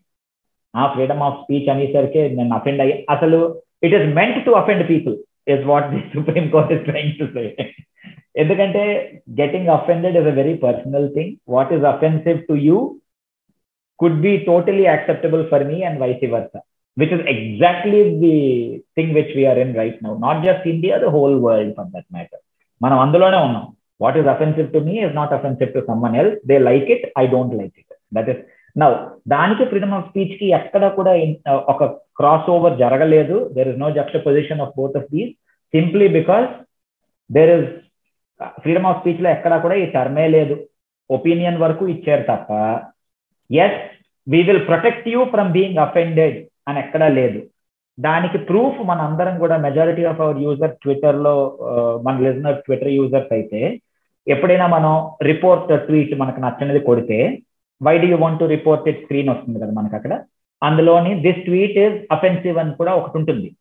ఆ 0.74 0.84
freedom 0.94 1.22
of 1.26 1.38
speech 1.42 1.68
అనేసరికి 1.74 2.22
నేను 2.38 2.54
offend 2.58 2.82
అయ్యి. 2.84 2.96
అసలు 3.14 3.38
it 3.86 3.94
is 3.98 4.06
meant 4.18 4.40
to 4.46 4.52
offend 4.60 4.84
people 4.92 5.16
is 5.54 5.64
what 5.70 5.88
the 5.94 6.00
Supreme 6.14 6.44
Court 6.54 6.72
is 6.76 6.84
trying 6.90 7.14
to 7.20 7.26
say 7.36 7.44
ఎందుకంటే 8.42 8.82
getting 9.40 9.70
offended 9.78 10.18
is 10.20 10.28
a 10.32 10.36
very 10.40 10.54
personal 10.66 11.08
thing 11.16 11.32
what 11.54 11.72
is 11.76 11.86
offensive 11.94 12.38
to 12.50 12.56
you 12.68 12.78
could 14.00 14.20
be 14.26 14.34
totally 14.50 14.84
acceptable 14.92 15.42
for 15.50 15.64
me 15.70 15.78
and 15.88 15.98
vice 16.04 16.24
versa, 16.34 16.60
which 16.96 17.12
is 17.16 17.20
exactly 17.34 18.00
the 18.22 18.36
thing 18.96 19.08
which 19.16 19.30
we 19.38 19.44
are 19.50 19.58
in 19.64 19.70
right 19.80 19.98
now. 20.04 20.14
Not 20.24 20.38
just 20.46 20.64
India, 20.72 20.94
the 21.04 21.10
whole 21.14 21.36
world 21.46 21.70
for 21.76 21.84
that 21.94 22.06
matter. 22.16 22.40
మనం 22.80 22.96
అందులోనే 23.04 23.38
ఉన్నాం. 23.46 23.66
What 24.00 24.16
is 24.20 24.28
offensive 24.32 24.68
to 24.74 24.80
me 24.86 24.94
is 25.06 25.14
not 25.20 25.32
offensive 25.36 25.70
to 25.76 25.80
someone 25.88 26.16
else 26.22 26.36
they 26.50 26.56
like 26.68 26.88
it 26.94 27.04
I 27.22 27.24
don't 27.34 27.54
like 27.60 27.74
it 27.82 27.92
that 28.16 28.30
is 28.32 28.40
now 28.76 28.90
దానికి 29.32 29.64
freedom 29.70 29.94
of 29.96 30.08
స్పీచ్కి 30.10 30.46
ఎక్కడ 30.58 30.84
కూడా 30.98 31.12
ఒక 31.72 31.84
cross 32.18 32.48
over 32.54 32.74
జరగలేదు. 32.82 33.36
There 33.56 33.70
is 33.72 33.80
no 33.84 33.88
juxtaposition 34.26 34.62
of 34.64 34.76
both 34.80 34.96
of 35.00 35.10
these 35.14 35.32
simply 35.74 36.06
because 36.18 36.48
there 37.30 37.52
is 37.58 37.70
freedom 38.62 38.88
of 38.90 39.00
స్పీచ్లో 39.00 39.28
ఎక్కడా 39.36 39.56
కూడా 39.64 39.76
ఈ 39.82 39.86
టర్మే 39.96 40.26
లేదు. 40.36 40.56
ఒపీనియన్ 41.10 41.62
వరకు 41.64 41.84
ఇచ్చారు 41.94 42.24
తప్ప 42.32 42.50
yes 43.50 43.80
we 44.26 44.40
will 44.48 44.64
protect 44.70 45.06
you 45.14 45.20
from 45.34 45.50
being 45.56 45.80
offended 45.86 46.38
అని 46.68 46.78
ఎక్కడా 46.84 47.08
లేదు. 47.20 47.40
దానికి 47.98 48.38
ప్రూఫ్ 48.48 48.78
మన 48.90 49.00
అందరం 49.08 49.34
కూడా 49.40 49.56
మెజారిటీ 49.64 50.04
ఆఫ్ 50.10 50.20
అవర్ 50.24 50.38
యూజర్ 50.44 50.76
ట్విట్టర్లో 50.82 51.34
మన 52.04 52.14
లిజనర్ 52.26 52.60
ట్విట్టర్ 52.66 52.94
యూజర్స్ 52.98 53.32
అయితే 53.38 53.60
ఎప్పుడైనా 54.26 54.66
మనం 54.76 54.92
రిపోర్ట్ 55.30 55.72
ట్వీట్ 55.86 56.12
మనకు 56.20 56.40
నచ్చినది 56.44 56.80
కొడితే 56.88 57.18
why 57.82 57.98
do 57.98 58.06
you 58.06 58.16
want 58.16 58.40
to 58.40 58.44
report 58.44 58.88
it 58.88 59.02
screen 59.02 59.28
వస్తుంది 59.28 59.60
కదా 59.60 59.72
మనకు 59.72 59.96
అక్కడ. 59.96 60.20
అందులోని 60.62 61.14
దిస్ 61.14 61.44
ట్వీట్ 61.44 61.78
ఇస్ 61.78 62.02
అఫెన్సివ్ 62.12 62.58
అని 62.58 62.74
కూడా 62.74 62.94
ఒకటి 62.94 63.18
ఉంటుంది. 63.18 63.56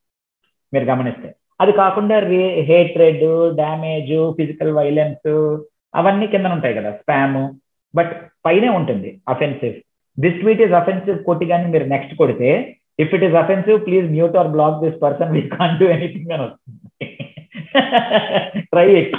మీరు 0.74 0.86
గమనిస్తే. 0.86 1.36
అది 1.62 1.72
కాకుండా 1.72 2.20
రే 2.20 2.62
హేట్రెడ్ 2.62 3.56
డ్యామేజ్ 3.56 4.34
ఫిజికల్ 4.38 4.72
వైలెన్స్ 4.72 5.58
అవన్నీ 5.96 6.28
కింద 6.28 6.46
ఉంటాయి 6.46 6.74
కదా. 6.74 6.92
స్పామ్ 6.92 7.50
బట్ 7.96 8.12
పైనే 8.46 8.70
ఉంటుంది. 8.70 9.22
Offensive 9.30 9.76
this 10.20 10.40
tweet 10.40 10.62
is 10.62 10.72
offensive 10.72 11.24
కొట్టి 11.24 11.46
కానీ 11.46 11.72
మీరు 11.72 11.84
నెక్స్ట్ 11.84 12.16
కొడితే 12.16 12.78
if 13.00 13.14
it 13.16 13.24
is 13.24 13.34
offensive 13.34 13.86
please 13.86 14.12
mute 14.12 14.38
or 14.38 14.48
block 14.48 14.84
this 14.84 15.02
person 15.02 15.32
we 15.32 15.42
can 15.42 15.80
do 15.80 15.86
anything 15.86 16.32
అని 16.32 16.44
వస్తుంది. 16.44 16.78
Try 18.62 18.96
it 18.96 19.16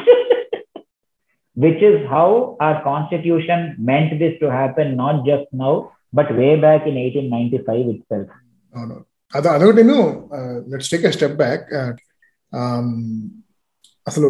which 1.57 1.83
is 1.89 2.01
how 2.11 2.27
our 2.63 2.79
constitution 2.85 3.63
meant 3.87 4.15
this 4.21 4.39
to 4.41 4.49
happen 4.55 4.93
not 4.99 5.21
just 5.27 5.51
now 5.63 5.73
but 6.15 6.31
way 6.39 6.49
back 6.65 6.87
in 6.91 6.99
eighteen 6.99 7.31
ninety 7.31 7.61
five 7.69 7.85
itself 8.11 8.33
అవును. 8.75 8.97
అది 9.33 9.49
అదొకటి 9.49 9.83
let's 10.71 10.91
take 10.93 11.05
a 11.07 11.15
step 11.15 11.39
back 11.39 11.69
అసలు 14.07 14.29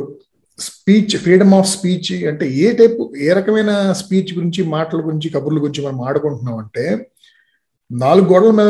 speech 0.58 1.14
freedom 1.22 1.54
of 1.56 1.68
speech 1.68 2.10
అంటే 2.30 2.46
ఏ 2.58 2.72
type 2.78 2.98
ఏ 3.22 3.32
రకమైన 3.38 3.70
speech 4.00 4.30
గురించి 4.36 4.62
మాటల 4.74 5.00
గురించి 5.06 5.28
కబుర్ల 5.34 5.58
గురించి 5.58 5.82
మనం 5.86 6.00
ఆడుకుంటున్నాం 6.08 6.56
అంటే 6.58 6.84
నాలుగు 7.90 8.26
గోడల 8.28 8.52
మీద 8.58 8.68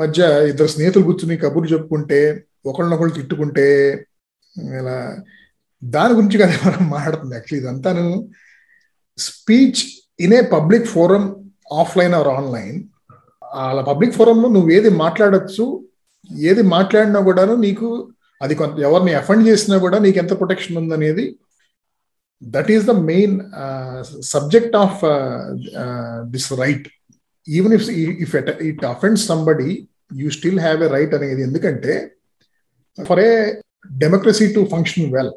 మధ్య 0.00 0.20
ఇద్దరు 0.50 0.70
స్నేహితులు 0.72 1.04
కూర్చుని 1.04 1.36
కబుర్లు 1.42 1.70
చెప్పుకుంటే 1.72 2.20
ఒకళ్ళనొకళ్ళు 2.64 3.14
తిట్టుకుంటే 3.14 3.66
ఇలా 4.76 4.96
దాని 5.82 6.12
గురించి 6.16 6.38
కదా 6.42 6.54
మనం 6.66 6.84
మాట్లాడుతుంది. 6.94 7.34
Actually 7.36 7.62
ఇదంతాను 7.62 8.04
speech 9.18 9.80
in 10.24 10.34
a 10.38 10.40
public 10.56 10.86
forum 10.94 11.24
offline 11.82 12.14
or 12.18 12.30
online. 12.36 12.78
అలా 13.64 13.82
పబ్లిక్ 13.90 14.16
ఫోరంలో 14.18 14.48
నువ్వు 14.56 14.70
ఏది 14.76 14.90
మాట్లాడచ్చు 15.04 15.64
ఏది 16.50 16.62
మాట్లాడినా 16.74 17.20
కూడాను 17.28 17.54
నీకు 17.64 17.88
అది 18.40 18.54
కొంత 18.60 18.78
ఎవరిని 18.88 19.12
అఫెండ్ 19.20 19.44
చేసినా 19.48 19.76
కూడా 19.84 19.98
నీకు 20.04 20.18
ఎంత 20.22 20.32
ప్రొటెక్షన్ 20.40 20.78
ఉందనేది 20.80 21.26
that 22.42 22.70
is 22.74 22.84
the 22.90 22.94
main 23.12 23.36
subject 24.34 24.76
of 24.82 25.00
this 26.32 26.48
right. 26.62 26.88
Even 27.48 27.74
if 27.78 27.86
if 28.24 28.34
it 28.70 28.84
offend 28.92 29.20
somebody 29.28 29.70
you 30.22 30.28
still 30.36 30.60
have 30.66 30.82
a 30.86 30.90
right 30.96 31.14
అనేది. 31.18 31.40
ఎందుకంటే 31.48 31.94
for 32.98 33.20
a 33.28 33.30
democracy 34.04 34.46
to 34.56 34.60
function 34.74 35.08
well 35.16 35.32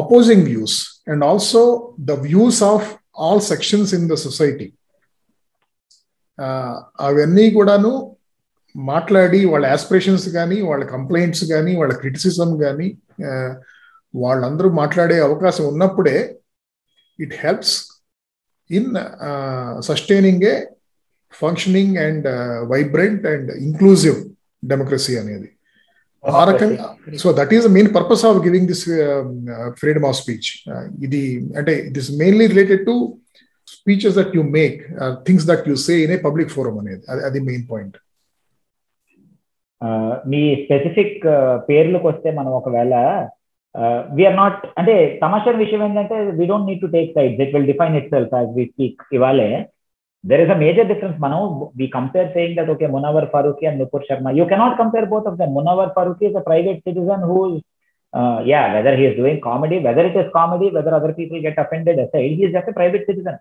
opposing 0.00 0.42
views 0.44 1.04
and 1.08 1.24
also 1.24 1.94
the 2.00 2.10
views 2.10 2.62
of 2.62 2.94
all 3.18 3.40
sections 3.40 3.94
in 3.94 4.08
the 4.08 4.14
society 4.14 4.72
అవన్నీ 7.00 7.50
కూడాను 7.50 8.16
మాట్లాడి 8.76 9.44
వాళ్ళ 9.44 9.66
aspirations 9.66 10.28
కానీ 10.28 10.60
వాళ్ళ 10.60 10.84
complaints 10.84 11.44
కానీ 11.44 11.76
వాళ్ళ 11.76 11.92
క్రిటిసిజం 11.92 12.58
కానీ 12.58 12.98
వాళ్ళందరూ 14.14 14.70
మాట్లాడే 14.70 15.18
అవకాశం 15.20 15.68
ఉన్నప్పుడే 15.68 16.38
it 17.20 17.34
helps 17.34 17.76
in 18.70 18.90
sustaining 19.80 20.42
a 20.42 20.66
functioning 21.32 21.96
and 21.96 22.26
vibrant 22.68 23.26
and 23.26 23.50
inclusive 23.50 24.18
democracy 24.64 25.18
అనేది. 25.18 25.55
So 27.22 27.28
that 27.38 27.52
is 27.56 27.64
the 27.66 27.72
main 27.76 27.90
purpose 27.96 28.24
of 28.30 28.38
giving 28.46 28.68
this 28.72 28.84
freedom 29.82 30.06
of 30.10 30.18
speech 30.22 30.48
ఇది 31.06 31.22
అంటే 31.60 31.74
this 31.96 32.10
mainly 32.22 32.46
related 32.54 32.82
to 32.90 32.96
speeches 33.68 34.16
that 34.18 34.34
you 34.38 34.42
make 34.58 34.80
things 35.28 35.46
that 35.50 35.64
you 35.70 35.76
say 35.86 35.94
in 36.06 36.12
a 36.16 36.18
public 36.26 36.50
forum 36.56 36.76
అనేది. 36.82 37.02
అది 37.28 37.40
main 37.50 37.64
point 37.72 37.96
మీ 40.32 40.42
specific 40.64 41.16
పేర్లకు 41.68 42.06
వస్తే 42.10 42.28
మనం 42.38 42.52
ఒకవేళ 42.60 42.94
we are 44.16 44.36
not 44.42 44.62
అంటే 44.80 44.94
తమాషా 45.24 45.50
విషయం 45.64 45.82
ఏంటంటే 45.86 46.18
we 46.38 46.44
don't 46.50 46.68
need 46.70 46.84
to 46.84 46.90
take 46.94 47.10
sides 47.16 47.40
it 47.44 47.52
will 47.56 47.68
define 47.72 47.96
itself 48.14 48.32
as 48.38 48.50
we 48.58 48.64
speak 48.72 49.02
ఇవాళే. 49.18 49.48
There 50.28 50.40
is 50.44 50.50
a 50.50 50.56
major 50.56 50.84
difference, 50.84 51.20
Mano, 51.20 51.72
We 51.76 51.88
compare 51.88 52.32
saying 52.34 52.56
that, 52.56 52.68
okay, 52.68 52.86
Munawar 52.86 53.30
Faruqi 53.30 53.68
and 53.68 53.80
Nupur 53.80 54.02
Sharma. 54.08 54.34
You 54.34 54.46
cannot 54.46 54.76
compare 54.76 55.06
both 55.06 55.24
of 55.24 55.38
them. 55.38 55.50
Munawar 55.50 55.94
Faruqi 55.94 56.30
is 56.30 56.34
a 56.34 56.40
private 56.40 56.82
citizen 56.82 57.20
who 57.20 57.56
is, 57.56 57.62
uh, 58.12 58.42
yeah, 58.44 58.74
whether 58.74 58.96
he 58.96 59.04
is 59.04 59.16
doing 59.16 59.40
comedy, 59.40 59.78
whether 59.78 60.04
it 60.04 60.16
is 60.16 60.26
comedy, 60.32 60.70
whether 60.70 60.92
other 60.92 61.12
people 61.12 61.40
get 61.40 61.56
offended 61.56 62.00
aside, 62.00 62.32
he 62.38 62.42
is 62.44 62.52
just 62.52 62.68
a 62.68 62.72
private 62.72 63.06
citizen. 63.06 63.38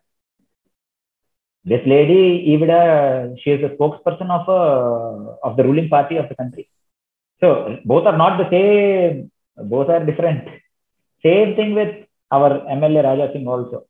This 1.63 1.81
lady, 1.87 2.23
Ivida, 2.53 3.35
she 3.41 3.49
is 3.49 3.63
a 3.63 3.75
spokesperson 3.75 4.29
of, 4.29 4.47
a, 4.47 5.47
of 5.47 5.57
the 5.57 5.63
ruling 5.63 5.89
party 5.89 6.17
of 6.17 6.29
the 6.29 6.35
country. 6.35 6.69
So 7.41 7.79
both 7.83 8.05
are 8.05 8.15
not 8.15 8.37
the 8.37 8.47
same, 8.51 9.31
both 9.57 9.89
are 9.89 10.05
different. 10.05 10.49
Same 11.23 11.55
thing 11.55 11.73
with 11.73 12.05
our 12.31 12.51
MLA 12.77 13.03
Raja 13.03 13.31
Singh 13.33 13.47
also. 13.47 13.87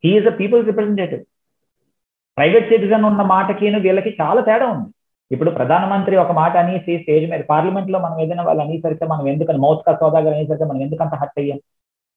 He 0.00 0.16
is 0.16 0.26
a 0.26 0.32
people's 0.32 0.64
representative. 0.64 1.26
Private 2.36 2.68
citizen 2.68 3.04
ఉన్న 3.10 3.22
మాటకిను 3.34 3.78
వీళ్ళకి 3.86 4.10
చాలా 4.20 4.40
తేడా 4.48 4.66
ఉంది. 4.74 4.88
ఇప్పుడు 5.30 5.50
ప్రధానమంత్రి 5.50 6.16
ఒక 6.24 6.32
మాట 6.40 6.54
అనేసి 6.62 6.92
స్టేజ్ 7.02 7.24
మీద 7.30 7.42
పార్లమెంట్లో 7.52 7.98
మనం 8.04 8.18
ఏదైనా 8.24 8.42
వాళ్ళు 8.48 8.62
అనేసరికి 8.64 9.06
మనం 9.12 9.24
ఎందుకని 9.28 9.58
మౌత్ 9.64 9.82
కా 9.86 9.92
సోదాగర్ 10.00 10.34
అనేసరికి 10.34 10.66
మనం 10.70 10.82
ఎందుకంత 10.86 11.14
హర్ట్ 11.22 11.40
అయ్యాం? 11.42 11.58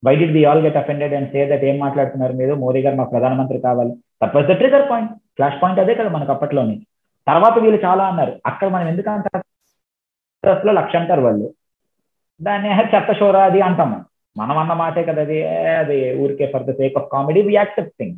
Why 0.03 0.13
did 0.15 0.34
we 0.38 0.41
all 0.49 0.61
get 0.65 0.78
offended 0.82 1.13
and 1.20 1.30
say 1.34 1.39
that 1.51 1.65
ఏం 1.70 1.78
మాట్లాడుతున్నారు 1.86 2.34
మీరు? 2.41 2.53
మోదీ 2.65 2.82
గారు 2.82 2.95
మాకు 2.95 3.11
ప్రధానమంత్రి 3.15 3.59
కావాలి. 3.67 3.93
That 4.24 4.36
was 4.36 4.47
the 4.51 4.55
trigger 4.61 4.86
point 4.91 5.11
flash 5.38 5.57
point 5.63 5.82
అదే 5.84 5.95
కదా 5.99 6.09
మనకు 6.17 6.32
అప్పట్లోని. 6.36 6.76
తర్వాత 7.28 7.55
వీళ్ళు 7.63 7.80
చాలా 7.88 8.03
అన్నారు. 8.11 8.34
అక్కడ 8.45 8.67
మనం 8.76 8.88
ఎందుకంత 8.88 9.28
లో 10.65 10.72
లక్ష 10.74 10.93
అంటారు 10.95 11.22
వాళ్ళు? 11.22 11.47
దాన్ని 12.41 12.70
చెత్త 12.93 13.11
షోరా 13.20 13.41
అది 13.49 13.59
అంటాం 13.61 13.89
మనం. 14.36 14.57
అన్న 14.61 14.74
మాటే 14.82 15.03
కదా 15.09 15.22
అది. 15.22 15.38
అది 15.82 15.97
ఊరికే 16.24 16.45
for 16.53 16.63
the 16.63 16.72
sake 16.80 16.95
of 16.97 17.09
comedy 17.13 17.41
we 17.47 17.53
accept 17.53 17.93
thing 17.99 18.15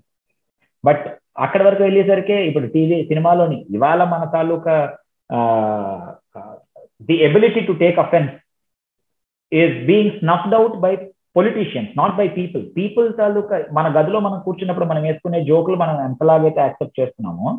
but 0.84 1.04
అక్కడి 1.38 1.64
వరకు 1.64 1.84
వెళ్ళేసరికి 1.84 2.34
ఇప్పుడు 2.34 2.68
టీవీ 2.68 3.04
సినిమాలోని 3.04 3.66
ఇవాళ 3.70 4.04
మన 4.04 4.24
తాలూకా 4.34 4.76
the 7.02 7.16
ability 7.28 7.60
to 7.60 7.72
take 7.72 8.00
offence 8.00 8.34
is 9.52 9.86
being 9.86 10.12
snuffed 10.12 10.56
out 10.56 10.78
by 10.78 10.92
politicians 11.36 11.92
not 11.98 12.16
by 12.16 12.28
people 12.28 12.64
people 12.78 13.18
తాలూకా 13.18 13.58
మన 13.72 13.88
గదిలో 13.98 14.20
మనం 14.20 14.40
కూర్చున్నప్పుడు 14.40 14.86
మనం 14.86 15.02
వేసుకునే 15.02 15.44
జోకులు 15.44 15.76
మనం 15.76 16.06
ఎంతలాగైతే 16.06 16.62
యాక్సెప్ట్ 16.62 17.00
చేస్తున్నామో 17.00 17.50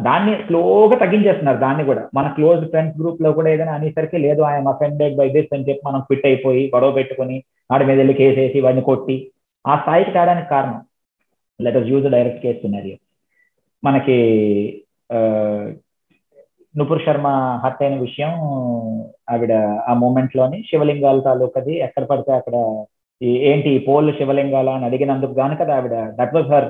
దాన్ని 0.00 0.32
స్లోగా 0.46 0.96
తగ్గించేస్తున్నారు 0.96 1.58
దాన్ని 1.58 1.84
కూడా. 1.84 2.08
మన 2.14 2.28
క్లోజ్ 2.28 2.70
ఫ్రెండ్స్ 2.70 3.00
గ్రూప్లో 3.00 3.32
కూడా 3.32 3.50
ఏదైనా 3.50 3.72
అనేసరికి 3.72 4.18
లేదు 4.18 4.42
ఆయన 4.42 4.68
అఫెండెడ్ 4.68 5.16
బై 5.16 5.28
దిస్ 5.28 5.54
అని 5.54 5.66
చెప్పి 5.68 5.86
మనం 5.88 6.00
ఫిట్ 6.00 6.26
అయిపోయి 6.26 6.70
గొడవ 6.74 6.90
పెట్టుకుని 6.92 7.36
వాడి 7.70 7.84
మీద 7.84 7.98
వెళ్ళి 7.98 8.14
కేసేసి 8.14 8.60
వాడిని 8.60 8.82
కొట్టి 8.82 9.16
ఆ 9.64 9.74
స్థాయికి 9.76 10.10
తేడానికి 10.10 10.48
కారణం. 10.48 10.80
Let 11.60 11.76
us 11.76 11.90
use 11.90 12.06
direct 12.14 12.42
case 12.42 12.60
scenario 12.62 12.96
మనకి 13.82 14.16
నుపుర్ 16.74 17.04
శర్మ 17.04 17.28
హత్య 17.62 17.86
అయిన 17.86 17.96
విషయం 18.00 18.32
ఆవిడ 19.32 19.52
ఆ 19.88 19.94
మూమెంట్లోని 19.94 20.58
శివలింగాల 20.68 21.20
తాలూకది 21.20 21.74
ఎక్కడ 21.86 22.04
పడితే 22.10 22.32
అక్కడ 22.32 22.56
ఏంటి 23.44 23.70
పోల్ 23.86 24.10
శివలింగాల 24.18 24.68
అని 24.70 24.86
అడిగినందుకు 24.86 25.34
గాను 25.40 25.56
కదా 25.56 25.72
ఆవిడ 25.78 25.96
that 26.18 26.34
was 26.36 26.50
her 26.54 26.68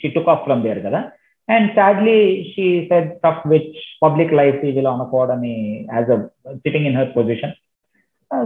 she 0.00 0.08
took 0.08 0.28
off 0.28 0.42
from 0.46 0.64
there 0.64 0.80
కదా. 0.86 1.00
And 1.48 1.68
sadly 1.76 2.18
she 2.50 2.66
said 2.90 3.08
tough 3.24 3.46
which 3.46 3.72
public 4.02 4.32
life 4.32 4.56
టీవీలో 4.62 4.90
అనుకోవడని 4.92 5.54
as 5.94 6.10
a 6.10 6.18
sitting 6.56 6.88
in 6.90 6.96
her 6.96 7.10
position 7.16 7.54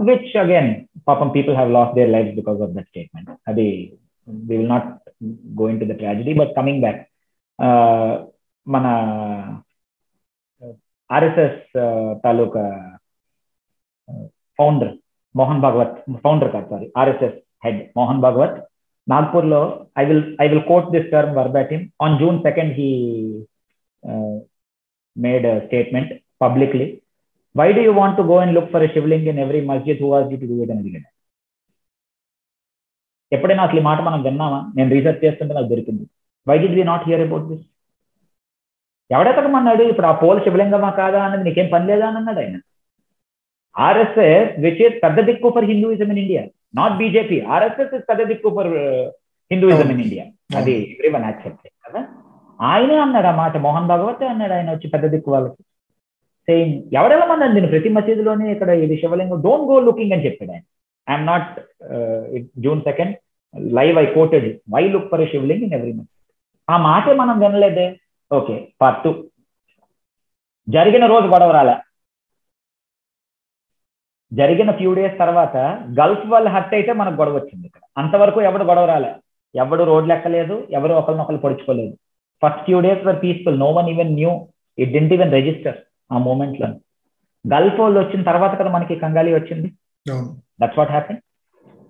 which 0.05 0.31
again 0.37 0.71
పాపం 1.07 1.29
people 1.35 1.55
have 1.55 1.71
lost 1.71 1.93
their 1.95 2.09
life 2.09 2.31
because 2.35 2.61
of 2.61 2.73
that 2.77 2.87
statement 2.87 3.29
అది 3.47 3.67
we 4.27 4.55
will 4.57 4.71
not 4.71 4.89
going 5.59 5.81
to 5.81 5.85
the 5.85 5.95
tragedy 6.01 6.33
but 6.41 6.51
coming 6.57 6.81
back 6.85 7.01
మన 8.67 8.85
RSS 11.09 11.61
తాలూకా 12.23 12.63
founder 14.59 14.93
Mohan 15.35 15.61
Bhagwat 15.65 15.95
founder 16.23 16.51
కాదు 16.53 16.67
sorry 16.69 16.87
RSS 17.01 17.37
head 17.65 17.81
Mohan 17.97 18.21
Bhagwat 18.25 18.57
నాగ్పూర్లో 19.07 19.61
I 19.99 20.03
will 20.05 20.25
I 20.41 20.47
will 20.47 20.65
quote 20.69 20.89
this 20.95 21.11
term 21.13 21.37
verbatim 21.39 21.83
on 22.05 22.17
June 22.19 22.39
second 22.47 22.73
he 22.79 22.89
made 25.15 25.47
statement 25.65 26.11
publicly 26.41 26.87
why 27.55 27.67
do 27.77 27.81
you 27.81 27.93
want 27.93 28.17
to 28.17 28.23
go 28.23 28.35
and 28.43 28.55
look 28.57 28.71
for 28.73 28.83
a 28.83 28.91
Shivling 28.95 29.27
in 29.31 29.41
every 29.45 29.61
masjid 29.71 30.01
who 30.03 30.09
was 30.09 30.27
to 30.33 30.47
do 30.51 30.57
it 30.63 30.71
అని 30.71 30.81
అడిగాడు 30.83 31.07
ఎప్పుడైనా 33.31 33.63
అసలు 33.63 33.79
ఈ 33.79 33.83
మాట 33.83 34.01
మనం 34.01 34.23
విన్నామా? 34.23 34.71
నేను 34.75 34.89
research 34.89 35.25
చేస్తుంటే 35.25 35.53
నాకు 35.53 35.67
దొరికింది. 35.67 36.05
Why 36.47 36.57
did 36.57 36.75
we 36.75 36.83
not 36.83 37.03
hear 37.07 37.21
about 37.21 37.47
this 37.49 37.65
ఎవడెతకమన్నాడు 39.11 39.83
ఇప్పుడు 39.83 40.07
ఆ 40.07 40.11
పోల్ 40.11 40.39
శివలింగమా 40.39 40.89
కాదా 40.91 41.19
అన్నది 41.23 41.43
నీకేం 41.43 41.67
పని 41.73 41.87
లేదా 41.87 42.07
అని 42.07 42.17
అన్నాడు 42.17 42.39
ఆయన. 42.39 42.57
ఆర్ఎస్ఎస్ 43.75 44.59
విచ్ 44.59 44.81
ఇస్ 44.81 45.03
పెద్ద 45.03 45.19
దిక్కు 45.19 45.49
for 45.49 45.65
Hinduism 45.65 46.09
in 46.11 46.19
India 46.19 46.41
not 46.75 46.97
BJP 46.97 47.41
RSS 47.55 47.93
is 47.95 48.05
పెద్ద 48.09 48.21
దిక్కు 48.23 48.49
ఫర్ 48.49 48.71
హిందూయిజం 49.51 49.91
ఇన్ 49.91 50.01
ఇండియా 50.01 50.25
అది 50.57 50.75
ఎవ్రీ 50.93 51.09
వన్ 51.09 51.23
యాక్సెప్ట్ 51.23 51.67
కదా? 51.85 52.01
ఆయనే 52.59 52.97
అన్నాడు 52.97 53.27
ఆ 53.27 53.35
మాట. 53.35 53.57
మోహన్ 53.57 53.87
భాగవతే 53.87 54.27
అన్నాడు 54.27 54.53
ఆయన 54.53 54.69
వచ్చి 54.71 54.87
పెద్ద 54.89 55.05
దిక్కు 55.05 55.31
వాళ్ళకి. 55.31 55.61
సేమ్ 56.47 56.71
ఎవరెళ్ళమన్నాడు 56.99 57.53
నేను 57.53 57.67
ప్రతి 57.67 57.89
మసీదులోనే 57.89 58.51
ఇక్కడ 58.51 58.69
ఇది 58.85 58.95
శివలింగం. 58.97 59.41
డోంట్ 59.41 59.67
గో 59.71 59.79
లుకింగ్ 59.79 60.13
అని 60.13 60.25
చెప్పాడు 60.25 60.51
ఆయన. 60.51 60.63
I'm 61.11 61.27
not 61.31 61.51
June 62.65 62.81
second 62.87 63.13
live 63.77 63.97
I 64.03 64.05
quoted 64.17 64.47
why 64.75 64.83
look 64.93 65.09
for 65.11 65.23
Shivling 65.33 65.63
in 65.67 65.75
every 65.77 65.93
month 65.97 66.11
ఆ 66.67 66.75
మాటే 66.87 67.13
మనం 67.21 67.35
వినలేదే. 67.43 67.87
ఓకే 68.31 68.55
పార్ట్ 68.81 68.99
టూ 69.03 69.11
జరిగిన 70.67 71.05
రోజు 71.13 71.27
గొడవ 71.33 71.51
రాలే. 71.57 71.75
జరిగిన 74.31 74.71
ఫ్యూ 74.79 74.91
డేస్ 74.97 75.15
తర్వాత 75.21 75.55
గల్ఫ్ 75.99 76.25
వాళ్ళు 76.33 76.49
హర్ట్ 76.55 76.73
అయితే 76.79 76.91
మనకు 76.99 77.17
గొడవ 77.21 77.35
వచ్చింది 77.39 77.65
ఇక్కడ. 77.69 77.83
అంతవరకు 78.01 78.39
ఎవడు 78.49 78.65
గొడవ 78.69 78.85
రాలే. 78.91 79.09
ఎవడు 79.55 79.83
రోడ్లు 79.91 80.13
ఎక్కలేదు 80.15 80.55
ఎవరు 80.77 80.93
ఒకరినొకరు 80.99 81.39
పొడుచుకోలేదు. 81.45 81.93
First 82.41 82.61
few 82.67 82.79
days 82.85 83.01
were 83.07 83.17
peaceful 83.23 83.57
no 83.63 83.69
one 83.77 83.89
even 83.93 84.11
knew 84.19 84.33
it 84.77 84.91
didn't 84.95 85.13
even 85.15 85.33
register 85.37 85.79
ఆ 86.13 86.19
మూమెంట్లో 86.27 86.67
గల్ఫ్ 87.45 87.79
వాళ్ళు 87.83 87.97
వచ్చిన 88.03 88.21
తర్వాత 88.29 88.53
కదా 88.59 88.69
మనకి 88.75 88.95
కంగాలి 89.03 89.33
వచ్చింది? 89.37 89.69
That's 90.59 90.77
what 90.79 90.89
happened. 90.97 91.21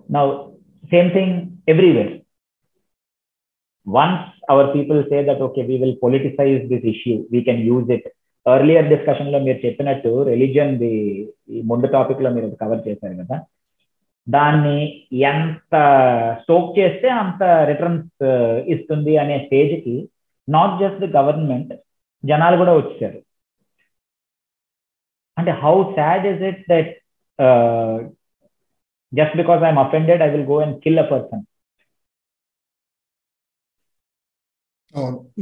Now 0.08 0.24
same 0.92 1.10
thing 1.16 1.36
everywhere 1.72 2.12
once 3.86 4.22
our 4.52 4.64
people 4.72 4.98
say 5.10 5.20
that 5.28 5.38
okay 5.40 5.62
we 5.68 5.76
will 5.82 5.94
politicize 6.02 6.58
this 6.72 6.82
issue 6.92 7.16
we 7.34 7.40
can 7.48 7.60
use 7.74 7.88
it. 7.96 8.04
Earlier 8.46 8.86
డిస్కషన్లో 8.92 9.38
మీరు 9.46 9.58
చెప్పినట్టు 9.64 10.10
రిలీజియన్ 10.28 10.74
ది 10.82 10.92
ఈ 11.54 11.58
ముందు 11.70 11.86
టాపిక్లో 11.94 12.28
మీరు 12.36 12.46
కవర్ 12.62 12.84
చేశారు 12.86 13.14
కదా 13.20 13.36
దాన్ని 14.26 14.76
ఎంత 15.30 15.74
స్టోక్ 16.40 16.70
చేస్తే 16.78 17.08
అంత 17.22 17.42
రిటర్న్స్ 17.70 18.24
ఇస్తుంది 18.74 19.14
అనే 19.22 19.36
స్టేజ్కి 19.44 19.96
నాట్ 20.48 20.74
జస్ట్ 20.82 21.02
ది 21.04 21.10
గవర్నమెంట్ 21.18 21.72
జనాలు 22.24 22.56
కూడా 22.62 22.74
వచ్చారు 22.80 23.20
అంటే 25.36 25.54
how 25.62 25.74
sad 25.98 26.26
is 26.32 26.42
it 26.50 26.64
that 26.72 26.92
just 29.12 29.36
because 29.40 29.62
I'm 29.64 29.80
offended 29.82 30.22
I 30.22 30.30
will 30.32 30.48
go 30.48 30.58
and 30.64 30.76
kill 30.84 31.00
a 31.00 31.08
person 31.10 31.42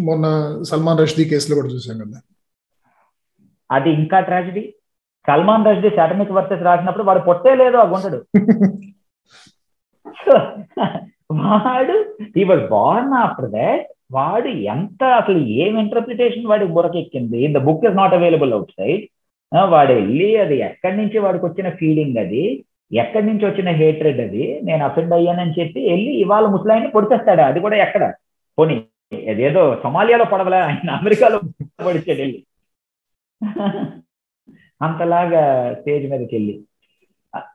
మొన్న 0.06 0.26
సల్మాన్ 0.70 1.00
రష్దీ 1.02 1.24
కేసులో 1.28 1.54
కూడా 1.58 1.70
చూసాం 1.74 1.96
కదా. 2.02 2.18
అది 3.70 3.90
ఇంకా 3.98 4.18
tragedy 4.26 4.62
Salman 5.28 5.66
Rushdie 5.68 5.88
Satanic 5.96 6.34
Verses 6.36 6.66
రాసినప్పుడు 6.66 7.06
వాడు 7.08 7.20
పొట్టే 7.28 7.52
లేదు 7.60 7.76
ఆ 7.78 7.86
గుంటడు 7.92 8.18
వాడు 11.40 11.94
ఈ 12.38 12.46
వాజ్ 12.48 12.62
బార్న్ 12.70 13.14
ఆఫ్టర్ 13.18 13.48
దాట్ 13.54 13.82
వాడు 14.14 14.50
ఎంత 14.72 15.02
అసలు 15.18 15.40
ఏం 15.58 15.72
ఇంటర్ప్రిటేషన్ 15.82 16.48
వాడికి 16.50 16.70
బురకెక్కింది 16.76 17.40
the 17.54 17.62
book 17.66 17.84
is 17.88 17.98
not 17.98 18.14
available 18.18 18.52
outside 18.78 19.02
వాడు 19.70 19.92
వెళ్ళి 19.98 20.30
అది 20.44 20.56
ఎక్కడి 20.68 20.96
నుంచి 21.00 21.18
వాడికి 21.24 21.44
వచ్చిన 21.46 21.68
ఫీలింగ్ 21.78 22.18
అది? 22.22 22.44
ఎక్కడి 22.90 23.26
నుంచి 23.26 23.44
వచ్చిన 23.46 23.70
హేట్రెడ్ 23.80 24.20
అది? 24.26 24.44
నేను 24.68 24.82
అఫెండ్ 24.88 25.14
అయ్యానని 25.16 25.56
చెప్పి 25.60 25.80
వెళ్ళి 25.90 26.12
ఇవాళ 26.24 26.44
ముసలాయిని 26.54 26.88
పొడిచేస్తాడు? 26.94 27.42
అది 27.50 27.58
కూడా 27.64 27.76
ఎక్కడ? 27.86 28.04
పోనీ 28.58 28.76
అదేదో 29.32 29.62
సొమాలియాలో 29.82 30.24
పడవలే 30.32 30.58
ఆయన 30.68 30.90
అమెరికాలో 31.00 31.38
పడిచాడు 31.86 32.20
వెళ్ళి. 32.22 32.40
అంతలాగా 34.80 35.42
స్టేజ్ 35.78 36.04
మీదకి 36.10 36.34
వెళ్ళి. 36.36 36.54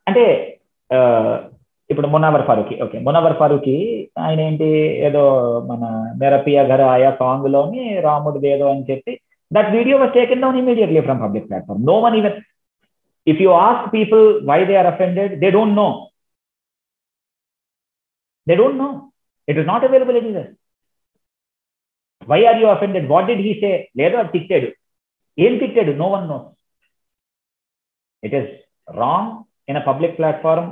అంటే 0.08 0.24
ఇప్పుడు 1.90 2.08
మునావర్ 2.14 2.46
ఫారూకి 2.48 2.76
ఓకే. 2.84 2.98
మునావర్ 3.08 3.36
ఫారూకి 3.40 3.76
ఆయన 4.24 4.40
ఏంటి 4.48 4.68
ఏదో 5.08 5.24
మన 5.72 5.84
మెరపియా 6.22 6.62
ఘర 6.72 6.82
ఆయా 6.94 7.12
సాంగ్లోని 7.22 7.84
రాముడిది 8.06 8.48
ఏదో 8.56 8.66
అని 8.74 8.86
చెప్పి 8.90 9.14
that 9.52 9.70
video 9.78 9.96
was 9.98 10.14
taken 10.18 10.44
down 10.44 10.60
immediately 10.62 11.02
from 11.08 11.22
public 11.26 11.48
platform 11.50 11.82
no 11.90 11.96
one 12.06 12.16
even 12.20 12.38
if 13.27 13.41
you 13.45 13.51
ask 13.63 13.89
people 13.95 14.25
why 14.51 14.59
they 14.65 14.77
are 14.77 14.91
offended 14.93 15.33
they 15.41 15.51
don't 15.51 15.77
know 15.77 15.89
they 18.47 18.57
don't 18.57 18.81
know 18.83 18.89
it 19.49 19.59
is 19.61 19.69
not 19.69 19.85
available 19.85 20.19
anywhere 20.21 20.51
why 22.29 22.41
are 22.45 22.61
you 22.63 22.69
offended 22.69 23.07
what 23.11 23.29
did 23.31 23.45
he 23.47 23.53
say 23.63 23.71
లేదో 23.99 24.17
అది 24.19 24.33
తిట్టాడు 24.37 24.69
ఏం 25.39 25.53
తిట్టాడు 25.61 25.93
no 25.99 26.09
one 26.15 26.27
knows 26.29 26.49
it 28.23 28.35
is 28.35 28.51
wrong 28.97 29.33
in 29.69 29.79
a 29.79 29.85
public 29.89 30.17
platform 30.19 30.69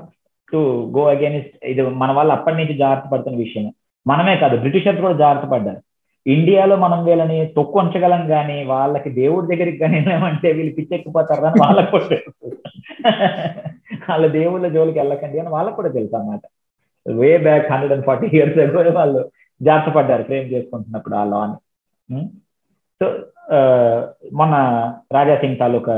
to 0.53 0.59
go 0.97 1.03
against 1.13 1.55
ఇది 1.71 1.83
మన 2.03 2.11
వాళ్ళు 2.13 2.33
అప్పటి 2.35 2.57
నుంచి 2.57 2.75
జాగ్రత్త 2.83 3.07
పడుతున్న 3.13 3.39
విషయం 3.45 3.67
మనమే 4.07 4.35
కాదు 4.43 4.57
బ్రిటిషర్స్ 4.65 5.03
కూడా 5.05 5.17
జాగ్రత్త 5.23 5.47
పడ్డారు 5.53 5.81
ఇండియాలో 6.26 6.76
మనం 6.76 7.00
వీళ్ళని 7.06 7.38
తొక్కు 7.56 7.78
ఉంచగలం 7.80 8.22
కానీ 8.28 8.58
వాళ్ళకి 8.64 9.10
దేవుడి 9.22 9.46
దగ్గరికి 9.52 9.78
కానీ 9.78 9.96
వెళ్ళామంటే 10.00 10.50
వీళ్ళు 10.54 10.74
పిచ్చెక్కిపోతారు 10.78 11.46
అని 11.46 11.60
వాళ్ళకు 11.64 11.92
కూడా 11.92 12.18
వాళ్ళ 14.10 14.26
దేవుళ్ళ 14.28 14.68
జోలికి 14.68 15.00
వెళ్ళకండి 15.00 15.40
అని 15.40 15.50
వాళ్ళకు 15.50 15.76
కూడా 15.76 15.90
తెలుసు 15.90 16.16
అన్నమాట. 16.16 16.44
Way 17.06 17.32
back 17.38 17.66
hundred 17.72 17.94
and 17.96 18.06
forty 18.06 18.28
years 18.38 18.74
కూడా 18.78 18.92
వాళ్ళు 19.00 19.22
జాగ్రత్త 19.62 19.92
పడ్డారు 19.98 20.24
ఫ్రేమ్ 20.24 20.48
చేసుకుంటున్నప్పుడు 20.54 21.16
ఆ 21.16 21.24
లాని 21.34 21.58
సో 23.02 23.08
hmm? 23.08 23.22
uh, 23.58 23.98
మొన్న 24.32 24.56
రాజా 25.14 25.36
సింగ్ 25.42 25.60
తాలూకా 25.62 25.96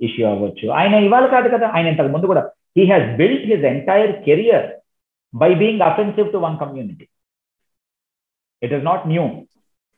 ఇష్యూ 0.00 0.24
అవ్వచ్చు. 0.30 0.66
ఆయన 0.78 0.94
ఇవాళ 1.08 1.26
కాదు 1.26 1.48
కదా 1.54 1.66
ఆయన 1.76 1.86
ఇంతకు 1.86 2.12
ముందు 2.14 2.30
కూడా 2.32 2.42
he 2.76 2.84
has 2.92 3.06
built 3.20 3.46
his 3.50 3.64
entire 3.64 4.12
career 4.26 4.66
by 5.34 5.50
being 5.54 5.84
offensive 5.90 6.28
to 6.32 6.38
one 6.38 6.56
community 6.58 7.06
it 8.62 8.72
is 8.72 8.84
not 8.84 9.04
new 9.06 9.24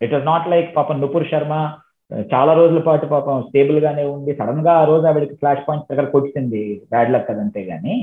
it 0.03 0.14
was 0.14 0.26
not 0.26 0.50
like 0.53 0.68
పాపం 0.76 0.96
నుపుర్ 1.03 1.28
శర్మ 1.30 1.55
uh, 2.11 2.22
చాలా 2.32 2.53
రోజుల 2.59 2.80
పాటు 2.86 3.07
పాపం 3.12 3.36
స్టేబుల్ 3.46 3.78
గానే 3.84 4.05
ఉండి 4.11 4.32
సడన్గా 4.38 4.72
ఆ 4.80 4.84
రోజు 4.88 5.05
ఆవిడకి 5.11 5.36
ఫ్లాష్ 5.40 5.62
పాయింట్ 5.66 5.86
దగ్గర 5.90 6.07
కొట్టింది 6.14 6.62
బ్యాడ్ 6.92 7.12
లక్ 7.14 7.30
అదంతే 7.32 7.62
గానీ 7.68 7.94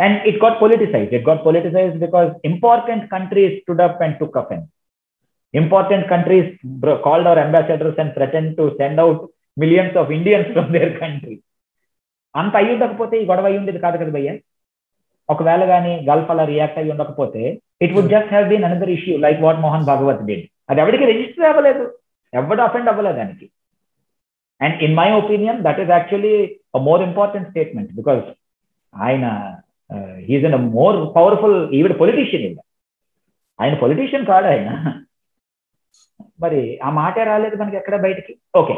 and 0.00 0.18
it 0.30 0.40
got 0.42 0.56
politicised 0.62 1.10
it 1.16 1.26
got 1.28 1.42
politicised 1.44 1.92
because 2.00 2.30
important 2.50 3.04
countries 3.12 3.58
took 3.68 3.84
up 3.86 4.02
and 4.04 4.16
took 4.20 4.38
up 4.40 4.52
and 4.54 4.66
important 5.54 6.06
countries 6.08 6.48
called 7.04 7.28
our 7.28 7.42
ambassadors 7.42 8.00
and 8.02 8.12
threaten 8.16 8.50
to 8.56 8.64
send 8.78 9.00
out 9.00 9.22
millions 9.56 9.98
of 10.00 10.10
Indians 10.10 10.50
from 10.54 10.72
their 10.76 10.92
country 10.98 11.36
అంత 12.34 12.54
అయి 12.60 12.72
ఉండకపోతే 12.74 13.16
ఈ 13.20 13.26
గొడవ 13.26 13.46
అయి 13.46 13.58
ఉండేది 13.60 13.80
కాదు 13.84 13.96
కదా 14.00 14.12
భయ్య? 14.16 14.30
ఒకవేళ 15.28 15.62
కానీ 15.66 15.92
గల్ఫ్ 16.08 16.30
అలా 16.32 16.44
రియాక్ట్ 16.50 16.78
అయ్యి 16.80 16.92
ఉండకపోతే 16.94 17.42
it 17.84 17.94
would 17.96 18.10
just 18.12 18.32
have 18.32 18.48
been 18.50 18.66
another 18.68 18.92
issue 18.96 19.14
like 19.18 19.38
what 19.42 19.60
Mohan 19.60 19.86
Bhagwat 19.90 20.24
did 20.26 20.44
అది 20.68 20.80
ఎవరికి 20.84 21.04
రిజిస్టర్ 21.12 21.48
అవ్వలేదు. 21.50 21.84
ఎవడు 22.32 22.62
అఫెండ్ 22.66 22.90
అవ్వలేదు 22.92 23.18
దానికి. 23.20 23.46
And 24.60 24.76
in 24.86 24.96
my 25.00 25.08
opinion 25.20 25.60
that 25.66 25.80
is 25.84 25.92
actually 25.96 26.34
more 26.88 27.02
important 27.08 27.50
statement 27.52 27.90
because 28.00 28.24
ఆయన 28.94 29.24
హీజ్ 30.28 30.44
అన్ 30.48 30.56
మోర్ 30.78 30.96
పవర్ఫుల్ 31.16 31.58
ఈవిడ 31.78 31.94
పొలిటీషియన్ 32.02 32.44
ఇవిడ 32.48 32.60
ఆయన 33.58 33.74
పొలిటీషియన్ 33.82 34.28
కాడు 34.30 34.48
ఆయన. 34.52 34.70
మరి 36.42 36.60
ఆ 36.86 36.88
మాటే 36.98 37.24
రాలేదు 37.30 37.56
మనకి 37.60 37.76
ఎక్కడ 37.80 37.96
బయటికి? 38.04 38.32
ఓకే 38.60 38.74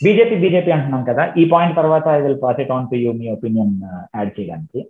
బీజేపీ 0.00 0.34
బీజేపీ 0.42 0.70
అంటున్నాం 0.74 1.02
కదా. 1.10 1.22
ఈ 1.40 1.44
పాయింట్ 1.52 1.78
తర్వాత 1.80 2.06
I 2.16 2.18
will 2.24 2.40
pass 2.42 2.58
it 2.64 2.72
on 2.76 2.88
to 2.90 2.96
you 3.02 3.12
me 3.20 3.26
opinion 3.36 3.72
add 4.16 4.32
చేయడానికి. 4.38 4.80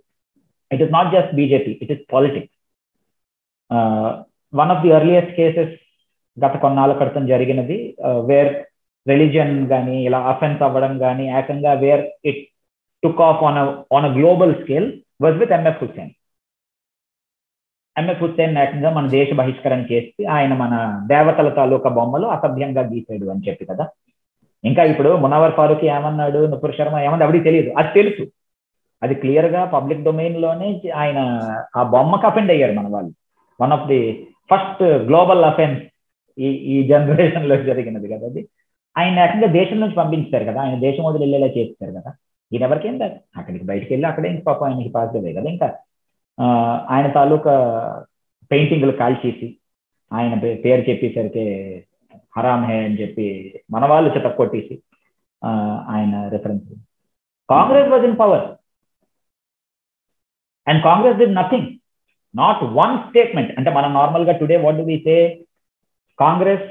It 0.71 0.81
is 0.85 0.91
not 0.97 1.11
just 1.15 1.31
BJP 1.39 1.71
it 1.83 1.91
is 1.95 2.03
politics 2.13 2.55
one 4.53 4.71
of 4.73 4.83
the 4.85 4.91
earliest 4.97 5.33
cases 5.39 5.73
గత 6.45 6.53
కొన్నాళ్ళ 6.57 6.93
క్రితం 6.93 7.25
జరిగినది 7.25 7.77
వేర్ 8.25 8.51
రిలీజియన్ 9.05 9.67
కానీ 9.67 9.97
ఇలా 10.05 10.19
అఫెన్స్ 10.31 10.61
అవ్వడం 10.61 10.93
కానీ 10.99 11.25
ఏకంగా 11.39 11.73
where 11.73 12.03
it 12.25 12.41
took 13.03 13.21
off 13.21 13.43
on 13.43 13.59
on 13.95 14.07
a 14.09 14.11
global 14.17 14.53
scale 14.61 14.87
was 15.21 15.37
with 15.37 15.51
MF 15.51 15.83
Hussain 15.83 16.11
MF 17.95 18.23
Hussain 18.23 18.57
ఏకంగా 18.57 18.89
మన 18.89 19.07
దేశ 19.07 19.29
బహిష్కరణ 19.33 19.81
చేసి 19.91 20.25
ఆయన 20.25 20.53
మన 20.53 20.73
దేవతల 21.07 21.49
తాలూకా 21.49 21.89
బొమ్మలు 21.89 22.27
అసభ్యంగా 22.27 22.81
గీసాడు 22.81 23.25
అని 23.31 23.45
చెప్పి 23.47 23.65
కదా. 23.65 23.85
ఇంకా 24.63 24.83
ఇప్పుడు 24.83 25.09
మునవర్ 25.23 25.55
ఫారూక్ 25.57 25.85
ఏమన్నాడు 25.95 26.39
నుపుర్ 26.47 26.75
శర్మ 26.77 26.97
ఏమన్నా 26.99 27.25
ఎవరికి 27.25 27.43
తెలియదు. 27.43 27.69
అది 27.79 27.89
తెలుసు. 27.93 28.23
అది 29.03 29.15
క్లియర్గా 29.15 29.65
పబ్లిక్ 29.65 30.03
డొమైన్లోనే 30.03 30.69
ఆయన 30.95 31.19
ఆ 31.77 31.83
బొమ్మకు 31.93 32.27
అఫెండ్ 32.27 32.51
అయ్యారు 32.51 32.73
మన 32.79 32.87
వాళ్ళు. 32.95 33.11
One 33.61 33.73
of 33.77 33.87
the 33.91 33.99
first 34.51 34.83
global 35.07 35.43
offence 35.51 35.81
ఈ 36.39 36.49
ఈ 36.73 36.75
జనరేషన్లో 36.91 37.55
జరిగినది 37.69 38.07
కదా 38.13 38.25
అది. 38.31 38.41
ఆయన 38.95 39.23
ఏకంగా 39.25 39.47
దేశం 39.59 39.77
నుంచి 39.83 39.97
పంపించారు 40.01 40.45
కదా. 40.49 40.59
ఆయన 40.65 40.77
దేశం 40.87 41.03
వదిలి 41.07 41.23
వెళ్ళేలా 41.25 41.49
చేస్తారు 41.57 41.93
కదా. 41.97 42.11
ఈయన 42.51 42.63
ఎవరికేం 42.67 42.95
అక్కడికి 43.39 43.65
బయటికి 43.71 43.91
వెళ్ళి 43.93 44.07
అక్కడే 44.11 44.29
ఇంక 44.33 44.43
పాపం 44.49 44.65
ఆయనకి 44.69 44.91
పాజిటివ్ 44.97 45.35
కదా. 45.39 45.49
ఇంకా 45.55 45.67
ఆయన 46.95 47.07
తాలూకా 47.17 47.53
పెయింటింగ్లు 48.51 48.93
కాల్చేసి 49.01 49.47
ఆయన 50.11 50.33
పేరు 50.65 50.83
చెప్పేసరికి 50.89 51.43
హరామ్ 52.37 52.65
హే 52.69 52.77
అని 52.85 52.97
చెప్పి 53.01 53.25
మన 53.71 53.83
వాళ్ళు 53.85 54.09
చితక్ 54.15 54.37
కొట్టేసి 54.37 54.75
ఆయన 55.95 56.13
reference 56.33 56.63
Congress 57.49 57.91
was 57.93 58.05
in 58.09 58.17
power 58.21 58.45
and 60.67 60.81
Congress 60.83 61.19
did 61.21 61.37
nothing 61.41 61.69
not 62.33 62.63
one 62.79 62.95
statement 63.05 63.51
అంటే 63.57 63.69
మనం 63.71 63.91
నార్మల్గా 63.93 64.33
today 64.41 64.57
what 64.57 64.79
do 64.81 64.85
we 64.89 64.97
say 65.07 65.15
Congress 66.23 66.67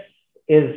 is 0.48 0.72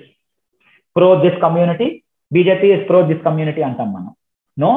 pro 0.96 1.10
this 1.24 1.40
community 1.46 1.88
BJP 2.32 2.68
is 2.76 2.84
pro 2.90 3.00
this 3.10 3.24
community 3.28 3.62
అంటాం 3.70 3.90
మనం. 3.96 4.12
నో 4.58 4.72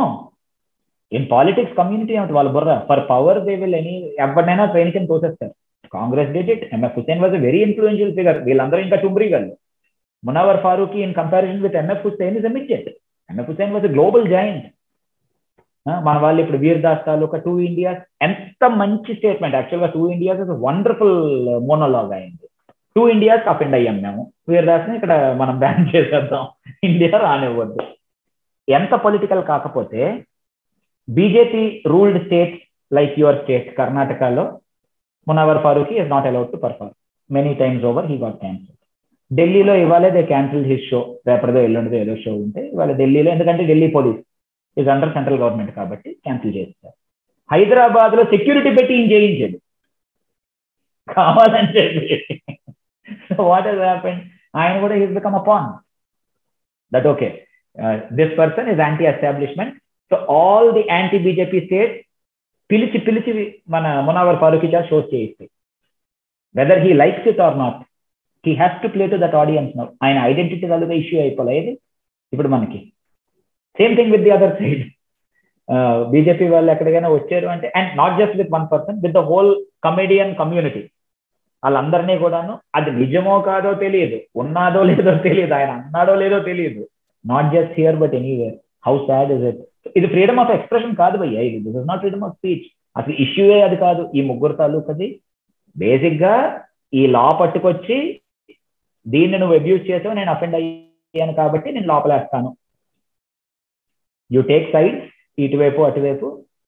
ఇన్ 1.13 1.27
పాలిటిక్స్ 1.35 1.77
కమ్యూనిటీ 1.81 2.13
ఏమిటి 2.19 2.35
వాళ్ళ 2.37 2.51
బుర్ర? 2.57 2.73
For 2.89 3.03
power 3.11 3.41
they 3.47 3.55
will 3.63 3.77
any 3.81 3.97
ఎవరినైనా 4.25 4.65
train 4.75 5.11
తోసేస్తారు. 5.13 5.55
Congress 5.97 6.31
did 6.37 6.51
it 6.55 6.65
MF 6.77 6.97
Hussain 6.99 7.21
was 7.25 7.35
very 7.47 7.61
influential 7.67 8.15
figure 8.19 8.39
వీళ్ళందరూ 8.47 8.81
ఇంకా 8.87 8.99
టుమ్రీగల్ 9.05 9.49
Munawar 10.23 10.61
Faruqui 10.65 10.97
in 11.05 11.19
comparison 11.19 11.61
with 11.67 11.77
MF 11.83 12.07
Hussain 12.07 12.37
is 12.39 12.47
emitted 12.51 12.89
MF 13.31 13.51
Hussain 13.51 13.75
was 13.77 13.87
global 13.97 14.27
giant 14.35 14.67
మన 16.07 16.17
వాళ్ళు 16.25 16.41
ఇప్పుడు 16.43 16.59
వీర్ 16.65 16.81
దాస్ 16.85 17.03
తాలూకా 17.09 17.39
టూ 17.47 17.53
ఇండియాస్ 17.69 18.03
ఎంత 18.27 18.65
మంచి 18.83 19.15
statement 19.19 19.57
యాక్చువల్గా 19.59 19.89
two 19.97 20.03
Indias 20.15 20.41
is 20.45 20.53
wonderful 20.67 21.19
monologue 21.69 22.13
అయింది. 22.19 22.47
టూ 22.97 23.09
ఇండియాస్ 23.09 23.49
అఫెండ్ 23.49 23.75
అయ్యాం 23.75 24.03
మేము. 24.03 24.33
వీర్దాస్ని 24.49 24.95
ఇక్కడ 24.95 25.13
మనం 25.41 25.59
బ్యాన్ 25.59 25.87
చేసేద్దాం. 25.97 26.45
ఇండియా 26.85 27.19
రానివ్వద్దు. 27.19 27.83
ఎంత 28.69 28.95
పొలిటికల్ 28.95 29.45
కాకపోతే 29.45 30.03
BJP 31.09 31.83
ruled 31.87 32.25
state 32.25 32.55
like 32.93 33.21
your 33.21 33.41
state 33.43 33.77
కర్ణాటకలో 33.79 34.45
Munawar 35.29 35.63
Faruqui 35.63 35.93
is 35.93 36.11
not 36.11 36.27
allowed 36.27 36.53
to 36.53 36.57
perform 36.57 36.95
many 37.31 37.55
times 37.55 37.85
over 37.85 38.07
he 38.07 38.17
got 38.17 38.37
cancel 38.37 38.77
ఢిల్లీలో 39.31 39.75
ఇవాళ 39.75 40.09
దే 40.09 40.23
క్యాన్సిల్ 40.23 40.67
హిస్ 40.67 40.91
షో 40.91 41.01
రేపటిదో 41.29 41.61
ఎల్లుండిదో 41.61 41.97
ఏదో 41.97 42.17
షో 42.17 42.35
ఉంటే 42.35 42.69
ఇవాళ 42.69 42.93
ఢిల్లీలో 42.93 43.31
ఎందుకంటే 43.31 43.67
Delhi 43.67 43.89
police 43.89 44.21
is 44.77 44.89
under 44.89 45.13
central 45.13 45.39
government 45.39 45.75
కాబట్టి 45.75 46.11
క్యాన్సిల్ 46.25 46.57
చేస్తారు 46.57 46.95
హైదరాబాద్లో 47.51 48.25
సెక్యూరిటీ 48.25 48.71
పెట్టి 48.71 48.95
ఈయన 48.95 49.13
చేయించాడు 49.13 49.59
కావాలని 51.09 51.71
చెప్పి. 51.77 52.17
సో 53.29 53.43
వాట్ 53.51 53.67
హెస్ 53.71 53.83
హ్యాపెండ్ 53.89 54.23
ఆయన 54.61 54.75
కూడా 54.85 54.95
his 55.03 55.15
become 55.19 55.37
upon 55.41 55.69
that 56.93 57.09
okay 57.13 57.29
this 58.19 58.35
person 58.41 58.69
is 58.73 58.83
anti 58.87 59.05
establishment 59.13 59.75
so 60.11 60.17
all 60.39 60.71
the 60.79 60.85
anti 60.95 61.19
BJP 61.27 61.61
state 61.67 61.95
పిలిచి 62.71 62.99
పిలిచి 63.07 63.33
మన 63.75 63.87
మునావర్ 64.07 64.39
ఫారూక్ 64.43 64.67
చా 64.75 64.81
shows 64.91 65.09
చేయిస్తాయి. 65.15 65.51
Whether 66.55 66.81
he 66.85 66.93
likes 67.03 67.27
it 67.33 67.41
or 67.47 67.57
not 67.63 67.81
he 68.45 68.53
has 68.61 68.81
to 68.83 68.89
play 68.95 69.05
to 69.13 69.17
that 69.25 69.37
audience 69.43 69.73
now 69.79 69.87
ఆయన 70.05 70.19
identity 70.31 70.67
కలుగా 70.73 70.95
issue 71.03 71.19
అయిపోలేదు 71.25 71.71
ఇప్పుడు 72.33 72.49
మనకి. 72.55 72.81
Same 73.79 73.95
thing 73.99 74.13
with 74.15 74.25
the 74.27 74.33
other 74.37 74.57
side 74.61 74.83
BJP 76.13 76.47
వాళ్ళు 76.55 76.71
ఎక్కడికైనా 76.73 77.11
వచ్చారు 77.17 77.47
అంటే 77.53 77.67
and 77.79 77.91
not 78.01 78.19
just 78.21 78.37
with 78.41 78.51
one 78.57 78.67
person 78.73 78.99
with 79.05 79.15
the 79.19 79.23
whole 79.31 79.53
comedian 79.87 80.33
community 80.41 80.83
వాళ్ళందరినీ 81.65 82.15
కూడాను 82.23 82.55
అది 82.79 82.91
నిజమో 83.01 83.35
కాదో 83.49 83.71
తెలియదు 83.85 84.19
ఉన్నాదో 84.43 84.81
లేదో 84.91 85.13
తెలియదు 85.27 85.55
ఆయన 85.59 85.71
అన్నాడో 85.79 86.15
లేదో 86.23 86.39
తెలియదు. 86.49 86.83
Not 87.25 87.49
just 87.55 87.77
here 87.81 88.01
but 88.03 88.17
anywhere 88.21 88.57
how 88.87 88.95
sad 89.09 89.31
is 89.37 89.45
it 89.51 89.63
ఇది 89.99 90.09
ఫ్రీడమ్ 90.15 90.41
ఆఫ్ 90.43 90.53
ఎక్స్ప్రెషన్ 90.57 90.95
కాదు 91.03 91.17
భయ్యా 91.23 91.43
ఇది 91.49 91.59
this 91.67 91.79
is 91.81 91.89
not 91.91 92.03
freedom 92.05 92.25
of 92.29 92.37
speech 92.39 92.67
అసలు 92.97 93.15
ఇష్యూయే 93.25 93.59
అది 93.67 93.77
కాదు. 93.85 94.03
ఈ 94.17 94.21
ముగ్గురు 94.31 94.55
తాలూకది 94.61 95.09
బేసిక్గా 95.77 96.35
ఈ 96.93 97.03
లా 97.15 97.27
పట్టుకొచ్చి 97.41 97.97
దీన్ని 99.07 99.39
నువ్వు 99.39 99.57
అబ్యూజ్ 99.61 99.89
చేసావు 99.91 100.15
నేను 100.19 100.31
అఫెండ్ 100.35 100.57
అయ్యాను 100.59 101.35
కాబట్టి 101.41 101.69
నేను 101.77 101.89
లోపలేస్తాను. 101.93 102.51
యూ 104.31 104.43
టేక్ 104.53 104.69
సైడ్ 104.75 104.97
ఇటువైపు 105.39 105.81
అటువైపు 105.89 106.27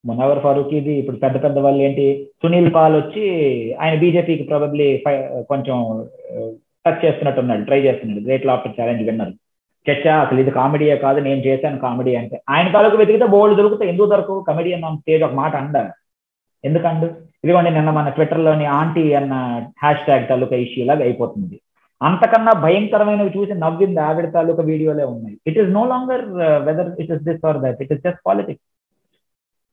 మునవర్ 0.08 0.40
ఫారూఖీది 0.44 0.78
ఇది 0.80 0.92
ఇప్పుడు 1.00 1.18
పెద్ద 1.24 1.36
పెద్ద 1.44 1.58
వాళ్ళు 1.64 1.80
ఏంటి? 1.86 2.04
సునీల్ 2.42 2.70
పాల్ 2.76 2.94
వచ్చి 3.00 3.24
ఆయన 3.82 3.94
బీజేపీకి 4.02 4.44
ప్రాబబ్లీ 4.50 4.86
కొంచెం 5.50 5.76
టచ్ 6.86 7.02
చేస్తున్నట్టున్నాడు 7.04 7.62
ట్రై 7.68 7.80
చేస్తున్నాడు. 7.86 8.22
గ్రేట్ 8.26 8.48
లాఫ్టర్ 8.50 8.76
ఛాలెంజ్ 8.78 9.04
విన్నారు. 9.08 9.34
చర్చ 9.86 10.06
అసలు 10.24 10.38
ఇది 10.42 10.52
కామెడీయే 10.58 10.96
కాదు 11.04 11.18
నేను 11.26 11.40
చేశాను 11.46 11.78
కామెడీ 11.86 12.12
అంటే. 12.20 12.36
ఆయన 12.54 12.68
తాలూకు 12.76 12.96
వెతికితే 13.00 13.26
బోల్డ్ 13.34 13.58
దొరుకుతాయి. 13.60 13.90
ఎందుకు 13.92 14.08
దొరకవు? 14.12 14.40
కమెడియన్ 14.50 14.86
ఆన్ 14.88 14.98
స్టేజ్ 15.02 15.24
ఒక 15.28 15.36
మాట 15.42 15.54
అండ 15.62 15.76
ఎందుకండు? 16.64 17.08
ఇదిగోండి 17.44 17.70
నిన్న 17.76 17.90
మన 17.98 18.08
ట్విట్టర్లోని 18.16 18.66
ఆంటీ 18.80 19.04
అన్న 19.20 19.34
హ్యాష్ 19.82 20.04
ట్యాగ్ 20.06 20.28
తాలూకా 20.30 20.56
ఇష్యూ 20.64 20.84
లాగా 20.90 21.04
అయిపోతుంది. 21.08 21.56
అంతకన్నా 22.00 22.52
భయంకరమైనవి 22.64 23.30
చూసి 23.36 23.52
నవ్వింది 23.64 24.00
ఆవిడ 24.06 24.26
తాలూకా 24.38 24.62
వీడియోలే 24.70 25.04
ఉన్నాయి. 25.12 25.36
It 25.48 25.58
is 25.60 25.70
no 25.76 25.82
longer 25.92 26.24
whether 26.66 26.90
it 27.02 27.12
is 27.14 27.22
this 27.28 27.44
or 27.50 27.60
that 27.66 27.78
it 27.84 27.92
is 27.94 28.02
just 28.06 28.22
politics 28.28 28.66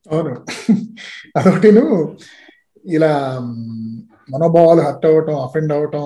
అవును. 0.06 0.32
అదొకటిను 1.38 1.84
ఇలా 2.86 3.12
మనోభావాలు 4.30 4.82
హర్ట్ 4.82 5.06
అవ్వటం 5.06 5.36
అఫెండ్ 5.46 5.74
అవ్వటం 5.74 6.06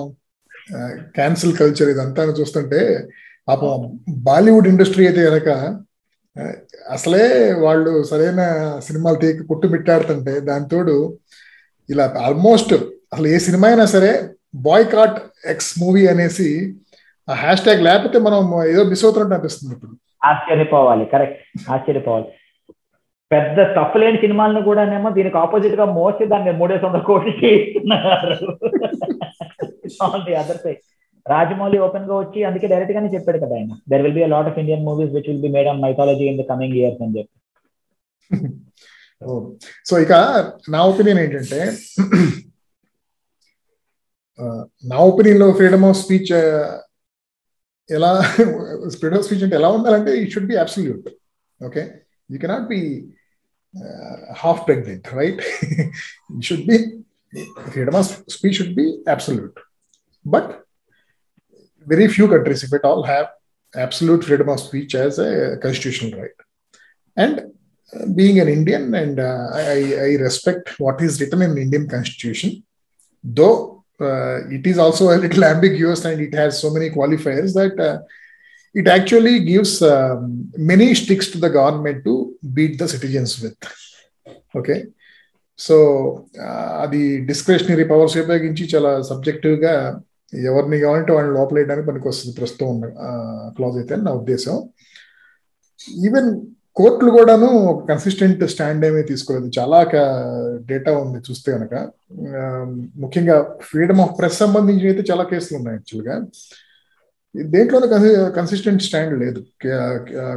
క్యాన్సిల్ 1.16 1.56
కల్చర్ 1.58 1.90
ఇదంతా 1.90 2.22
చూస్తుంటే 2.38 2.80
పాపం 3.48 3.82
బాలీవుడ్ 4.24 4.68
ఇండస్ట్రీ 4.68 5.04
అయితే 5.06 5.22
కనుక 5.28 5.50
అసలే 6.96 7.24
వాళ్ళు 7.58 7.92
సరైన 8.10 8.42
సినిమాలు 8.80 9.16
తీయక 9.16 9.46
కుట్టు 9.50 9.66
మిట్టాడుతుంటే 9.66 10.34
దానితోడు 10.40 10.96
ఇలా 11.88 12.04
ఆల్మోస్ట్ 12.22 12.74
అసలు 13.12 13.26
ఏ 13.26 13.38
సినిమా 13.38 13.66
అయినా 13.68 13.86
సరే 13.86 14.10
బాయ్ 14.64 14.84
కాట్ 14.86 15.18
ఎక్స్ 15.46 15.72
మూవీ 15.78 16.06
అనేసి 16.06 16.48
ఆ 17.28 17.34
హ్యాష్ 17.34 17.62
ట్యాగ్ 17.62 17.82
లేకపోతే 17.82 18.18
మనం 18.18 18.40
ఏదో 18.64 18.82
మిస్ 18.84 19.04
అవుతున్నట్టు 19.04 19.34
అనిపిస్తుంది 19.34 19.74
ఇప్పుడు. 19.74 19.94
ఆశ్చర్యపోవాలి. 20.22 21.04
కరెక్ట్ 21.06 21.40
ఆశ్చర్యపోవాలి. 21.70 22.28
పెద్ద 23.30 23.58
టఫ్ 23.76 23.96
లేని 23.96 24.18
సినిమాలను 24.18 24.60
కూడానేమో 24.62 25.08
దీనికి 25.10 25.36
ఆపోజిట్గా 25.36 25.86
మోస్ట్ 25.98 26.22
దాన్ని 26.32 26.52
మూడేసి 26.60 26.84
వందల 26.86 27.02
చేస్తున్నారు. 27.42 28.36
అదర్ 30.40 30.60
సైడ్ 30.64 30.80
రాజమౌళి 31.26 31.78
ఓపెన్గా 31.78 32.14
వచ్చి 32.18 32.40
అందుకే 32.44 32.66
డైరెక్ట్ 32.66 32.94
గానే 32.96 33.08
చెప్పాడు 33.14 33.38
కదా 33.38 33.54
ఆయన. 33.56 33.72
There 33.90 34.02
will 34.02 34.16
be 34.18 34.22
lot 34.34 34.48
of 34.50 34.58
Indian 34.58 34.84
movies 34.84 35.12
which 35.16 35.28
will 35.28 35.42
be 35.42 35.50
made 35.56 35.68
on 35.68 35.80
mythology 35.84 36.26
in 36.30 36.38
the 36.40 36.44
coming 36.50 36.76
years 36.80 37.02
అని 37.02 37.14
చెప్పి. 37.18 37.34
సో 39.88 39.94
ఇక 39.98 40.12
నా 40.68 40.80
ఒపీనియన్ 40.84 41.20
ఏంటంటే 41.22 41.60
నా 44.84 44.98
ఒపీనియన్లో 45.10 45.46
ఫ్రీడమ్ 45.52 45.84
ఆఫ్ 45.84 45.98
స్పీచ్ 46.02 46.30
ఎలా 47.90 48.10
ఫ్రీడమ్ 48.96 49.18
ఆఫ్ 49.18 49.26
స్పీచ్ 49.26 49.44
అంటే 49.46 49.56
ఎలా 49.56 49.70
ఉండాలంటే 49.76 50.12
it 50.22 50.32
should 50.34 50.50
be 50.52 50.56
absolute 50.56 51.08
okay 51.60 51.82
you 52.30 52.38
cannot 52.38 52.68
be 52.68 52.80
uh, 53.76 54.34
half 54.34 54.64
pregnant, 54.66 55.10
right? 55.12 55.38
it 55.62 56.44
should 56.44 56.66
be 56.66 57.02
freedom 57.72 57.94
of 57.94 58.06
speech 58.28 58.56
should 58.56 58.74
be 58.74 59.02
absolute, 59.06 59.56
but 60.24 60.64
very 61.86 62.08
few 62.08 62.28
countries, 62.28 62.62
if 62.62 62.72
at 62.72 62.84
all, 62.84 63.02
have 63.02 63.28
absolute 63.74 64.24
freedom 64.24 64.48
of 64.48 64.60
speech 64.60 64.94
as 64.94 65.18
a 65.18 65.58
constitutional 65.58 66.20
right. 66.20 66.30
And 67.16 67.52
uh, 67.94 68.06
being 68.14 68.40
an 68.40 68.48
Indian, 68.48 68.94
and 68.94 69.18
uh, 69.18 69.48
I, 69.52 69.94
I, 70.06 70.08
respect 70.20 70.78
what 70.78 71.00
is 71.00 71.20
written 71.20 71.42
in 71.42 71.58
Indian 71.58 71.88
Constitution, 71.88 72.62
though 73.22 73.84
uh, 74.00 74.48
it 74.48 74.66
is 74.66 74.78
also 74.78 75.10
a 75.10 75.18
little 75.18 75.44
ambiguous 75.52 76.04
and 76.04 76.20
it 76.20 76.34
has 76.34 76.60
so 76.60 76.70
many 76.70 76.90
qualifiers 76.90 77.54
that 77.54 77.78
uh, 77.80 77.98
it 78.74 78.86
actually 78.88 79.36
gives 79.42 79.82
um, 79.84 80.50
many 80.70 80.94
sticks 80.94 81.28
to 81.28 81.38
the 81.38 81.50
government 81.50 82.04
to 82.04 82.14
beat 82.50 82.78
the 82.78 82.88
citizens 82.88 83.32
with. 83.42 83.58
Okay. 84.54 84.78
So 85.58 85.76
uh, 86.44 86.66
అది 86.82 87.00
discretionary 87.28 87.84
powers 87.92 88.14
ఉపయోగించి 88.20 88.64
చాలా 88.72 88.90
సబ్జెక్టివ్గా 89.08 89.72
ఎవరిని 90.32 90.78
కావాలంటే 90.82 91.12
వాళ్ళని 91.14 91.34
లోపలేయడానికి 91.38 91.86
పనికి 91.88 92.06
వస్తుంది 92.08 92.32
ప్రస్తుతం 92.38 92.68
ఉన్న 92.74 92.86
క్లాజ్ 93.56 93.78
అయితే 93.80 93.96
నా 94.04 94.12
ఉద్దేశం 94.20 94.56
ఈవెన్ 96.08 96.30
కోర్టులు 96.76 97.10
కూడాను 97.10 97.48
కన్సిస్టెంట్ 97.88 98.42
స్టాండ్ 98.52 98.84
ఏమీ 98.88 99.02
తీసుకోలేదు 99.10 99.48
చాలా 99.58 99.78
డేటా 100.70 100.92
ఉంది 101.04 101.20
చూస్తే 101.28 101.48
కనుక 101.56 101.74
ముఖ్యంగా 103.04 103.36
ఫ్రీడమ్ 103.70 104.02
ఆఫ్ 104.04 104.14
ప్రెస్ 104.18 104.38
సంబంధించి 104.44 104.86
అయితే 104.92 105.04
చాలా 105.10 105.24
కేసులు 105.32 105.56
ఉన్నాయి 105.60 105.76
యాక్చువల్గా 105.78 106.16
దేంట్లోనూ 107.54 107.86
కన్సిస్టెంట్ 108.36 108.84
స్టాండ్ 108.88 109.14
లేదు. 109.22 109.40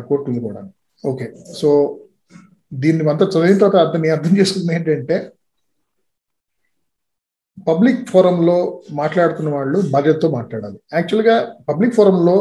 కోర్టులు 0.10 0.40
కూడా. 0.48 0.62
ఓకే 1.04 1.28
సో 1.60 1.70
దీన్ని 2.72 3.10
అంతా 3.12 3.26
చదివిన 3.34 3.60
తర్వాత 3.62 3.80
అర్థం 3.86 4.04
అర్థం 4.16 4.34
చేసుకుంది 4.40 4.74
ఏంటంటే 4.78 5.18
పబ్లిక్ 7.70 8.04
ఫోరంలో 8.12 8.58
మాట్లాడుతున్న 9.00 9.50
వాళ్ళు 9.56 9.80
బాధ్యతతో 9.94 10.28
మాట్లాడాలి. 10.38 10.78
యాక్చువల్గా 10.98 11.36
పబ్లిక్ 11.70 11.96
ఫోరంలో 11.98 12.38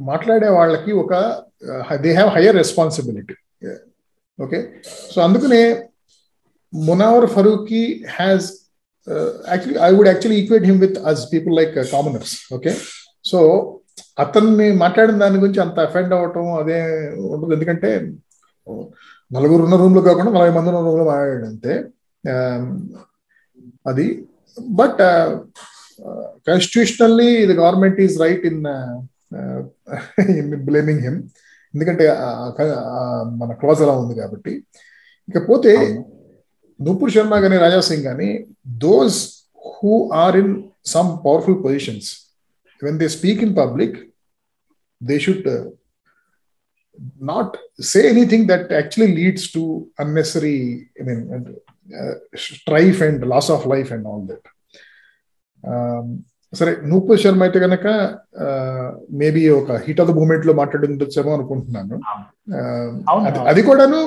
మాట్లాడే 0.00 0.48
వాళ్ళకి 0.58 0.92
ఒక 1.02 1.12
they 2.04 2.10
have 2.18 2.30
higher 2.36 2.58
responsibility 2.62 3.34
okay 4.38 4.58
so 5.12 5.18
అందుకనే 5.26 5.62
Munawar 6.72 7.26
Faruqui 7.34 7.82
has 8.18 8.48
actually 9.52 9.78
I 9.88 9.90
would 9.96 10.10
actually 10.10 10.38
equate 10.42 10.66
him 10.70 10.80
with 10.86 10.98
us 11.10 11.22
people 11.32 11.54
like 11.60 11.74
commoners 11.92 12.34
okay 12.56 12.72
so 13.24 13.38
అతన్ని 14.24 14.66
మాట్లాడిన 14.82 15.16
దాని 15.22 15.40
గురించి 15.42 15.60
అంత 15.64 15.78
అఫెండ్ 15.88 16.12
అవ్వటం 16.16 16.46
అదే 16.62 16.78
ఉండదు. 17.34 17.52
ఎందుకంటే 17.56 17.90
నలుగురు 19.30 19.62
ఉన్న 19.66 19.76
రూమ్లో 19.82 20.00
కాకుండా 20.08 20.30
నలభై 20.36 20.52
మంది 20.56 20.70
ఉన్న 20.70 20.80
రూమ్లో 20.86 21.04
మాట్లాడాడు 21.10 21.46
అంతే 21.52 21.72
um, 22.24 22.64
అది. 23.90 24.06
But 24.78 25.00
constitutionally 26.46 27.30
the 27.50 27.54
government 27.60 27.98
is 28.06 28.16
right 28.24 28.44
in 28.50 28.62
blaming 30.70 31.02
him 31.06 31.18
ఎందుకంటే 31.74 32.04
మన 33.40 33.50
క్లాజ్ 33.60 33.82
అలా 33.84 33.94
ఉంది 34.02 34.14
కాబట్టి. 34.20 34.52
ఇకపోతే 35.28 35.72
నూపూర్ 36.80 37.12
శర్మ 37.14 37.38
కానీ 37.40 37.56
రాజా 37.56 37.80
సింగ్ 37.88 38.06
కానీ 38.10 38.30
those 38.84 39.18
who 39.72 39.94
are 40.22 40.36
in 40.36 40.52
some 40.86 41.10
powerful 41.26 41.58
positions 41.64 42.08
when 42.82 42.98
they 42.98 43.08
speak 43.16 43.42
in 43.42 43.54
public 43.56 43.96
they 45.00 45.18
should 45.18 45.48
not 47.30 47.54
say 47.90 48.00
anything 48.08 48.46
that 48.48 48.70
actually 48.72 49.10
leads 49.20 49.48
to 49.54 49.62
unnecessary 50.00 50.56
I 51.00 51.04
mean 51.08 51.22
strife 52.46 53.00
and 53.02 53.22
loss 53.26 53.50
of 53.50 53.66
life 53.66 53.92
and 53.92 54.08
all 54.08 54.24
that 54.26 54.48
సరే 56.52 56.72
నూపూర్ 56.84 57.20
శర్మ 57.20 57.42
అయితే 57.42 57.58
కనుక 57.58 57.86
maybe 59.12 59.42
ఒక 59.58 59.72
heat 59.84 60.00
of 60.00 60.08
the 60.10 60.14
మూమెంట్లో 60.14 60.52
మాట్లాడుండొచ్చేమో 60.52 61.32
అనుకుంటున్నాను 61.34 61.96
అది 63.50 63.62
కూడాను 63.62 64.00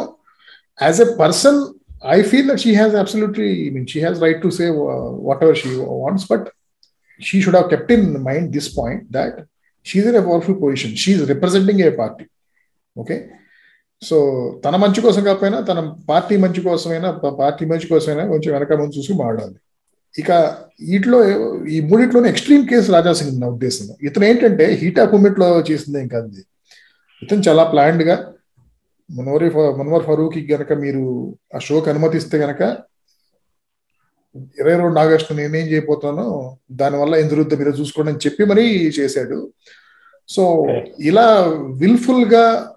as 0.80 1.00
a 1.02 1.10
person 1.20 1.60
I 2.04 2.22
feel 2.22 2.48
that 2.50 2.58
she 2.58 2.76
has 2.76 2.96
absolutely 2.96 3.72
mean 3.72 3.88
she 3.88 4.00
has 4.00 4.20
right 4.22 4.42
to 4.42 4.50
say 4.50 4.76
whatever 5.44 5.56
she 5.56 5.70
wants 6.04 6.28
but 6.32 6.48
she 7.22 7.42
should 7.42 7.56
have 7.56 7.70
kept 7.70 7.92
in 7.92 8.08
mind 8.24 8.52
this 8.52 8.78
point 8.78 9.04
that 9.12 9.38
she's 9.86 10.06
in 10.06 10.16
a 10.16 10.22
powerful 10.22 10.60
position 10.62 10.96
she's 10.96 11.26
representing 11.26 11.80
a 11.80 11.90
party 11.90 12.26
okay 12.98 13.18
so 14.02 14.18
తన 14.66 14.76
మంచి 14.76 15.02
కోసం 15.02 15.24
కాకపోయినా 15.24 15.62
తన 15.62 15.80
party 16.10 16.38
మంచి 16.38 16.62
కోసమైనా 16.62 17.12
party 17.40 17.66
మంచి 17.66 17.88
కోసమైనా 17.88 18.28
కొంచెం 18.28 18.54
వెనక 18.54 18.74
ముందు 18.74 18.96
చూసి 18.98 19.14
మాడాలి 19.14 19.58
ఇక 20.16 20.32
వీటిలో 20.82 21.20
ఈ 21.68 21.80
మూడిట్లోనే 21.82 22.30
ఎక్స్ట్రీమ్ 22.30 22.68
కేసు 22.68 22.92
రాజాసింగ్ 22.92 23.42
నా 23.42 23.48
ఉద్దేశం 23.48 23.86
ఇతను 24.02 24.26
ఏంటంటే 24.26 24.66
హీటా 24.74 25.04
ఆఫ్ 25.04 25.72
చేసింది 25.72 26.00
ఏం 26.00 26.08
కాదు. 26.08 26.44
ఇతను 27.22 27.42
చాలా 27.50 27.64
ప్లాన్డ్గా 27.64 28.16
గా 29.10 29.16
మనోరి 29.16 29.50
మనోహర్ 29.78 30.06
ఫరూక్ 30.06 30.38
గనక 30.38 30.74
మీరు 30.74 31.38
ఆ 31.56 31.60
షోకి 31.60 31.90
అనుమతిస్తే 31.90 32.38
గనక 32.38 32.62
ఇరవై 34.60 34.76
రెండు 34.82 35.00
ఆగస్టు 35.00 35.34
నేనేం 35.34 35.66
చేయబోతానో 35.68 36.58
దానివల్ల 36.72 37.16
ఎందురుద్ద 37.16 37.54
మీరు 37.60 37.70
చూసుకోండి 37.70 38.12
అని 38.12 38.20
చెప్పి 38.26 38.44
మరీ 38.46 38.88
చేశాడు. 39.00 39.54
సో 40.30 40.66
ఇలా 41.00 41.26
విల్ఫుల్గా 41.82 42.76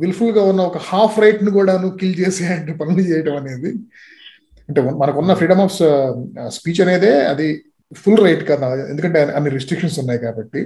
విల్ఫుల్గా 0.00 0.42
ఉన్న 0.42 0.60
ఒక 0.60 0.76
హాఫ్ 0.76 1.18
రైట్ని 1.18 1.50
కూడాను 1.50 1.96
కిల్ 1.96 2.20
చేసే 2.20 2.46
అంటే 2.46 2.72
పనులు 2.72 3.00
చేయడం 3.00 3.36
అనేది 3.36 3.70
అంటే 4.68 4.80
మనకున్న 4.80 5.34
ఫ్రీడమ్ 5.34 5.60
ఆఫ్ 5.60 5.74
స్పీచ్ 6.56 6.80
అనేదే 6.80 7.24
అది 7.24 7.64
ఫుల్ 7.96 8.24
రైట్ 8.24 8.48
కదా. 8.48 8.88
ఎందుకంటే 8.90 9.22
అన్ని 9.22 9.50
రిస్ట్రిక్షన్స్ 9.50 9.98
ఉన్నాయి 9.98 10.18
కాబట్టి. 10.18 10.60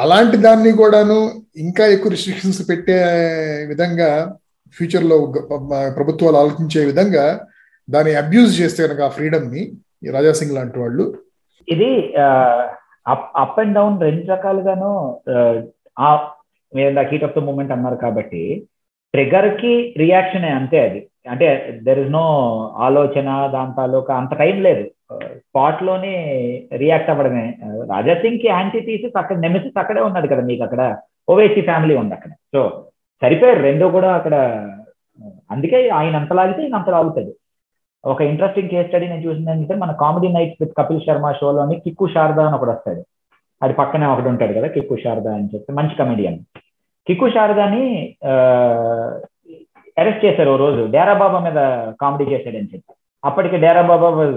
అలాంటి 0.00 0.36
దాన్ని 0.36 0.72
కూడాను 0.72 1.18
ఇంకా 1.56 1.86
ఎక్కువ 1.86 2.10
రిస్ట్రిక్షన్స్ 2.10 2.68
పెట్టే 2.68 2.98
విధంగా 3.66 4.10
ఫ్యూచర్లో 4.76 5.16
ప్రభుత్వాలు 5.96 6.36
ఆలోచించే 6.36 6.84
విధంగా 6.84 7.24
దాన్ని 7.88 8.14
అబ్యూజ్ 8.14 8.60
చేస్తే 8.60 8.82
కనుక 8.86 9.00
ఆ 9.00 9.08
ఫ్రీడమ్ని 9.08 9.62
రాజా 10.10 10.32
సింగ్ 10.32 10.54
లాంటి 10.54 10.78
వాళ్ళు 10.78 11.04
ఇది 11.68 11.90
అప్ 13.36 13.58
అండ్ 13.60 13.74
డౌన్ 13.74 14.00
రెండు 14.00 14.32
రకాలుగాను 14.32 14.90
మీరు 16.72 17.02
హీట్ 17.10 17.24
ఆఫ్ 17.24 17.34
ద 17.34 17.42
మూమెంట్ 17.44 17.72
అన్నారు 17.72 17.96
కాబట్టి 17.96 18.42
ట్రిగర్కి 19.14 19.72
రియాక్షన్ 19.96 20.44
అంతే 20.52 20.78
అది. 20.80 21.00
అంటే 21.30 21.48
దెర్ 21.82 21.98
ఇస్ 21.98 22.10
నో 22.10 22.24
ఆలోచన 22.76 23.28
దాని 23.52 23.72
తాలూకా 23.76 24.14
అంత 24.16 24.34
టైం 24.34 24.62
లేదు. 24.62 24.84
Uh, 25.12 25.24
స్పాట్లోనే 25.24 26.12
రియాక్ట్ 26.72 27.10
అవ్వడమే. 27.10 27.54
Uh, 27.64 27.80
రాజా 27.92 28.14
సింగ్కి 28.14 28.46
యాంటీ 28.48 28.80
థీసిస్ 28.80 29.18
అక్కడ 29.18 29.36
నెమిసిస్ 29.36 29.78
అక్కడే 29.78 30.00
ఉన్నది 30.00 30.28
కదా 30.28 30.42
మీకు 30.42 30.62
అక్కడ. 30.62 30.96
ఓవేసీ 31.28 31.60
ఫ్యామిలీ 31.60 31.94
ఉంది 31.96 32.14
అక్కడ. 32.14 32.30
సో 32.30 32.86
సరిపోయారు 33.22 33.62
రెండో 33.62 33.88
కూడా 33.88 34.14
అక్కడ. 34.14 34.34
Uh, 35.18 35.34
అందుకే 35.50 35.88
ఆయన 35.88 36.16
అంత 36.16 36.32
లాగితే 36.32 36.62
ఈయన 36.62 36.74
అంత 36.74 36.90
లాగుతుంది 36.90 37.32
ఒక 38.04 38.20
ఇంట్రెస్టింగ్ 38.20 38.68
కేస్ 38.68 38.88
స్టడీ 38.88 39.08
నేను 39.08 39.22
చూసింది 39.28 39.50
ఏంటంటే 39.50 39.74
మన 39.74 39.92
comedy 39.92 40.28
nights 40.28 40.58
with 40.60 40.74
Kapil 40.78 41.00
Sharma 41.00 41.32
షోలోని 41.32 41.80
kick 41.80 42.08
Sharda 42.08 42.46
అని 42.46 42.56
ఒకడు 42.56 42.70
వస్తాడు. 42.70 43.02
అది 43.62 43.72
పక్కనే 43.72 44.06
ఒకటి 44.06 44.28
ఉంటాడు 44.28 44.52
కదా 44.52 44.66
కిక్కు 44.66 44.96
శారదా 44.96 45.34
అని 45.34 45.48
చెప్పి 45.54 45.72
మంచి 45.72 45.94
కమెడియన్ 45.94 46.38
కిక్కు 47.06 47.28
శారదాని 47.28 47.84
అరెస్ట్ 50.00 50.24
చేశారు 50.26 50.50
ఓ 50.54 50.56
రోజు. 50.64 50.82
డేరా 50.94 51.14
బాబా 51.22 51.38
మీద 51.46 51.58
కామెడీ 52.02 52.24
చేశాడని 52.32 52.70
చెప్పి. 52.72 52.92
అప్పటికి 53.28 53.56
Dera 53.64 53.82
Baba 53.90 54.08
was 54.18 54.36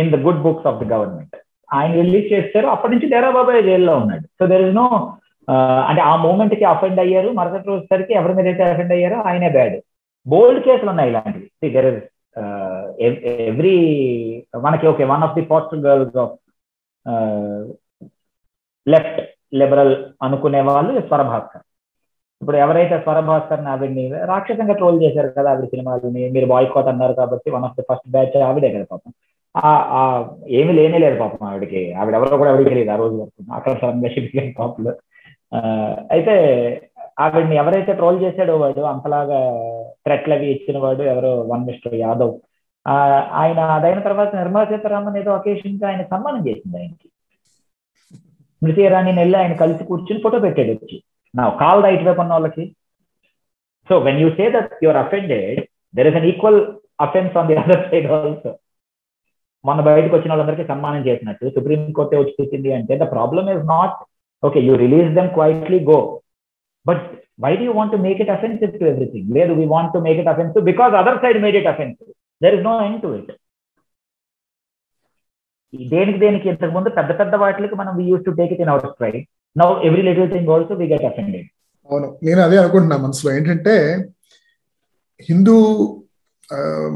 in 0.00 0.10
the 0.14 0.16
good 0.26 0.42
books 0.46 0.66
of 0.70 0.80
the 0.82 0.86
government 0.94 1.36
ఆయన 1.76 1.92
రిలీజ్ 2.00 2.26
చేస్తారు 2.32 2.66
అప్పటి 2.74 2.92
నుంచి 2.94 3.08
డేరా 3.12 3.30
బాబా 3.36 3.52
జైల్లో 3.68 3.94
ఉన్నాడు. 4.02 4.26
సో 4.38 4.46
దెర్ 4.52 4.64
ఇస్ 4.66 4.76
నో 4.80 4.86
అంటే 5.88 6.00
ఆ 6.10 6.12
మూమెంట్కి 6.24 6.64
అఫెండ్ 6.72 7.00
అయ్యారు. 7.04 7.28
మరుసటి 7.38 7.68
రోజు 7.70 7.82
సరికి 7.92 8.12
ఎవరి 8.20 8.34
మీద 8.38 8.46
అయితే 8.52 8.64
అఫెండ్ 8.72 8.94
అయ్యారో 8.96 9.18
ఆయనే 9.30 9.48
బ్యాడ్ 9.56 9.76
బోల్డ్ 10.26 10.60
కేసులు 10.66 10.90
ఉన్నాయి 10.92 11.10
ఇలాంటివి. 11.12 11.70
దెర్ 11.76 11.88
ఇస్ 11.92 12.04
ఎవ్రీ 13.50 13.76
మనకి 14.66 14.86
okay 14.92 15.04
one 15.12 15.24
of 15.26 15.36
the 15.38 15.44
positive 15.52 15.84
girls 15.86 16.18
of 16.24 16.34
left 18.86 19.20
liberal 19.60 19.94
అనుకునే 20.26 20.60
వాళ్ళు 20.68 20.92
స్వరభాస్కర్. 21.08 21.64
ఇప్పుడు 22.40 22.56
ఎవరైతే 22.56 22.98
స్వరభాస్కర్ 22.98 23.60
ఆవిడ్ని 23.60 24.02
రాక్షసంగా 24.24 24.74
ట్రోల్ 24.74 25.02
చేశారు 25.02 25.28
కదా 25.38 25.50
ఆవిడ 25.50 25.64
సినిమాలని 25.64 26.30
మీరు 26.30 26.46
బాయ్కాట్ 26.46 26.86
అన్నారు 26.86 27.12
కాబట్టి 27.12 27.50
one 27.50 27.64
of 27.64 27.76
the 27.78 27.84
first 27.92 28.10
batch 28.10 28.36
ఆవిడే 28.36 28.70
కదా 28.74 28.86
పాపం. 28.92 29.12
ఏమి 30.48 30.72
లేనే 30.72 30.98
లేదు 30.98 31.18
పాపం 31.18 31.46
ఆవిడకి. 31.46 31.92
ఆవిడ 31.92 32.14
ఎవరో 32.14 32.36
కూడా 32.36 32.50
ఎవరికి 32.50 32.70
తెలియదు 32.70 32.90
ఆ 32.90 32.96
రోజు 32.96 33.16
వరకు. 33.16 33.54
అక్కడ 33.54 33.72
సడన్గా 33.72 34.08
షిఫ్ట్ 34.08 34.58
పాపలు. 34.58 34.92
అయితే 36.10 36.34
ఆవిడని 37.20 37.56
ఎవరైతే 37.56 37.92
ట్రోల్ 37.92 38.22
చేశాడో 38.22 38.56
వాడు 38.56 38.80
అంతలాగా 38.80 39.38
థ్రెట్లు 40.06 40.34
అవి 40.34 40.46
ఇచ్చిన 40.52 40.78
వాడు 40.78 41.02
ఎవరో 41.02 41.40
వన్ 41.40 41.66
మిస్టర్ 41.66 41.94
యాదవ్. 41.94 42.34
ఆయన 43.32 43.60
అదైన 43.76 44.00
తర్వాత 44.00 44.36
నిర్మలా 44.36 44.64
సీతారామన్ 44.64 45.16
ఏదో 45.16 45.30
అకేషన్గా 45.32 45.88
ఆయన 45.88 46.02
సన్మానం 46.02 46.48
చేసింది 46.48 46.76
ఆయనకి. 46.78 47.08
స్మృతి 48.58 48.82
ఇరానీ 48.82 49.12
వెళ్ళి 49.12 49.38
ఆయన 49.38 49.52
కలిసి 49.52 49.84
కూర్చుని 49.84 50.20
ఫోటో 50.22 50.38
పెట్టాడు 50.38 50.70
వచ్చి. 50.70 51.02
నా 51.36 51.44
కాల్ 51.60 51.82
రైట్ 51.84 52.04
వైపు 52.06 52.22
ఉన్న 52.22 52.34
వాళ్ళకి. 52.36 52.64
So 53.88 53.96
when 54.06 54.20
you 54.22 54.28
say 54.36 54.44
that 54.54 54.72
your 54.84 54.98
offended 55.02 55.58
there 55.94 56.08
is 56.10 56.18
an 56.20 56.28
equal 56.30 56.60
offence 57.04 57.34
on 57.40 57.48
the 57.50 57.56
other 57.62 57.82
side 57.88 58.06
also 58.12 58.52
మన 59.64 59.80
బయటకు 59.88 60.14
వచ్చిన 60.16 60.32
వాళ్ళందరికీ 60.32 60.64
సన్మానం 60.70 61.02
చేసినట్టు 61.06 61.46
సుప్రీం 61.56 61.80
కోర్టే 61.96 62.18
వచ్చి 62.20 62.34
చూసింది 62.38 62.70
అంటే 62.76 62.94
the 62.96 63.08
problem 63.14 63.48
is 63.54 63.64
not 63.72 63.94
okay 64.42 64.60
you 64.66 64.74
release 64.82 65.08
them 65.16 65.30
quietly 65.36 65.80
go 65.88 65.98
but 66.86 67.04
why 67.44 67.52
do 67.60 67.72
want 67.78 67.92
to 67.94 68.00
make 68.04 68.20
it 68.24 68.32
offensive 68.36 68.76
to 68.76 68.86
everything 68.92 69.30
లేదు 69.36 69.54
we 69.58 69.66
want 69.72 69.92
to 69.94 70.02
make 70.06 70.20
it 70.22 70.30
offensive 70.34 70.64
because 70.70 70.94
other 71.00 71.18
side 71.24 71.40
made 71.44 71.58
it 71.60 71.70
offensive 71.72 72.10
there 72.40 72.56
is 72.58 72.64
no 72.64 72.74
end 72.86 73.00
to 73.04 73.10
it 73.18 73.32
దేనికి 75.90 76.18
దేనికి 76.18 76.46
ఇంతకు 76.50 76.72
ముందు 76.76 76.90
పెద్ద 76.98 77.12
పెద్ద 77.20 77.34
వాటికి 77.42 77.76
మనం 77.80 77.92
we 77.98 78.06
use 78.10 78.26
to 78.26 78.34
take 78.38 78.52
it 78.54 78.62
in 78.64 78.72
our 78.74 78.86
stride 78.92 79.18
now 79.56 79.68
every 79.86 80.02
little 80.02 80.30
thing 80.32 80.50
also 80.54 80.74
we 80.74 80.86
get 80.86 81.06
offended 81.10 81.46
అవును. 81.90 82.08
నేను 82.22 82.40
అదే 82.40 82.56
అనుకుంటున్నా 82.56 82.96
మనసులో. 82.96 83.28
ఏంటంటే 83.36 83.74
హిందూ 85.28 85.54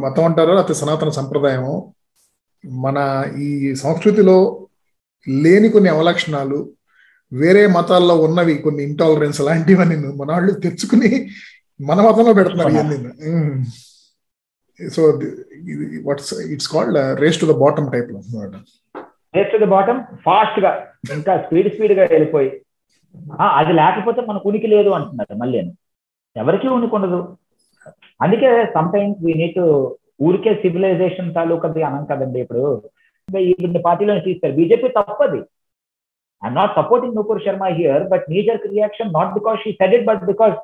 మతం 0.02 0.24
అంటారో 0.24 0.52
లేకపోతే 0.54 0.74
సనాతన 0.80 1.10
సంప్రదాయము 1.18 1.74
మన 2.82 2.98
ఈ 3.40 3.48
సంస్కృతిలో 3.82 4.36
లేని 5.26 5.68
కొన్ని 5.68 5.90
అవలక్షణాలు 5.90 6.58
వేరే 7.32 7.62
మతాల్లో 7.68 8.14
ఉన్నవి 8.20 8.54
కొన్ని 8.58 8.82
ఇంటాలరెన్స్ 8.84 9.40
అలాంటివన్నీ 9.42 9.96
మన 10.20 10.28
వాళ్ళు 10.30 10.52
తెచ్చుకుని 10.64 11.10
మన 11.80 11.98
మతంలో 12.00 12.32
పెడుతున్నారు 12.32 13.00
so 14.80 15.02
what's 16.06 16.32
it's 16.54 16.70
called 16.72 16.98
race 17.22 17.40
to 17.40 17.46
the 17.46 17.56
bottom 17.62 17.88
type 17.92 18.10
అనమాట 18.12 18.54
రేస్ 19.36 19.52
టు 19.52 19.58
ద 19.62 19.66
బాటమ్ 19.74 20.00
ఫాస్ట్గా 20.24 20.70
ఇంకా 21.16 21.32
స్పీడ్ 21.44 21.68
స్పీడ్గా 21.74 22.04
వెళ్ళిపోయి. 22.14 22.50
అది 23.58 23.72
లేకపోతే 23.80 24.20
మనకు 24.30 24.48
ఉనికి 24.50 24.68
లేదు 24.74 24.90
అంటున్నారు 24.96 25.36
మళ్ళీ 25.42 25.60
ఎవరికి 26.36 26.66
ఉనికి 26.76 26.94
ఉండదు. 26.98 27.20
అందుకే 28.24 28.50
సమ్ 28.74 28.90
టైమ్స్ 28.94 29.20
వీ 29.26 29.32
నీట్ 29.42 29.60
ఊరికే 30.26 30.52
సివిలైజేషన్ 30.62 31.34
తాలూకది 31.36 31.82
అనం 31.88 32.02
కదండి 32.10 32.38
ఇప్పుడు. 32.44 32.64
ఈ 33.48 33.52
పార్టీలో 33.86 34.18
తీస్తారు. 34.26 34.54
బీజేపీ 34.58 34.88
తప్పది. 34.98 35.40
I'm 36.42 36.58
not 36.60 36.76
supporting 36.78 37.16
Nupur 37.18 37.42
Sharma 37.46 37.64
here 37.78 38.04
but 38.12 38.24
neither 38.32 38.60
reaction 38.74 39.14
not 39.16 39.34
because 39.38 39.58
she 39.64 39.72
said 39.80 39.96
it 39.96 40.06
but 40.10 40.22
because 40.32 40.56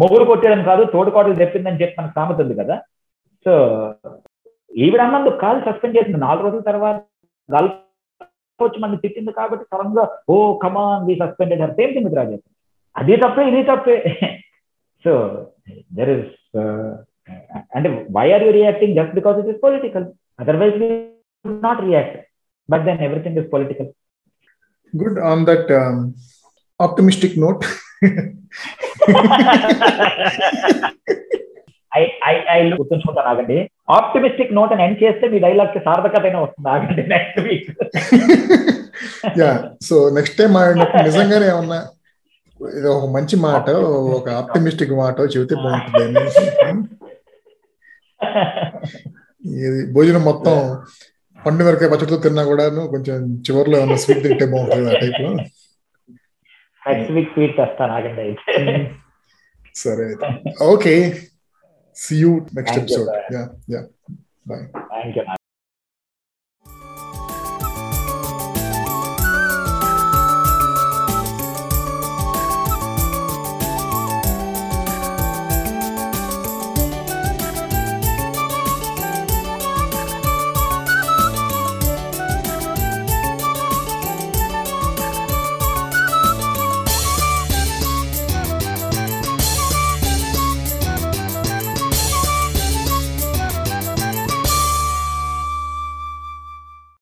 మొగుడు 0.00 0.24
కొట్టేయడం 0.30 0.62
కాదు 0.70 0.82
తోడుకోటలు 0.94 1.36
చెప్పిందని 1.42 1.80
చెప్పి 1.82 1.98
మనకు 2.00 2.16
సామెత 2.16 2.40
ఉంది 2.44 2.54
కదా. 2.62 2.76
సో 3.46 3.52
ఈవిడ 4.84 5.00
అన్నందుకు 5.04 5.38
కాలు 5.44 5.60
సస్పెండ్ 5.68 5.96
చేసింది. 5.98 6.18
నాలుగు 6.26 6.44
రోజుల 6.46 6.64
తర్వాత 6.70 6.98
గల్ఫ్ 7.48 7.76
వచ్చి 8.60 8.78
మన 8.82 8.96
తిట్టింది 9.02 9.32
కాబట్టి 9.38 9.64
సడన్గా 9.72 10.04
ఓ 10.32 10.36
come on 10.64 11.04
we 11.08 11.14
suspended 11.22 11.62
her 11.64 11.74
same 11.80 11.92
thing 11.96 12.16
Rajesh. 12.20 12.46
అది 12.96 13.16
తప్పే 13.24 13.42
ఇది 13.50 13.60
తప్పే. 13.70 13.96
సో 15.04 15.12
దెర్ 15.98 16.10
ఇస్ 16.16 16.30
అంటే 17.76 17.88
why 18.16 18.26
are 18.34 18.44
you 18.46 18.50
reacting 18.58 18.96
just 18.98 19.14
because 19.18 19.36
it 19.42 19.50
is 19.52 19.60
political 19.66 20.06
otherwise 20.42 20.76
we 20.82 20.88
not 21.66 21.82
react 21.88 22.16
but 22.68 22.84
then 22.88 23.02
everything 23.08 23.38
is 23.42 23.48
political 23.54 23.90
good 24.92 25.20
on 25.30 25.44
that 25.50 25.70
optimistic 26.80 27.36
note 27.44 27.64
గుర్తుంచుకుంటాను 32.78 33.28
ఆగండి 33.28 33.58
optimistic 33.94 34.54
note 34.54 34.72
అని 34.74 34.84
end 34.86 35.02
చేస్తే 35.02 35.28
మీ 35.32 35.38
డైలాగ్కి 35.44 35.80
సార్థకతైనా 35.86 36.40
వస్తుంది 36.42 36.68
ఆగండి 36.74 37.04
next 37.12 37.38
week 37.46 37.68
ya 39.40 39.50
so 39.88 39.96
next 40.16 40.38
time 40.40 40.52
నిజంగానే 41.06 41.46
ఏమన్నా 41.52 41.80
ఇది 42.60 42.88
ఒక 42.92 43.08
మంచి 43.16 43.36
మాట 43.44 43.66
ఒక 44.16 44.28
ఆప్టిమిస్టిక్ 44.40 44.94
మాట 45.00 45.16
చెబితే 45.34 45.56
బాగుంటుంది 45.64 46.22
ఇది 49.62 49.80
భోజనం 49.94 50.22
మొత్తం 50.24 50.56
పండు 51.38 51.64
వరకే 51.66 51.88
పచ్చడితో 51.90 52.16
తిన్నా 52.24 52.42
కూడా 52.46 52.64
కొంచెం 52.92 53.16
చివరిలో 53.46 53.76
ఏమన్నా 53.78 53.98
స్వీట్ 54.02 54.22
తింటే 54.24 54.46
బాగుంటుంది 54.52 54.88
ఆ 54.88 54.98
టైప్లో. 55.02 55.30
నెక్స్ట్ 56.82 57.12
వీక్ 57.16 57.30
స్వీట్ 57.34 57.54
తెస్తాను 57.58 57.92
ఆగండి 57.96 58.22
అయితే. 58.22 58.54
సరే 59.74 60.06
okay 60.68 60.94
See 61.98 62.18
you 62.18 62.46
next 62.52 62.70
Thank 62.70 62.82
episode. 62.82 63.10
You, 63.28 63.36
yeah, 63.36 63.46
yeah. 63.66 63.82
Bye. 64.46 64.68
Thank 65.02 65.16
you. 65.16 65.37